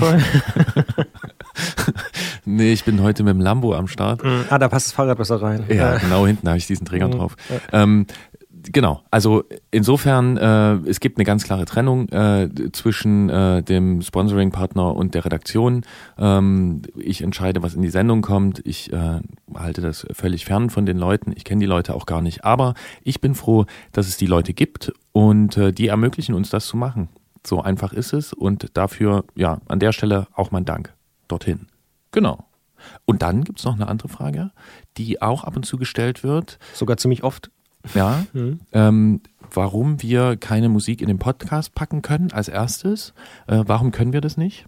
nee, 2.45 2.71
ich 2.71 2.85
bin 2.85 3.01
heute 3.01 3.23
mit 3.23 3.33
dem 3.33 3.41
Lambo 3.41 3.73
am 3.73 3.87
Start. 3.87 4.21
ah, 4.49 4.57
da 4.57 4.69
passt 4.69 4.87
das 4.87 4.93
Fahrrad 4.93 5.17
besser 5.17 5.41
rein. 5.41 5.65
Ja, 5.67 5.97
genau 5.97 6.25
hinten 6.25 6.47
habe 6.47 6.57
ich 6.57 6.67
diesen 6.67 6.85
Träger 6.85 7.07
Mhm. 7.07 7.11
drauf. 7.11 7.35
Ähm, 7.71 8.05
genau, 8.71 9.01
also 9.11 9.43
insofern, 9.71 10.37
äh, 10.37 10.73
es 10.87 10.99
gibt 10.99 11.17
eine 11.17 11.25
ganz 11.25 11.43
klare 11.43 11.65
Trennung 11.65 12.09
äh, 12.09 12.49
zwischen 12.71 13.29
äh, 13.29 13.63
dem 13.63 14.01
Sponsoring-Partner 14.01 14.95
und 14.95 15.13
der 15.13 15.25
Redaktion. 15.25 15.83
Ähm, 16.17 16.81
ich 16.97 17.21
entscheide, 17.21 17.63
was 17.63 17.75
in 17.75 17.81
die 17.81 17.89
Sendung 17.89 18.21
kommt. 18.21 18.61
Ich 18.65 18.91
äh, 18.91 19.19
halte 19.53 19.81
das 19.81 20.05
völlig 20.11 20.45
fern 20.45 20.69
von 20.69 20.85
den 20.85 20.97
Leuten. 20.97 21.33
Ich 21.35 21.43
kenne 21.43 21.59
die 21.59 21.65
Leute 21.65 21.95
auch 21.95 22.05
gar 22.05 22.21
nicht. 22.21 22.45
Aber 22.45 22.73
ich 23.03 23.21
bin 23.21 23.35
froh, 23.35 23.65
dass 23.91 24.07
es 24.07 24.17
die 24.17 24.27
Leute 24.27 24.53
gibt 24.53 24.93
und 25.11 25.57
äh, 25.57 25.71
die 25.71 25.87
ermöglichen 25.87 26.35
uns 26.35 26.49
das 26.49 26.67
zu 26.67 26.77
machen. 26.77 27.09
So 27.45 27.61
einfach 27.61 27.93
ist 27.93 28.13
es 28.13 28.33
und 28.33 28.75
dafür, 28.75 29.23
ja, 29.35 29.59
an 29.67 29.79
der 29.79 29.91
Stelle 29.91 30.27
auch 30.33 30.51
mein 30.51 30.65
Dank 30.65 30.93
dorthin. 31.27 31.67
Genau. 32.11 32.45
Und 33.05 33.21
dann 33.21 33.43
gibt's 33.43 33.63
noch 33.63 33.75
eine 33.75 33.87
andere 33.87 34.09
Frage, 34.09 34.51
die 34.97 35.21
auch 35.21 35.43
ab 35.43 35.55
und 35.55 35.65
zu 35.65 35.77
gestellt 35.77 36.23
wird. 36.23 36.59
Sogar 36.73 36.97
ziemlich 36.97 37.23
oft. 37.23 37.51
Ja. 37.93 38.25
Mhm. 38.33 38.59
Ähm, 38.73 39.21
warum 39.53 40.01
wir 40.01 40.37
keine 40.37 40.69
Musik 40.69 41.01
in 41.01 41.07
den 41.07 41.19
Podcast 41.19 41.75
packen 41.75 42.01
können 42.01 42.31
als 42.31 42.47
erstes. 42.47 43.13
Äh, 43.47 43.63
warum 43.65 43.91
können 43.91 44.13
wir 44.13 44.21
das 44.21 44.37
nicht? 44.37 44.65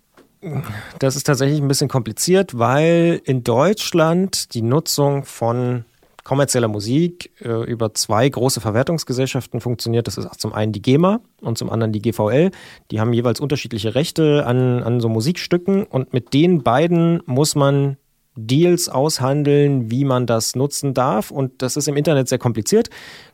Das 1.00 1.16
ist 1.16 1.26
tatsächlich 1.26 1.60
ein 1.60 1.68
bisschen 1.68 1.90
kompliziert, 1.90 2.58
weil 2.58 3.22
in 3.26 3.44
Deutschland 3.44 4.54
die 4.54 4.62
Nutzung 4.62 5.26
von 5.26 5.86
kommerzieller 6.24 6.68
Musik 6.68 7.32
äh, 7.42 7.64
über 7.64 7.94
zwei 7.94 8.28
große 8.28 8.60
Verwertungsgesellschaften 8.60 9.62
funktioniert. 9.62 10.08
Das 10.08 10.18
ist 10.18 10.28
zum 10.40 10.54
einen 10.54 10.74
die 10.74 10.82
GEMA 10.82 11.22
und 11.42 11.58
zum 11.58 11.70
anderen 11.70 11.94
die 11.94 12.02
GVL. 12.02 12.52
Die 12.92 13.00
haben 13.00 13.14
jeweils 13.14 13.40
unterschiedliche 13.40 13.96
Rechte 13.96 14.46
an, 14.46 14.84
an 14.84 15.00
so 15.00 15.08
Musikstücken 15.08 15.86
und 15.86 16.12
mit 16.12 16.34
den 16.34 16.64
beiden 16.64 17.22
muss 17.26 17.56
man 17.56 17.96
Deals 18.38 18.88
aushandeln, 18.88 19.92
wie 19.92 20.06
man 20.06 20.26
das 20.26 20.56
nutzen 20.56 20.94
darf. 20.94 21.32
Und 21.32 21.62
das 21.62 21.76
ist 21.76 21.88
im 21.88 21.98
Internet 21.98 22.30
sehr 22.30 22.38
kompliziert. 22.38 22.90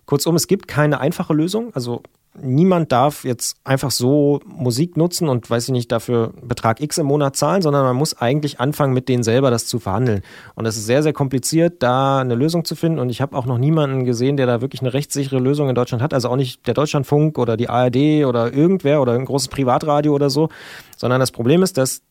Kurzum, 0.06 0.36
es 0.36 0.47
gibt 0.47 0.68
keine 0.68 0.99
einfache 0.99 1.34
Lösung. 1.34 1.72
Also 1.76 2.01
niemand 2.41 2.91
darf 2.91 3.26
jetzt 3.26 3.58
einfach 3.64 3.91
so 3.91 4.39
Musik 4.45 4.97
nutzen 4.97 5.30
und 5.30 5.49
weiß 5.49 5.66
ich 5.66 5.72
nicht, 5.72 5.91
dafür 5.91 6.34
Betrag 6.41 6.82
X 6.82 6.97
im 6.97 7.06
Monat 7.06 7.36
zahlen, 7.36 7.62
sondern 7.62 7.84
man 7.84 7.95
muss 7.95 8.18
eigentlich 8.18 8.60
anfangen, 8.60 8.93
mit 8.93 9.08
denen 9.08 9.24
selber 9.24 9.51
das 9.51 9.68
zu 9.68 9.80
verhandeln. 9.80 10.22
Und 10.56 10.66
es 10.66 10.78
ist 10.78 10.86
sehr, 10.86 11.04
sehr 11.04 11.14
kompliziert, 11.14 11.84
da 11.84 12.20
eine 12.20 12.36
Lösung 12.36 12.66
zu 12.66 12.76
finden. 12.76 12.99
Und 12.99 13.10
ich 13.10 13.22
habe 13.22 13.38
auch 13.38 13.45
noch 13.45 13.58
niemanden 13.58 14.06
gesehen, 14.06 14.38
der 14.38 14.47
da 14.47 14.62
wirklich 14.62 14.82
eine 14.82 14.93
rechtssichere 14.93 15.39
Lösung 15.39 15.70
in 15.70 15.76
Deutschland 15.76 16.01
hat. 16.01 16.14
Also 16.14 16.30
auch 16.30 16.36
nicht 16.36 16.66
der 16.66 16.74
Deutschlandfunk 16.74 17.38
oder 17.38 17.58
die 17.58 17.70
ARD 17.70 18.26
oder 18.26 18.51
irgendwer 18.51 19.01
oder 19.01 19.14
ein 19.14 19.26
großes 19.26 19.49
Privatradio 19.49 20.14
oder 20.14 20.30
so, 20.30 20.49
sondern 20.97 21.20
das 21.20 21.32
Problem 21.32 21.62
ist, 21.62 21.78
dass 21.78 22.01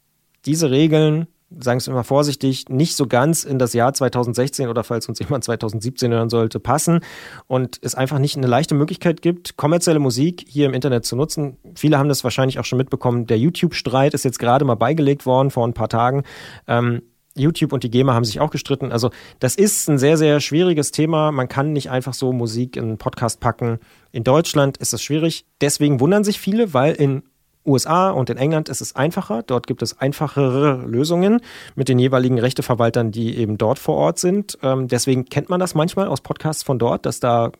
diese 0.44 0.70
Regeln 0.70 1.26
sagen 1.60 1.78
es 1.78 1.88
immer 1.88 2.04
vorsichtig, 2.04 2.68
nicht 2.68 2.96
so 2.96 3.06
ganz 3.06 3.44
in 3.44 3.58
das 3.58 3.72
Jahr 3.72 3.92
2016 3.92 4.68
oder 4.68 4.84
falls 4.84 5.08
uns 5.08 5.18
jemand 5.18 5.44
2017 5.44 6.12
hören 6.12 6.30
sollte, 6.30 6.60
passen 6.60 7.00
und 7.46 7.78
es 7.82 7.94
einfach 7.94 8.18
nicht 8.18 8.36
eine 8.36 8.46
leichte 8.46 8.74
Möglichkeit 8.74 9.22
gibt, 9.22 9.56
kommerzielle 9.56 9.98
Musik 9.98 10.44
hier 10.48 10.66
im 10.66 10.74
Internet 10.74 11.04
zu 11.04 11.16
nutzen. 11.16 11.56
Viele 11.74 11.98
haben 11.98 12.08
das 12.08 12.24
wahrscheinlich 12.24 12.58
auch 12.58 12.64
schon 12.64 12.78
mitbekommen. 12.78 13.26
Der 13.26 13.38
YouTube-Streit 13.38 14.14
ist 14.14 14.24
jetzt 14.24 14.38
gerade 14.38 14.64
mal 14.64 14.74
beigelegt 14.74 15.26
worden 15.26 15.50
vor 15.50 15.66
ein 15.66 15.74
paar 15.74 15.88
Tagen. 15.88 16.22
Ähm, 16.66 17.02
YouTube 17.34 17.72
und 17.72 17.82
die 17.82 17.90
GEMA 17.90 18.14
haben 18.14 18.24
sich 18.24 18.40
auch 18.40 18.50
gestritten. 18.50 18.92
Also 18.92 19.10
das 19.38 19.54
ist 19.56 19.88
ein 19.88 19.98
sehr, 19.98 20.16
sehr 20.16 20.40
schwieriges 20.40 20.90
Thema. 20.90 21.32
Man 21.32 21.48
kann 21.48 21.72
nicht 21.72 21.90
einfach 21.90 22.14
so 22.14 22.32
Musik 22.32 22.76
in 22.76 22.84
einen 22.84 22.98
Podcast 22.98 23.40
packen. 23.40 23.78
In 24.10 24.24
Deutschland 24.24 24.76
ist 24.76 24.92
das 24.92 25.02
schwierig. 25.02 25.46
Deswegen 25.60 26.00
wundern 26.00 26.24
sich 26.24 26.38
viele, 26.38 26.74
weil 26.74 26.94
in 26.94 27.22
USA 27.64 28.10
und 28.10 28.30
in 28.30 28.36
England 28.36 28.68
ist 28.68 28.80
es 28.80 28.96
einfacher. 28.96 29.42
Dort 29.42 29.66
gibt 29.66 29.82
es 29.82 29.98
einfachere 29.98 30.84
Lösungen 30.86 31.40
mit 31.74 31.88
den 31.88 31.98
jeweiligen 31.98 32.38
Rechteverwaltern, 32.38 33.12
die 33.12 33.36
eben 33.36 33.58
dort 33.58 33.78
vor 33.78 33.96
Ort 33.96 34.18
sind. 34.18 34.58
Ähm, 34.62 34.88
deswegen 34.88 35.26
kennt 35.26 35.48
man 35.48 35.60
das 35.60 35.74
manchmal 35.74 36.08
aus 36.08 36.20
Podcasts 36.20 36.62
von 36.62 36.78
dort, 36.78 37.06
dass 37.06 37.20
da 37.20 37.52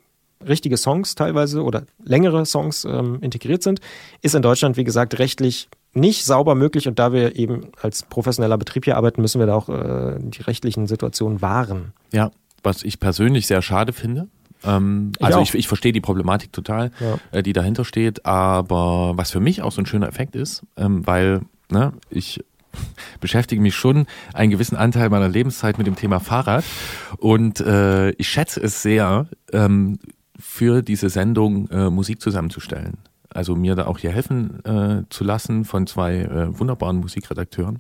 richtige 0.47 0.77
Songs 0.77 1.15
teilweise 1.15 1.63
oder 1.63 1.85
längere 2.03 2.45
Songs 2.47 2.85
ähm, 2.85 3.19
integriert 3.21 3.63
sind. 3.63 3.81
Ist 4.23 4.35
in 4.35 4.43
Deutschland, 4.43 4.77
wie 4.77 4.85
gesagt, 4.85 5.19
rechtlich 5.19 5.69
nicht 5.95 6.25
sauber 6.25 6.55
möglich 6.55 6.89
und 6.89 6.99
da 6.99 7.13
wir 7.13 7.37
eben 7.37 7.69
als 7.81 8.03
professioneller 8.03 8.59
Betrieb 8.59 8.85
hier 8.85 8.97
arbeiten, 8.97 9.21
müssen 9.21 9.41
wir 9.41 9.47
da 9.47 9.55
auch 9.55 9.69
äh, 9.69 10.19
die 10.19 10.43
rechtlichen 10.43 10.87
Situationen 10.87 11.43
wahren. 11.43 11.93
Ja, 12.13 12.31
was 12.63 12.83
ich 12.83 12.99
persönlich 12.99 13.47
sehr 13.47 13.63
schade 13.63 13.93
finde, 13.93 14.29
ähm, 14.65 15.13
ich 15.19 15.25
also 15.25 15.41
ich, 15.41 15.55
ich 15.55 15.69
verstehe 15.69 15.93
die 15.93 16.01
Problematik 16.01 16.53
total, 16.53 16.91
ja. 17.01 17.19
äh, 17.31 17.43
die 17.43 17.53
dahinter 17.53 17.85
steht, 17.85 18.27
aber 18.27 19.13
was 19.17 19.31
für 19.31 19.41
mich 19.41 19.63
auch 19.63 19.73
so 19.73 19.83
ein 19.83 19.87
schöner 19.87 20.09
Effekt 20.09 20.37
ist, 20.37 20.63
ähm, 20.77 21.07
weil 21.07 21.43
ne, 21.71 21.93
ich 22.11 22.45
beschäftige 23.21 23.61
mich 23.61 23.75
schon 23.75 24.07
einen 24.33 24.51
gewissen 24.51 24.77
Anteil 24.77 25.11
meiner 25.11 25.29
Lebenszeit 25.29 25.79
mit 25.79 25.87
dem 25.87 25.97
Thema 25.97 26.21
Fahrrad 26.21 26.65
und 27.19 27.61
äh, 27.61 28.11
ich 28.13 28.29
schätze 28.29 28.61
es 28.61 28.83
sehr, 28.83 29.27
ähm, 29.53 29.99
für 30.39 30.83
diese 30.83 31.09
Sendung 31.09 31.69
äh, 31.71 31.89
Musik 31.89 32.21
zusammenzustellen. 32.21 32.99
Also 33.31 33.55
mir 33.55 33.77
da 33.77 33.87
auch 33.87 33.99
hier 33.99 34.11
helfen 34.11 34.63
äh, 34.65 35.05
zu 35.09 35.25
lassen 35.25 35.65
von 35.65 35.87
zwei 35.87 36.17
äh, 36.19 36.59
wunderbaren 36.59 36.99
Musikredakteuren 36.99 37.79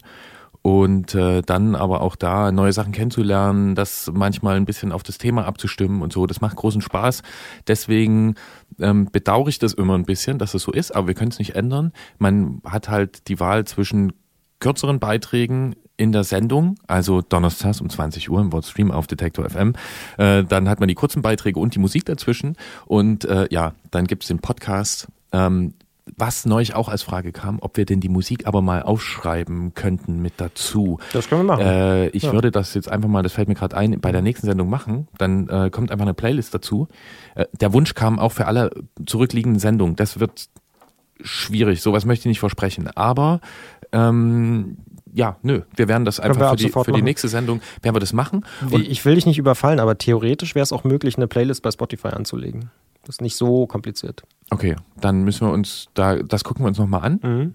und 0.62 1.14
äh, 1.16 1.42
dann 1.42 1.74
aber 1.74 2.00
auch 2.00 2.14
da 2.14 2.52
neue 2.52 2.72
Sachen 2.72 2.92
kennenzulernen, 2.92 3.74
das 3.74 4.10
manchmal 4.14 4.56
ein 4.56 4.64
bisschen 4.64 4.92
auf 4.92 5.02
das 5.02 5.18
Thema 5.18 5.44
abzustimmen 5.44 6.02
und 6.02 6.12
so. 6.12 6.26
Das 6.26 6.40
macht 6.40 6.56
großen 6.56 6.80
Spaß. 6.80 7.22
Deswegen 7.66 8.36
ähm, 8.80 9.08
bedauere 9.10 9.48
ich 9.48 9.58
das 9.58 9.74
immer 9.74 9.94
ein 9.94 10.04
bisschen, 10.04 10.38
dass 10.38 10.54
es 10.54 10.62
so 10.62 10.72
ist, 10.72 10.94
aber 10.94 11.08
wir 11.08 11.14
können 11.14 11.32
es 11.32 11.40
nicht 11.40 11.56
ändern. 11.56 11.92
Man 12.18 12.62
hat 12.64 12.88
halt 12.88 13.28
die 13.28 13.40
Wahl 13.40 13.64
zwischen 13.64 14.12
kürzeren 14.60 15.00
Beiträgen 15.00 15.74
in 15.96 16.12
der 16.12 16.24
Sendung, 16.24 16.76
also 16.86 17.20
donnerstags 17.20 17.80
um 17.80 17.90
20 17.90 18.30
Uhr 18.30 18.40
im 18.40 18.52
Wortstream 18.52 18.92
auf 18.92 19.06
Detektor 19.06 19.48
FM. 19.48 19.74
Äh, 20.16 20.44
dann 20.44 20.68
hat 20.68 20.78
man 20.78 20.88
die 20.88 20.94
kurzen 20.94 21.22
Beiträge 21.22 21.58
und 21.58 21.74
die 21.74 21.80
Musik 21.80 22.04
dazwischen. 22.04 22.56
Und 22.86 23.24
äh, 23.24 23.48
ja, 23.50 23.74
dann 23.90 24.06
gibt 24.06 24.22
es 24.22 24.28
den 24.28 24.38
Podcast. 24.38 25.08
Ähm, 25.32 25.74
was 26.16 26.46
neulich 26.46 26.74
auch 26.74 26.88
als 26.88 27.03
Frage 27.03 27.32
kam, 27.32 27.59
ob 27.61 27.76
wir 27.76 27.84
denn 27.84 28.00
die 28.00 28.09
Musik 28.09 28.46
aber 28.46 28.61
mal 28.61 28.82
aufschreiben 28.82 29.74
könnten 29.74 30.20
mit 30.20 30.34
dazu. 30.38 30.98
Das 31.12 31.28
können 31.28 31.42
wir 31.42 31.57
machen. 31.57 31.64
Äh, 31.64 32.09
ich 32.09 32.24
ja. 32.24 32.32
würde 32.32 32.50
das 32.50 32.74
jetzt 32.74 32.90
einfach 32.90 33.09
mal, 33.09 33.22
das 33.22 33.32
fällt 33.32 33.48
mir 33.48 33.55
gerade 33.55 33.76
ein, 33.76 34.00
bei 34.00 34.12
der 34.12 34.22
nächsten 34.22 34.46
Sendung 34.46 34.68
machen. 34.68 35.09
Dann 35.18 35.48
äh, 35.48 35.70
kommt 35.70 35.90
einfach 35.90 36.05
eine 36.05 36.14
Playlist 36.14 36.55
dazu. 36.55 36.88
Äh, 37.34 37.46
der 37.53 37.72
Wunsch 37.72 37.94
kam 37.94 38.18
auch 38.18 38.32
für 38.32 38.46
alle 38.46 38.70
zurückliegenden 39.07 39.61
Sendungen. 39.61 39.96
Das 39.96 40.18
wird 40.18 40.48
schwierig, 41.20 41.82
sowas 41.82 42.05
möchte 42.05 42.22
ich 42.22 42.30
nicht 42.30 42.40
versprechen. 42.40 42.88
Aber 42.88 43.40
ähm, 43.92 44.78
ja, 45.12 45.36
nö, 45.42 45.62
wir 45.76 45.88
werden 45.88 46.05
das 46.05 46.18
einfach 46.20 46.50
für, 46.50 46.57
die, 46.57 46.70
für 46.70 46.92
die 46.92 47.03
nächste 47.03 47.28
Sendung, 47.28 47.61
werden 47.82 47.94
wir 47.94 48.00
das 48.00 48.12
machen. 48.12 48.44
Und 48.70 48.88
ich 48.88 49.05
will 49.05 49.14
dich 49.14 49.26
nicht 49.26 49.38
überfallen, 49.38 49.78
aber 49.78 49.98
theoretisch 49.98 50.55
wäre 50.55 50.62
es 50.62 50.72
auch 50.72 50.84
möglich, 50.84 51.16
eine 51.16 51.28
Playlist 51.28 51.62
bei 51.62 51.70
Spotify 51.70 52.09
anzulegen. 52.09 52.70
Das 53.05 53.16
ist 53.16 53.20
nicht 53.20 53.36
so 53.36 53.66
kompliziert. 53.66 54.22
Okay, 54.50 54.76
dann 55.00 55.22
müssen 55.22 55.46
wir 55.46 55.53
uns 55.53 55.88
da, 55.94 56.16
das 56.16 56.44
gucken 56.44 56.64
wir 56.64 56.68
uns 56.68 56.78
nochmal 56.78 57.03
an. 57.03 57.20
Mhm. 57.22 57.55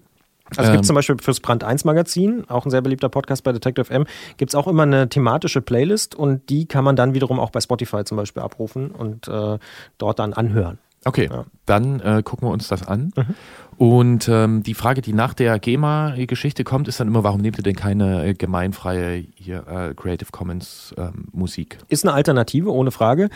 Also 0.50 0.62
es 0.62 0.68
gibt 0.68 0.84
ähm, 0.84 0.86
zum 0.86 0.94
Beispiel 0.94 1.16
fürs 1.20 1.40
Brand 1.40 1.62
1 1.62 1.84
Magazin, 1.84 2.48
auch 2.48 2.64
ein 2.64 2.70
sehr 2.70 2.80
beliebter 2.80 3.08
Podcast 3.08 3.44
bei 3.44 3.52
Detective 3.52 3.92
M, 3.92 4.06
gibt 4.38 4.50
es 4.50 4.54
auch 4.54 4.66
immer 4.66 4.84
eine 4.84 5.08
thematische 5.08 5.60
Playlist 5.60 6.14
und 6.14 6.48
die 6.48 6.66
kann 6.66 6.84
man 6.84 6.96
dann 6.96 7.12
wiederum 7.12 7.38
auch 7.38 7.50
bei 7.50 7.60
Spotify 7.60 8.04
zum 8.04 8.16
Beispiel 8.16 8.42
abrufen 8.42 8.90
und 8.90 9.28
äh, 9.28 9.58
dort 9.98 10.18
dann 10.18 10.32
anhören. 10.32 10.78
Okay, 11.04 11.28
ja. 11.30 11.44
dann 11.66 12.00
äh, 12.00 12.22
gucken 12.24 12.48
wir 12.48 12.52
uns 12.52 12.68
das 12.68 12.86
an. 12.86 13.12
Mhm. 13.16 13.34
Und 13.78 14.28
ähm, 14.28 14.64
die 14.64 14.74
Frage, 14.74 15.02
die 15.02 15.12
nach 15.12 15.34
der 15.34 15.60
GEMA-Geschichte 15.60 16.64
kommt, 16.64 16.88
ist 16.88 16.98
dann 16.98 17.06
immer, 17.06 17.22
warum 17.22 17.40
nehmt 17.40 17.58
ihr 17.58 17.62
denn 17.62 17.76
keine 17.76 18.26
äh, 18.26 18.34
gemeinfreie 18.34 19.24
hier, 19.36 19.64
äh, 19.68 19.94
Creative 19.94 20.30
Commons 20.32 20.92
ähm, 20.98 21.28
Musik? 21.30 21.78
Ist 21.88 22.04
eine 22.04 22.12
Alternative, 22.12 22.72
ohne 22.72 22.90
Frage. 22.90 23.28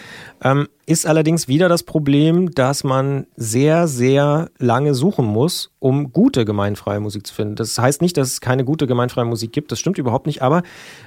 Ähm, 0.43 0.67
ist 0.85 1.07
allerdings 1.07 1.47
wieder 1.47 1.69
das 1.69 1.85
Problem, 1.85 2.51
dass 2.51 2.83
man 2.83 3.27
sehr, 3.37 3.87
sehr 3.87 4.51
lange 4.59 4.95
suchen 4.95 5.25
muss, 5.25 5.71
um 5.79 6.13
gute 6.13 6.45
gemeinfreie 6.45 6.99
Musik 6.99 7.25
zu 7.25 7.35
finden. 7.35 7.55
Das 7.55 7.79
heißt 7.79 8.03
nicht, 8.03 8.17
dass 8.17 8.27
es 8.27 8.41
keine 8.41 8.65
gute 8.65 8.89
gemeinfreie 8.89 9.25
Musik 9.25 9.53
gibt, 9.53 9.71
das 9.71 9.79
stimmt 9.79 9.99
überhaupt 9.99 10.27
nicht, 10.27 10.43
aber 10.43 10.65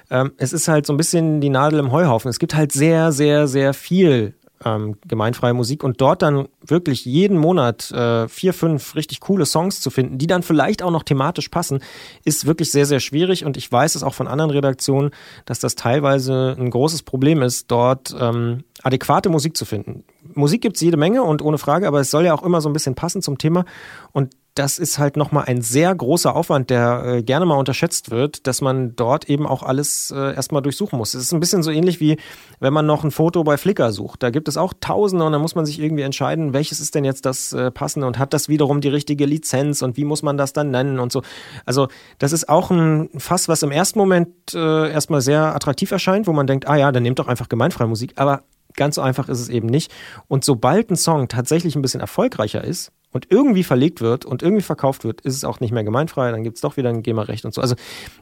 ähm, 0.09 0.31
es 0.37 0.53
ist 0.53 0.69
halt 0.69 0.85
so 0.85 0.93
ein 0.93 0.97
bisschen 0.97 1.41
die 1.41 1.49
Nadel 1.49 1.79
im 1.79 1.91
Heuhaufen. 1.91 2.29
Es 2.29 2.39
gibt 2.39 2.55
halt 2.55 2.71
sehr, 2.71 3.11
sehr, 3.11 3.49
sehr 3.49 3.73
viel 3.73 4.33
ähm, 4.65 4.97
gemeinfreie 5.07 5.53
Musik 5.53 5.83
und 5.83 6.01
dort 6.01 6.21
dann 6.21 6.47
wirklich 6.61 7.05
jeden 7.05 7.37
Monat 7.37 7.91
äh, 7.91 8.27
vier, 8.27 8.53
fünf 8.53 8.95
richtig 8.95 9.19
coole 9.21 9.45
Songs 9.45 9.79
zu 9.79 9.91
finden, 9.91 10.17
die 10.17 10.27
dann 10.27 10.43
vielleicht 10.43 10.81
auch 10.81 10.91
noch 10.91 11.03
thematisch 11.03 11.49
passen, 11.49 11.79
ist 12.23 12.45
wirklich 12.45 12.71
sehr, 12.71 12.85
sehr 12.85 12.99
schwierig 12.99 13.45
und 13.45 13.55
ich 13.55 13.71
weiß 13.71 13.95
es 13.95 14.03
auch 14.03 14.13
von 14.15 14.27
anderen 14.27 14.51
Redaktionen, 14.51 15.11
dass 15.45 15.59
das 15.59 15.75
teilweise 15.75 16.55
ein 16.59 16.71
großes 16.71 17.03
Problem 17.03 17.41
ist, 17.41 17.69
dort 17.69 18.15
ähm, 18.19 18.63
adäquate 18.81 19.29
Musik 19.29 19.55
zu 19.55 19.65
finden. 19.65 20.03
Musik 20.33 20.61
gibt 20.61 20.75
es 20.77 20.81
jede 20.81 20.97
Menge 20.97 21.23
und 21.23 21.41
ohne 21.41 21.59
Frage, 21.59 21.87
aber 21.87 21.99
es 21.99 22.09
soll 22.09 22.25
ja 22.25 22.33
auch 22.33 22.43
immer 22.43 22.59
so 22.59 22.69
ein 22.69 22.73
bisschen 22.73 22.95
passen 22.95 23.21
zum 23.21 23.37
Thema 23.37 23.65
und 24.11 24.33
das 24.55 24.77
ist 24.79 24.99
halt 24.99 25.17
nochmal 25.17 25.45
ein 25.47 25.61
sehr 25.61 25.93
großer 25.93 26.33
Aufwand, 26.33 26.69
der 26.69 27.03
äh, 27.05 27.23
gerne 27.23 27.45
mal 27.45 27.57
unterschätzt 27.57 28.09
wird, 28.09 28.47
dass 28.47 28.61
man 28.61 28.95
dort 28.95 29.29
eben 29.29 29.45
auch 29.45 29.63
alles 29.63 30.11
äh, 30.15 30.33
erstmal 30.33 30.61
durchsuchen 30.61 30.97
muss. 30.97 31.13
Es 31.13 31.23
ist 31.23 31.33
ein 31.33 31.41
bisschen 31.41 31.61
so 31.61 31.71
ähnlich 31.71 31.99
wie, 31.99 32.17
wenn 32.61 32.71
man 32.71 32.85
noch 32.85 33.03
ein 33.03 33.11
Foto 33.11 33.43
bei 33.43 33.57
Flickr 33.57 33.91
sucht. 33.91 34.23
Da 34.23 34.29
gibt 34.29 34.47
es 34.47 34.55
auch 34.55 34.73
Tausende 34.79 35.25
und 35.25 35.33
da 35.33 35.39
muss 35.39 35.55
man 35.55 35.65
sich 35.65 35.79
irgendwie 35.79 36.03
entscheiden, 36.03 36.53
welches 36.53 36.79
ist 36.79 36.95
denn 36.95 37.03
jetzt 37.03 37.25
das 37.25 37.51
äh, 37.51 37.69
passende 37.69 38.07
und 38.07 38.17
hat 38.17 38.33
das 38.33 38.47
wiederum 38.47 38.79
die 38.79 38.87
richtige 38.87 39.25
Lizenz 39.25 39.81
und 39.81 39.97
wie 39.97 40.05
muss 40.05 40.23
man 40.23 40.37
das 40.37 40.53
dann 40.53 40.71
nennen 40.71 40.99
und 40.99 41.11
so. 41.11 41.21
Also 41.65 41.89
das 42.17 42.31
ist 42.31 42.47
auch 42.47 42.71
ein 42.71 43.09
Fass, 43.17 43.49
was 43.49 43.61
im 43.61 43.71
ersten 43.71 43.99
Moment 43.99 44.53
äh, 44.53 44.89
erstmal 44.89 45.19
sehr 45.19 45.53
attraktiv 45.53 45.91
erscheint, 45.91 46.27
wo 46.27 46.33
man 46.33 46.47
denkt, 46.47 46.65
ah 46.65 46.77
ja, 46.77 46.93
dann 46.93 47.03
nehmt 47.03 47.19
doch 47.19 47.27
einfach 47.27 47.49
gemeinfreie 47.49 47.87
Musik. 47.87 48.13
Aber 48.15 48.43
ganz 48.77 48.95
so 48.95 49.01
einfach 49.01 49.27
ist 49.27 49.41
es 49.41 49.49
eben 49.49 49.67
nicht. 49.67 49.91
Und 50.29 50.45
sobald 50.45 50.91
ein 50.91 50.95
Song 50.95 51.27
tatsächlich 51.27 51.75
ein 51.75 51.81
bisschen 51.81 52.01
erfolgreicher 52.01 52.63
ist, 52.63 52.91
und 53.15 53.27
irgendwie 53.29 53.63
verlegt 53.63 54.01
wird 54.01 54.25
und 54.25 54.43
irgendwie 54.43 54.61
verkauft 54.61 55.05
wird, 55.05 55.21
ist 55.21 55.37
es 55.37 55.45
auch 55.45 55.61
nicht 55.61 55.71
mehr 55.71 55.85
gemeinfrei, 55.85 56.31
dann 56.31 56.43
gibt 56.43 56.57
es 56.57 56.61
doch 56.61 56.75
wieder 56.75 56.89
ein 56.89 57.01
GEMA-Recht 57.01 57.45
und 57.45 57.53
so. 57.53 57.61
Also 57.61 57.75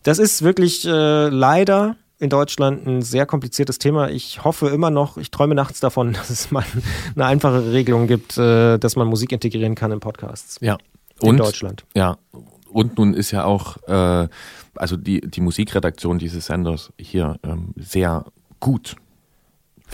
das 0.04 0.20
ist 0.20 0.44
wirklich 0.44 0.86
äh, 0.86 1.30
leider 1.30 1.96
in 2.20 2.30
Deutschland 2.30 2.86
ein 2.86 3.02
sehr 3.02 3.26
kompliziertes 3.26 3.80
Thema. 3.80 4.12
Ich 4.12 4.44
hoffe 4.44 4.70
immer 4.70 4.92
noch, 4.92 5.18
ich 5.18 5.32
träume 5.32 5.56
nachts 5.56 5.80
davon, 5.80 6.14
dass 6.14 6.30
es 6.30 6.52
mal 6.52 6.64
eine 7.16 7.26
einfache 7.26 7.72
Regelung 7.72 8.06
gibt, 8.06 8.38
äh, 8.38 8.78
dass 8.78 8.96
man 8.96 9.08
Musik 9.08 9.32
integrieren 9.32 9.74
kann 9.74 9.92
in 9.92 10.00
Podcasts. 10.00 10.60
Ja. 10.62 10.78
Und, 11.22 11.30
in 11.32 11.38
Deutschland. 11.38 11.86
Ja. 11.96 12.20
Und 12.70 13.00
nun 13.00 13.16
ist 13.16 13.32
ja 13.32 13.46
auch, 13.46 13.78
äh, 13.88 14.28
also 14.76 14.96
die, 14.96 15.22
die 15.22 15.42
Musikredaktion 15.42 16.20
dieses 16.20 16.46
Senders 16.46 16.94
hier 17.00 17.40
ähm, 17.42 17.74
sehr 17.78 18.26
gut 18.60 18.96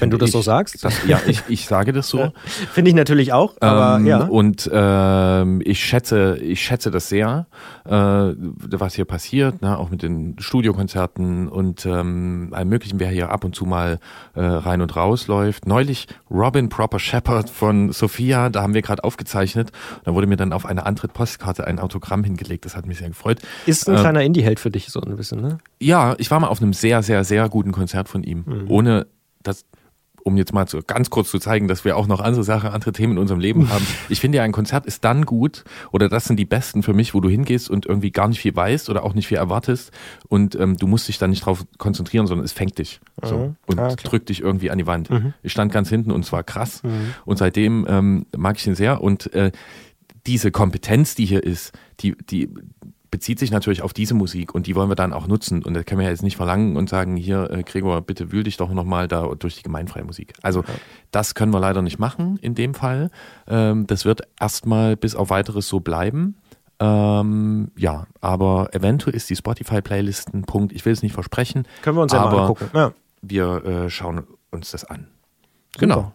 Wenn 0.01 0.09
du 0.09 0.17
das 0.17 0.29
ich, 0.29 0.33
so 0.33 0.41
sagst. 0.41 0.83
Das, 0.83 1.05
ja, 1.07 1.19
ich, 1.27 1.43
ich 1.47 1.65
sage 1.67 1.93
das 1.93 2.07
so. 2.09 2.31
Finde 2.71 2.89
ich 2.89 2.95
natürlich 2.95 3.33
auch, 3.33 3.55
aber 3.59 3.97
ähm, 3.97 4.05
ja. 4.05 4.23
Und 4.23 4.69
ähm, 4.71 5.61
ich 5.63 5.83
schätze, 5.83 6.37
ich 6.37 6.61
schätze 6.61 6.91
das 6.91 7.09
sehr, 7.09 7.47
äh, 7.85 7.91
was 7.91 8.95
hier 8.95 9.05
passiert, 9.05 9.61
ne? 9.61 9.77
auch 9.77 9.89
mit 9.89 10.03
den 10.03 10.35
Studiokonzerten 10.39 11.47
und 11.47 11.85
ähm, 11.85 12.49
allem 12.51 12.69
Möglichen, 12.69 12.99
wer 12.99 13.09
hier 13.09 13.29
ab 13.31 13.43
und 13.43 13.55
zu 13.55 13.65
mal 13.65 13.99
äh, 14.35 14.41
rein 14.41 14.81
und 14.81 14.95
raus 14.95 15.27
läuft. 15.27 15.67
Neulich 15.67 16.07
Robin 16.29 16.69
Proper 16.69 16.99
Shepherd 16.99 17.49
von 17.49 17.91
Sophia, 17.91 18.49
da 18.49 18.61
haben 18.61 18.73
wir 18.73 18.81
gerade 18.81 19.03
aufgezeichnet. 19.03 19.71
Da 20.03 20.13
wurde 20.13 20.27
mir 20.27 20.37
dann 20.37 20.53
auf 20.53 20.65
eine 20.65 20.85
Antritt-Postkarte 20.85 21.65
ein 21.65 21.79
Autogramm 21.79 22.23
hingelegt. 22.23 22.65
Das 22.65 22.75
hat 22.75 22.85
mich 22.85 22.99
sehr 22.99 23.09
gefreut. 23.09 23.39
Ist 23.65 23.89
ein 23.89 23.95
Äh, 23.95 23.99
kleiner 23.99 24.23
Indie-Held 24.23 24.59
für 24.59 24.69
dich, 24.71 24.87
so 24.89 25.01
ein 25.01 25.15
bisschen, 25.15 25.41
ne? 25.41 25.57
ja, 25.79 26.15
ich 26.17 26.29
war 26.31 26.39
mal 26.39 26.47
auf 26.47 26.61
einem 26.61 26.73
sehr, 26.73 27.03
sehr, 27.03 27.23
sehr 27.23 27.49
guten 27.49 27.71
Konzert 27.71 28.09
von 28.09 28.23
ihm. 28.23 28.43
Mhm. 28.45 28.65
Ohne 28.69 29.07
das, 29.43 29.65
um 30.24 30.38
jetzt 30.38 30.53
mal 30.53 30.67
so 30.67 30.80
ganz 30.86 31.09
kurz 31.09 31.30
zu 31.32 31.39
zeigen, 31.39 31.67
dass 31.67 31.86
wir 31.86 31.97
auch 31.97 32.07
noch 32.07 32.20
andere 32.20 32.43
Sachen, 32.43 32.70
andere 32.70 32.91
Themen 32.91 33.13
in 33.13 33.20
unserem 33.20 33.39
Leben 33.39 33.70
haben. 33.70 33.86
Ich 34.09 34.20
finde 34.20 34.38
ja, 34.38 34.43
ein 34.43 34.51
Konzert 34.51 34.86
ist 34.86 35.03
dann 35.03 35.26
gut 35.26 35.63
oder 35.91 36.09
das 36.09 36.26
sind 36.26 36.38
die 36.38 36.45
besten 36.45 36.84
für 36.84 36.93
mich, 36.93 37.13
wo 37.13 37.20
du 37.22 37.30
hingehst 37.30 37.70
und 37.70 37.86
irgendwie 37.86 38.11
gar 38.11 38.28
nicht 38.28 38.39
viel 38.39 38.55
weißt 38.55 38.89
oder 38.89 39.03
auch 39.03 39.13
nicht 39.13 39.28
viel 39.28 39.38
erwartest 39.38 39.91
und 40.28 40.55
ähm, 40.55 40.78
du 40.78 40.88
musst 40.88 41.07
dich 41.07 41.17
dann 41.17 41.30
nicht 41.30 41.45
drauf 41.45 41.65
konzentrieren, 41.78 42.28
sondern 42.28 42.45
es 42.45 42.51
fängt 42.53 42.78
dich 42.80 42.99
so 43.24 43.38
Mhm. 43.38 43.55
und 43.67 43.80
Ah, 43.80 43.95
drückt 43.95 44.30
dich 44.30 44.41
irgendwie 44.41 44.72
an 44.72 44.78
die 44.78 44.88
Wand. 44.88 45.09
Mhm. 45.09 45.34
Ich 45.43 45.51
stand 45.51 45.72
ganz 45.72 45.89
hinten 45.89 46.11
und 46.11 46.26
es 46.26 46.32
war 46.32 46.43
krass 46.43 46.84
Mhm. 46.84 47.13
und 47.26 47.38
seitdem 47.38 47.86
ähm, 47.89 48.26
mag 48.36 48.57
ich 48.57 48.65
ihn 48.67 48.76
sehr 48.76 49.01
und 49.01 49.34
äh, 49.34 49.51
diese 50.28 50.51
Kompetenz, 50.51 51.15
die 51.15 51.26
hier 51.26 51.43
ist, 51.43 51.72
die, 52.01 52.15
die 52.30 52.49
bezieht 53.12 53.39
sich 53.39 53.51
natürlich 53.51 53.82
auf 53.82 53.93
diese 53.93 54.14
Musik 54.14 54.53
und 54.53 54.68
die 54.68 54.76
wollen 54.76 54.89
wir 54.89 54.95
dann 54.95 55.14
auch 55.14 55.28
nutzen. 55.28 55.64
Und 55.64 55.74
das 55.74 55.86
können 55.86 55.99
wir 55.99 56.05
ja 56.05 56.12
jetzt 56.12 56.24
nicht 56.24 56.38
verlangen 56.38 56.78
und 56.78 56.89
sagen, 56.89 57.16
hier, 57.16 57.49
äh, 57.49 57.64
Gregor, 57.64 58.01
bitte 58.01 58.32
wühl 58.32 58.43
dich 58.43 58.57
doch 58.57 58.72
nochmal 58.72 59.07
da 59.07 59.28
durch 59.38 59.57
die 59.57 59.64
gemeinfreie 59.64 60.03
Musik. 60.03 60.34
Also 60.41 60.64
das 61.12 61.36
können 61.36 61.53
wir 61.53 61.60
leider 61.60 61.82
nicht 61.82 61.99
machen 61.99 62.38
in 62.41 62.55
dem 62.55 62.74
Fall. 62.74 63.10
Ähm, 63.47 63.88
das 63.88 64.05
wird 64.05 64.22
erstmal 64.39 64.95
bis 64.95 65.16
auf 65.16 65.30
weiteres 65.30 65.68
so 65.68 65.80
bleiben. 65.80 66.36
Ähm, 66.80 67.72
ja, 67.76 68.07
aber 68.22 68.70
eventuell 68.74 69.16
ist 69.16 69.30
die 69.30 69.36
Spotify-Playlist 69.36 70.34
ein 70.34 70.43
Punkt. 70.43 70.72
Ich 70.72 70.86
will 70.86 70.93
es 70.93 71.03
nicht 71.03 71.14
versprechen. 71.14 71.68
Können 71.82 71.97
wir 71.97 72.03
uns 72.03 72.14
ja 72.14 72.20
mal 72.20 72.28
aber 72.28 72.41
angucken. 72.41 72.70
Ja. 72.74 72.93
Wir 73.22 73.66
äh, 73.66 73.89
schauen 73.89 74.24
uns 74.51 74.72
das 74.72 74.86
an. 74.86 75.07
Super. 75.74 75.80
Genau. 75.80 76.14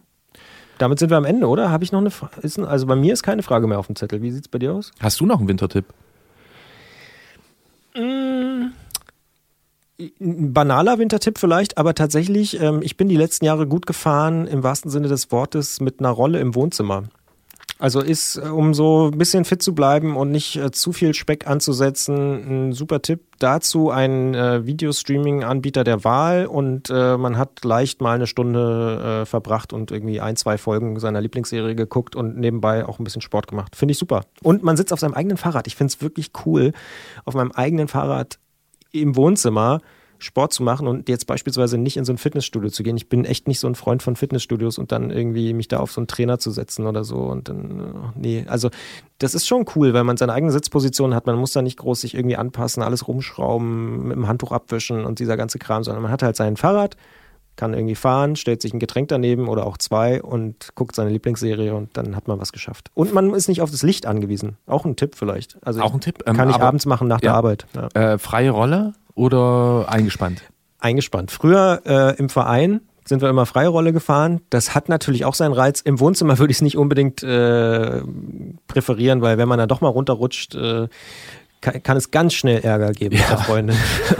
Damit 0.77 0.99
sind 0.99 1.09
wir 1.09 1.17
am 1.17 1.25
Ende, 1.25 1.47
oder? 1.47 1.69
Habe 1.69 1.83
ich 1.83 1.91
noch 1.91 1.99
eine 1.99 2.11
Frage? 2.11 2.67
Also 2.67 2.85
bei 2.87 2.95
mir 2.95 3.13
ist 3.13 3.23
keine 3.23 3.43
Frage 3.43 3.67
mehr 3.67 3.79
auf 3.79 3.87
dem 3.87 3.95
Zettel. 3.95 4.21
Wie 4.21 4.31
sieht 4.31 4.45
es 4.45 4.47
bei 4.47 4.59
dir 4.59 4.73
aus? 4.73 4.91
Hast 4.99 5.19
du 5.19 5.25
noch 5.25 5.39
einen 5.39 5.47
Wintertipp? 5.47 5.85
Ein 7.95 8.73
banaler 10.19 10.99
Wintertipp 10.99 11.37
vielleicht, 11.37 11.77
aber 11.77 11.95
tatsächlich, 11.95 12.59
ähm, 12.59 12.81
ich 12.83 12.97
bin 12.97 13.07
die 13.07 13.15
letzten 13.15 13.45
Jahre 13.45 13.67
gut 13.67 13.85
gefahren, 13.85 14.47
im 14.47 14.63
wahrsten 14.63 14.91
Sinne 14.91 15.07
des 15.07 15.31
Wortes, 15.31 15.79
mit 15.79 15.99
einer 15.99 16.09
Rolle 16.09 16.39
im 16.39 16.55
Wohnzimmer. 16.55 17.03
Also 17.77 17.99
ist, 17.99 18.37
äh, 18.37 18.47
um 18.47 18.73
so 18.73 19.11
ein 19.11 19.17
bisschen 19.17 19.43
fit 19.43 19.61
zu 19.61 19.75
bleiben 19.75 20.15
und 20.15 20.31
nicht 20.31 20.55
äh, 20.55 20.71
zu 20.71 20.93
viel 20.93 21.13
Speck 21.13 21.45
anzusetzen, 21.45 22.67
ein 22.69 22.73
super 22.73 23.01
Tipp 23.01 23.21
dazu, 23.39 23.89
ein 23.89 24.33
äh, 24.33 24.65
Videostreaming-Anbieter 24.65 25.83
der 25.83 26.05
Wahl 26.05 26.45
und 26.45 26.89
äh, 26.89 27.17
man 27.17 27.37
hat 27.37 27.65
leicht 27.65 27.99
mal 27.99 28.15
eine 28.15 28.27
Stunde 28.27 29.23
äh, 29.23 29.25
verbracht 29.25 29.73
und 29.73 29.91
irgendwie 29.91 30.21
ein, 30.21 30.37
zwei 30.37 30.57
Folgen 30.57 30.99
seiner 30.99 31.19
Lieblingsserie 31.19 31.75
geguckt 31.75 32.15
und 32.15 32.37
nebenbei 32.37 32.85
auch 32.85 32.99
ein 32.99 33.03
bisschen 33.03 33.21
Sport 33.21 33.47
gemacht. 33.47 33.75
Finde 33.75 33.91
ich 33.91 33.97
super. 33.97 34.21
Und 34.41 34.63
man 34.63 34.77
sitzt 34.77 34.93
auf 34.93 35.01
seinem 35.01 35.13
eigenen 35.13 35.37
Fahrrad. 35.37 35.67
Ich 35.67 35.75
finde 35.75 35.91
es 35.93 36.01
wirklich 36.01 36.31
cool, 36.45 36.71
auf 37.25 37.33
meinem 37.33 37.51
eigenen 37.51 37.89
Fahrrad 37.89 38.39
im 38.93 39.17
Wohnzimmer 39.17 39.81
Sport 40.19 40.53
zu 40.53 40.63
machen 40.63 40.87
und 40.87 41.09
jetzt 41.09 41.27
beispielsweise 41.27 41.77
nicht 41.77 41.97
in 41.97 42.05
so 42.05 42.13
ein 42.13 42.17
Fitnessstudio 42.17 42.69
zu 42.69 42.83
gehen. 42.83 42.97
Ich 42.97 43.09
bin 43.09 43.25
echt 43.25 43.47
nicht 43.47 43.59
so 43.59 43.67
ein 43.67 43.75
Freund 43.75 44.01
von 44.01 44.15
Fitnessstudios 44.15 44.77
und 44.77 44.91
dann 44.91 45.11
irgendwie 45.11 45.53
mich 45.53 45.67
da 45.67 45.79
auf 45.79 45.91
so 45.91 46.01
einen 46.01 46.07
Trainer 46.07 46.39
zu 46.39 46.51
setzen 46.51 46.87
oder 46.87 47.03
so 47.03 47.17
und 47.17 47.49
dann, 47.49 47.79
äh, 47.79 48.19
nee, 48.19 48.45
also 48.47 48.69
das 49.19 49.35
ist 49.35 49.47
schon 49.47 49.65
cool, 49.75 49.93
weil 49.93 50.03
man 50.03 50.17
seine 50.17 50.33
eigene 50.33 50.51
Sitzposition 50.51 51.13
hat. 51.13 51.25
Man 51.25 51.37
muss 51.37 51.53
da 51.53 51.61
nicht 51.61 51.77
groß 51.77 52.01
sich 52.01 52.15
irgendwie 52.15 52.35
anpassen, 52.35 52.83
alles 52.83 53.07
rumschrauben, 53.07 54.07
mit 54.07 54.17
dem 54.17 54.27
Handtuch 54.27 54.51
abwischen 54.51 55.05
und 55.05 55.19
dieser 55.19 55.37
ganze 55.37 55.59
Kram, 55.59 55.83
sondern 55.83 56.03
man 56.03 56.11
hat 56.11 56.23
halt 56.23 56.35
sein 56.35 56.57
Fahrrad, 56.57 56.97
kann 57.55 57.73
irgendwie 57.73 57.95
fahren, 57.95 58.35
stellt 58.35 58.61
sich 58.61 58.73
ein 58.73 58.79
Getränk 58.79 59.07
daneben 59.07 59.47
oder 59.47 59.65
auch 59.65 59.77
zwei 59.77 60.21
und 60.21 60.75
guckt 60.75 60.95
seine 60.95 61.09
Lieblingsserie 61.09 61.73
und 61.73 61.95
dann 61.95 62.15
hat 62.15 62.27
man 62.27 62.39
was 62.39 62.51
geschafft. 62.51 62.91
Und 62.93 63.13
man 63.13 63.33
ist 63.33 63.47
nicht 63.47 63.61
auf 63.61 63.71
das 63.71 63.83
Licht 63.83 64.05
angewiesen. 64.05 64.57
Auch 64.65 64.85
ein 64.85 64.95
Tipp 64.95 65.15
vielleicht. 65.15 65.57
Also 65.65 65.81
Auch 65.81 65.93
ein 65.93 66.01
Tipp. 66.01 66.23
ähm, 66.25 66.35
kann 66.35 66.49
ich 66.49 66.57
abends 66.57 66.85
machen 66.85 67.07
nach 67.07 67.21
der 67.21 67.31
ja. 67.31 67.35
Arbeit. 67.35 67.65
Ja. 67.73 68.13
Äh, 68.13 68.17
freie 68.17 68.51
Rolle 68.51 68.93
oder 69.15 69.87
eingespannt? 69.89 70.43
eingespannt. 70.85 71.31
Früher 71.31 71.81
äh, 71.85 72.17
im 72.17 72.29
Verein 72.29 72.81
sind 73.05 73.21
wir 73.21 73.29
immer 73.29 73.45
freie 73.45 73.67
Rolle 73.67 73.91
gefahren. 73.91 74.41
Das 74.49 74.73
hat 74.73 74.89
natürlich 74.89 75.25
auch 75.25 75.33
seinen 75.33 75.53
Reiz. 75.53 75.81
Im 75.81 75.99
Wohnzimmer 75.99 76.37
würde 76.39 76.51
ich 76.51 76.57
es 76.57 76.61
nicht 76.61 76.77
unbedingt 76.77 77.23
äh, 77.23 78.01
präferieren, 78.67 79.21
weil 79.21 79.37
wenn 79.37 79.47
man 79.47 79.59
dann 79.59 79.69
doch 79.69 79.81
mal 79.81 79.89
runterrutscht, 79.89 80.55
äh, 80.55 80.87
kann, 81.65 81.83
kann 81.83 81.97
es 81.97 82.11
ganz 82.11 82.33
schnell 82.33 82.59
Ärger 82.63 82.91
geben 82.91 83.15
mit 83.17 83.27
der 83.29 83.37
Freundin. 83.39 83.75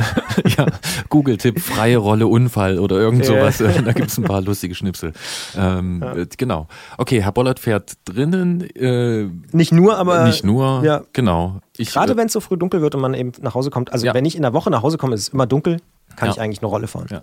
ja, 0.58 0.66
Google-Tipp, 1.10 1.60
freie 1.60 1.98
Rolle, 1.98 2.28
Unfall 2.28 2.80
oder 2.80 2.98
irgend 2.98 3.26
Ja. 3.26 3.52
sowas. 3.52 3.58
da 3.60 3.91
gibt 3.93 4.10
es 4.10 4.18
ein 4.18 4.24
paar 4.24 4.41
lustige 4.41 4.74
Schnipsel. 4.76 5.14
Ähm, 5.56 6.02
äh, 6.02 6.26
Genau. 6.38 6.68
Okay, 6.98 7.22
Herr 7.22 7.32
Bollert 7.32 7.60
fährt 7.60 7.93
drinnen. 8.06 8.62
Äh, 8.76 9.30
Nicht 9.52 9.72
nur, 9.72 9.98
aber 9.98 10.26
nicht 10.26 10.43
nur. 10.43 10.84
ja. 10.84 11.04
Genau. 11.14 11.60
Ich, 11.78 11.91
Gerade 11.93 12.14
äh, 12.14 12.18
wenn 12.18 12.28
es 12.28 12.34
so 12.34 12.39
früh 12.39 12.58
dunkel 12.58 12.82
wird 12.82 12.96
und 12.96 13.02
man 13.02 13.14
eben 13.14 13.32
nach 13.41 13.54
Hause 13.54 13.70
kommt. 13.70 13.93
Also 13.93 14.06
Ja. 14.08 14.14
wenn 14.14 14.26
ich 14.26 14.36
in 14.36 14.41
der 14.41 14.54
Woche 14.54 14.70
nach 14.72 14.82
Hause 14.82 14.98
komme, 14.98 15.14
ist 15.16 15.22
es 15.22 15.30
immer 15.30 15.46
dunkel, 15.46 15.78
kann 16.16 16.28
Ja. 16.30 16.34
ich 16.34 16.41
eigentlich 16.41 16.60
eine 16.60 16.68
Rolle 16.68 16.88
fahren. 16.88 17.08
Ja. 17.12 17.22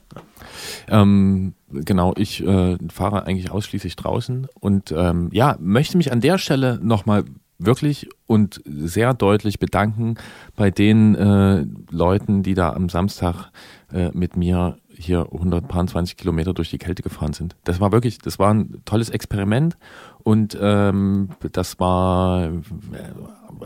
Ähm, 0.89 1.55
genau, 1.71 2.13
ich 2.17 2.45
äh, 2.47 2.77
fahre 2.93 3.25
eigentlich 3.27 3.51
ausschließlich 3.51 3.97
draußen 3.97 4.47
und 4.61 4.93
ähm, 4.97 5.29
ja, 5.33 5.57
möchte 5.61 5.97
mich 5.97 6.13
an 6.13 6.21
der 6.21 6.39
Stelle 6.39 6.79
nochmal 6.83 7.25
wirklich 7.65 8.09
und 8.27 8.61
sehr 8.65 9.15
deutlich 9.15 9.59
bedanken 9.59 10.17
bei 10.57 10.71
den 10.71 11.15
äh, 11.15 11.65
Leuten, 11.91 12.43
die 12.43 12.55
da 12.55 12.73
am 12.73 12.89
Samstag 12.89 13.51
äh, 13.93 14.11
mit 14.13 14.37
mir 14.37 14.79
hier 14.97 15.29
120 15.33 16.17
Kilometer 16.17 16.55
durch 16.55 16.71
die 16.71 16.79
Kälte 16.79 17.03
gefahren 17.03 17.33
sind. 17.33 17.57
Das 17.65 17.81
war 17.81 17.93
wirklich, 17.93 18.19
das 18.19 18.39
war 18.39 18.53
ein 18.53 18.83
tolles 18.85 19.11
Experiment 19.11 19.77
und 20.23 20.57
ähm, 20.61 21.31
das 21.53 21.81
war 21.81 22.45
äh, 22.45 22.53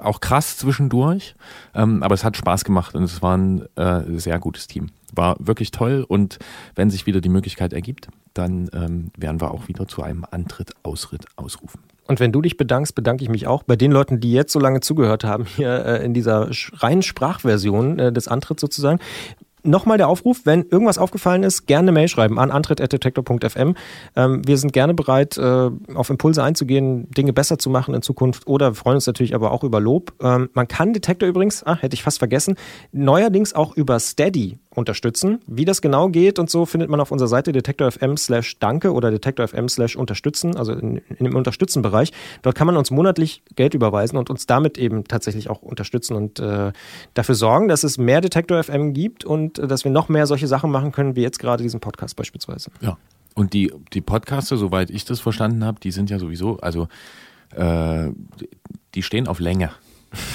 auch 0.00 0.20
krass 0.20 0.56
zwischendurch, 0.56 1.34
ähm, 1.74 2.02
aber 2.02 2.14
es 2.14 2.24
hat 2.24 2.36
Spaß 2.36 2.64
gemacht 2.64 2.94
und 2.94 3.02
es 3.02 3.22
war 3.22 3.36
ein 3.36 3.66
äh, 3.76 4.18
sehr 4.18 4.38
gutes 4.38 4.66
Team. 4.66 4.90
War 5.14 5.36
wirklich 5.38 5.70
toll 5.70 6.04
und 6.06 6.38
wenn 6.74 6.90
sich 6.90 7.06
wieder 7.06 7.20
die 7.20 7.28
Möglichkeit 7.28 7.72
ergibt, 7.72 8.08
dann 8.34 8.68
ähm, 8.72 9.10
werden 9.16 9.40
wir 9.40 9.50
auch 9.50 9.68
wieder 9.68 9.86
zu 9.88 10.02
einem 10.02 10.24
Antritt, 10.30 10.74
Ausritt 10.82 11.26
ausrufen. 11.36 11.80
Und 12.06 12.20
wenn 12.20 12.32
du 12.32 12.40
dich 12.42 12.56
bedankst, 12.56 12.94
bedanke 12.94 13.24
ich 13.24 13.28
mich 13.28 13.46
auch 13.46 13.62
bei 13.62 13.76
den 13.76 13.92
Leuten, 13.92 14.20
die 14.20 14.32
jetzt 14.32 14.52
so 14.52 14.60
lange 14.60 14.80
zugehört 14.80 15.24
haben, 15.24 15.44
hier 15.56 15.84
äh, 15.84 16.04
in 16.04 16.14
dieser 16.14 16.50
reinen 16.74 17.02
Sprachversion 17.02 17.98
äh, 17.98 18.12
des 18.12 18.28
Antritts 18.28 18.60
sozusagen. 18.60 19.00
Nochmal 19.66 19.98
der 19.98 20.08
Aufruf, 20.08 20.42
wenn 20.44 20.62
irgendwas 20.70 20.98
aufgefallen 20.98 21.42
ist, 21.42 21.66
gerne 21.66 21.86
eine 21.86 21.92
Mail 21.92 22.08
schreiben 22.08 22.38
an 22.38 22.50
antritt.detektor.fm. 22.50 23.74
Ähm, 24.14 24.42
wir 24.46 24.58
sind 24.58 24.72
gerne 24.72 24.94
bereit, 24.94 25.36
äh, 25.36 25.70
auf 25.94 26.10
Impulse 26.10 26.42
einzugehen, 26.42 27.10
Dinge 27.10 27.32
besser 27.32 27.58
zu 27.58 27.68
machen 27.70 27.94
in 27.94 28.02
Zukunft 28.02 28.46
oder 28.46 28.74
freuen 28.74 28.96
uns 28.96 29.06
natürlich 29.06 29.34
aber 29.34 29.50
auch 29.50 29.64
über 29.64 29.80
Lob. 29.80 30.12
Ähm, 30.22 30.50
man 30.52 30.68
kann 30.68 30.92
Detektor 30.92 31.28
übrigens, 31.28 31.64
ah, 31.64 31.76
hätte 31.76 31.94
ich 31.94 32.02
fast 32.02 32.18
vergessen, 32.18 32.56
neuerdings 32.92 33.54
auch 33.54 33.76
über 33.76 33.98
Steady 33.98 34.58
unterstützen. 34.76 35.40
Wie 35.46 35.64
das 35.64 35.80
genau 35.80 36.08
geht 36.08 36.38
und 36.38 36.50
so 36.50 36.66
findet 36.66 36.90
man 36.90 37.00
auf 37.00 37.10
unserer 37.10 37.28
Seite 37.28 37.52
detektor.fm 37.52 38.16
slash 38.16 38.58
danke 38.58 38.92
oder 38.92 39.10
detektor.fm 39.10 39.68
slash 39.68 39.96
unterstützen, 39.96 40.56
also 40.56 40.74
dem 40.74 41.34
Unterstützen-Bereich. 41.34 42.12
Dort 42.42 42.54
kann 42.54 42.66
man 42.66 42.76
uns 42.76 42.90
monatlich 42.90 43.42
Geld 43.56 43.74
überweisen 43.74 44.18
und 44.18 44.30
uns 44.30 44.46
damit 44.46 44.78
eben 44.78 45.04
tatsächlich 45.04 45.48
auch 45.50 45.62
unterstützen 45.62 46.14
und 46.14 46.40
äh, 46.40 46.72
dafür 47.14 47.34
sorgen, 47.34 47.68
dass 47.68 47.84
es 47.84 47.98
mehr 47.98 48.20
Detektor 48.20 48.62
FM 48.62 48.92
gibt 48.92 49.24
und 49.24 49.55
äh, 49.58 49.66
dass 49.66 49.84
wir 49.84 49.90
noch 49.90 50.08
mehr 50.08 50.26
solche 50.26 50.46
Sachen 50.46 50.70
machen 50.70 50.92
können, 50.92 51.16
wie 51.16 51.22
jetzt 51.22 51.38
gerade 51.38 51.62
diesen 51.62 51.80
Podcast 51.80 52.16
beispielsweise. 52.16 52.70
Ja. 52.80 52.96
Und 53.34 53.52
die, 53.52 53.72
die 53.92 54.00
Podcaster, 54.00 54.56
soweit 54.56 54.90
ich 54.90 55.04
das 55.04 55.20
verstanden 55.20 55.64
habe, 55.64 55.78
die 55.80 55.90
sind 55.90 56.08
ja 56.08 56.18
sowieso, 56.18 56.58
also 56.58 56.88
äh, 57.54 58.08
die 58.94 59.02
stehen 59.02 59.28
auf 59.28 59.40
Länge. 59.40 59.70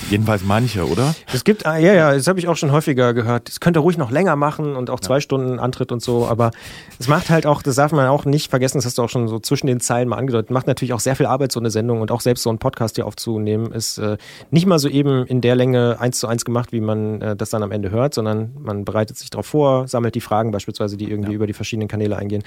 Jedenfalls 0.10 0.44
manche, 0.44 0.88
oder? 0.88 1.16
Es 1.34 1.44
gibt, 1.44 1.66
ah, 1.66 1.78
ja, 1.78 1.94
ja, 1.94 2.14
das 2.14 2.28
habe 2.28 2.38
ich 2.40 2.48
auch 2.48 2.58
schon 2.58 2.72
häufiger 2.72 3.14
gehört. 3.14 3.50
Es 3.50 3.60
könnte 3.60 3.80
ruhig 3.80 3.98
noch 3.98 4.12
länger 4.12 4.36
machen 4.36 4.76
und 4.76 4.90
auch 4.90 5.00
zwei 5.00 5.22
Stunden 5.22 5.60
Antritt 5.60 5.92
und 5.92 6.02
so, 6.02 6.28
aber 6.28 6.52
es 7.00 7.08
macht 7.08 7.30
halt 7.30 7.46
auch, 7.46 7.62
das 7.62 7.76
darf 7.76 7.92
man 7.92 8.08
auch 8.08 8.26
nicht 8.26 8.50
vergessen, 8.50 8.78
das 8.78 8.86
hast 8.86 8.98
du 8.98 9.04
auch 9.04 9.10
schon 9.10 9.28
so 9.28 9.40
zwischen 9.40 9.68
den 9.68 9.80
Zeilen 9.80 10.10
mal 10.10 10.18
angedeutet, 10.18 10.52
macht 10.52 10.68
natürlich 10.68 10.94
auch 10.94 11.00
sehr 11.00 11.16
viel 11.16 11.26
Arbeit, 11.26 11.52
so 11.52 11.60
eine 11.60 11.72
Sendung 11.72 12.02
und 12.02 12.12
auch 12.12 12.22
selbst 12.22 12.44
so 12.44 12.50
einen 12.50 12.60
Podcast 12.60 12.96
hier 12.96 13.06
aufzunehmen, 13.06 13.72
ist 13.72 13.98
äh, 14.00 14.18
nicht 14.50 14.66
mal 14.66 14.80
so 14.80 14.90
eben 14.90 15.26
in 15.26 15.40
der 15.40 15.56
Länge 15.56 15.98
eins 16.00 16.20
zu 16.20 16.28
eins 16.28 16.44
gemacht, 16.44 16.74
wie 16.74 16.82
man 16.82 17.22
äh, 17.22 17.36
das 17.36 17.50
dann 17.50 17.64
am 17.64 17.72
Ende 17.72 17.90
hört, 17.90 18.14
sondern 18.14 18.52
man 18.60 18.84
bereitet 18.84 19.18
sich 19.18 19.30
darauf 19.30 19.46
vor, 19.46 19.88
sammelt 19.88 20.16
die 20.16 20.22
Fragen 20.22 20.52
beispielsweise, 20.52 20.98
die 20.98 21.10
irgendwie 21.10 21.34
über 21.34 21.48
die 21.48 21.54
verschiedenen 21.54 21.88
Kanäle 21.88 22.18
eingehen. 22.18 22.44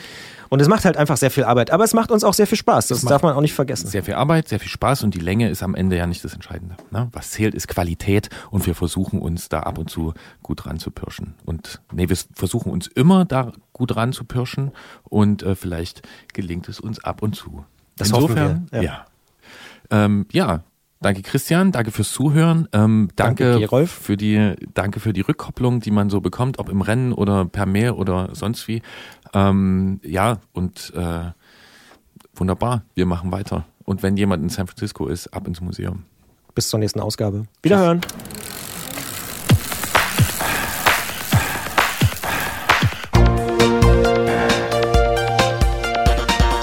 Und 0.50 0.60
es 0.60 0.68
macht 0.68 0.84
halt 0.84 0.98
einfach 0.98 1.16
sehr 1.16 1.30
viel 1.30 1.44
Arbeit, 1.44 1.70
aber 1.70 1.84
es 1.84 1.94
macht 1.94 2.10
uns 2.10 2.24
auch 2.24 2.34
sehr 2.34 2.46
viel 2.46 2.58
Spaß, 2.58 2.88
das 2.88 3.02
macht 3.02 3.12
darf 3.12 3.22
man 3.22 3.34
auch 3.34 3.40
nicht 3.40 3.54
vergessen. 3.54 3.86
Sehr 3.86 4.02
viel 4.02 4.14
Arbeit, 4.14 4.48
sehr 4.48 4.60
viel 4.60 4.68
Spaß 4.68 5.02
und 5.02 5.14
die 5.14 5.20
Länge 5.20 5.48
ist 5.48 5.62
am 5.62 5.74
Ende 5.74 5.96
ja 5.96 6.06
nicht 6.06 6.22
das 6.24 6.34
Entscheidende. 6.34 6.76
Ne? 6.90 7.08
Was 7.14 7.30
zählt 7.30 7.54
ist 7.54 7.68
Qualität 7.68 8.28
und 8.50 8.66
wir 8.66 8.74
versuchen 8.74 9.20
uns 9.20 9.48
da 9.48 9.60
ab 9.60 9.78
und 9.78 9.88
zu 9.88 10.14
gut 10.42 10.66
ranzupirschen. 10.66 11.34
Und 11.44 11.80
nee, 11.92 12.08
wir 12.08 12.16
versuchen 12.34 12.72
uns 12.72 12.86
immer 12.88 13.24
da 13.24 13.52
gut 13.72 13.96
ranzupirschen 13.96 14.72
und 15.04 15.42
äh, 15.42 15.54
vielleicht 15.54 16.02
gelingt 16.32 16.68
es 16.68 16.80
uns 16.80 17.02
ab 17.02 17.22
und 17.22 17.34
zu. 17.34 17.64
Das 17.96 18.08
Insofern, 18.08 18.66
wir, 18.70 18.82
ja. 18.82 18.92
ja. 18.92 19.06
Ähm, 19.90 20.26
ja, 20.32 20.64
danke 21.00 21.22
Christian, 21.22 21.70
danke 21.70 21.90
fürs 21.90 22.12
Zuhören, 22.12 22.68
ähm, 22.72 23.08
danke, 23.16 23.60
Danke, 23.60 23.86
für 23.86 24.16
die, 24.16 24.54
danke 24.72 25.00
für 25.00 25.12
die 25.12 25.20
Rückkopplung, 25.20 25.80
die 25.80 25.90
man 25.90 26.10
so 26.10 26.20
bekommt, 26.20 26.58
ob 26.58 26.68
im 26.68 26.80
Rennen 26.80 27.12
oder 27.12 27.44
per 27.44 27.66
Mail 27.66 27.92
oder 27.92 28.30
sonst 28.32 28.66
wie. 28.66 28.82
Ähm, 29.32 30.00
ja, 30.02 30.38
und 30.52 30.92
äh, 30.96 31.30
wunderbar, 32.34 32.82
wir 32.94 33.06
machen 33.06 33.30
weiter. 33.30 33.66
Und 33.84 34.02
wenn 34.02 34.16
jemand 34.16 34.42
in 34.42 34.48
San 34.48 34.66
Francisco 34.66 35.06
ist, 35.06 35.28
ab 35.28 35.46
ins 35.46 35.60
Museum. 35.60 36.04
Bis 36.54 36.68
zur 36.68 36.78
nächsten 36.78 37.00
Ausgabe. 37.00 37.46
Wiederhören. 37.62 38.00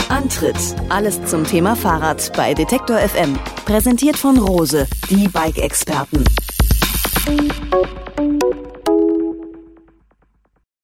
Antritt. 0.09 0.55
Alles 0.89 1.23
zum 1.25 1.43
Thema 1.43 1.75
Fahrrad 1.75 2.31
bei 2.35 2.53
Detektor 2.53 2.97
FM. 2.97 3.37
Präsentiert 3.65 4.17
von 4.17 4.37
Rose, 4.37 4.87
die 5.09 5.27
Bike-Experten. 5.27 6.23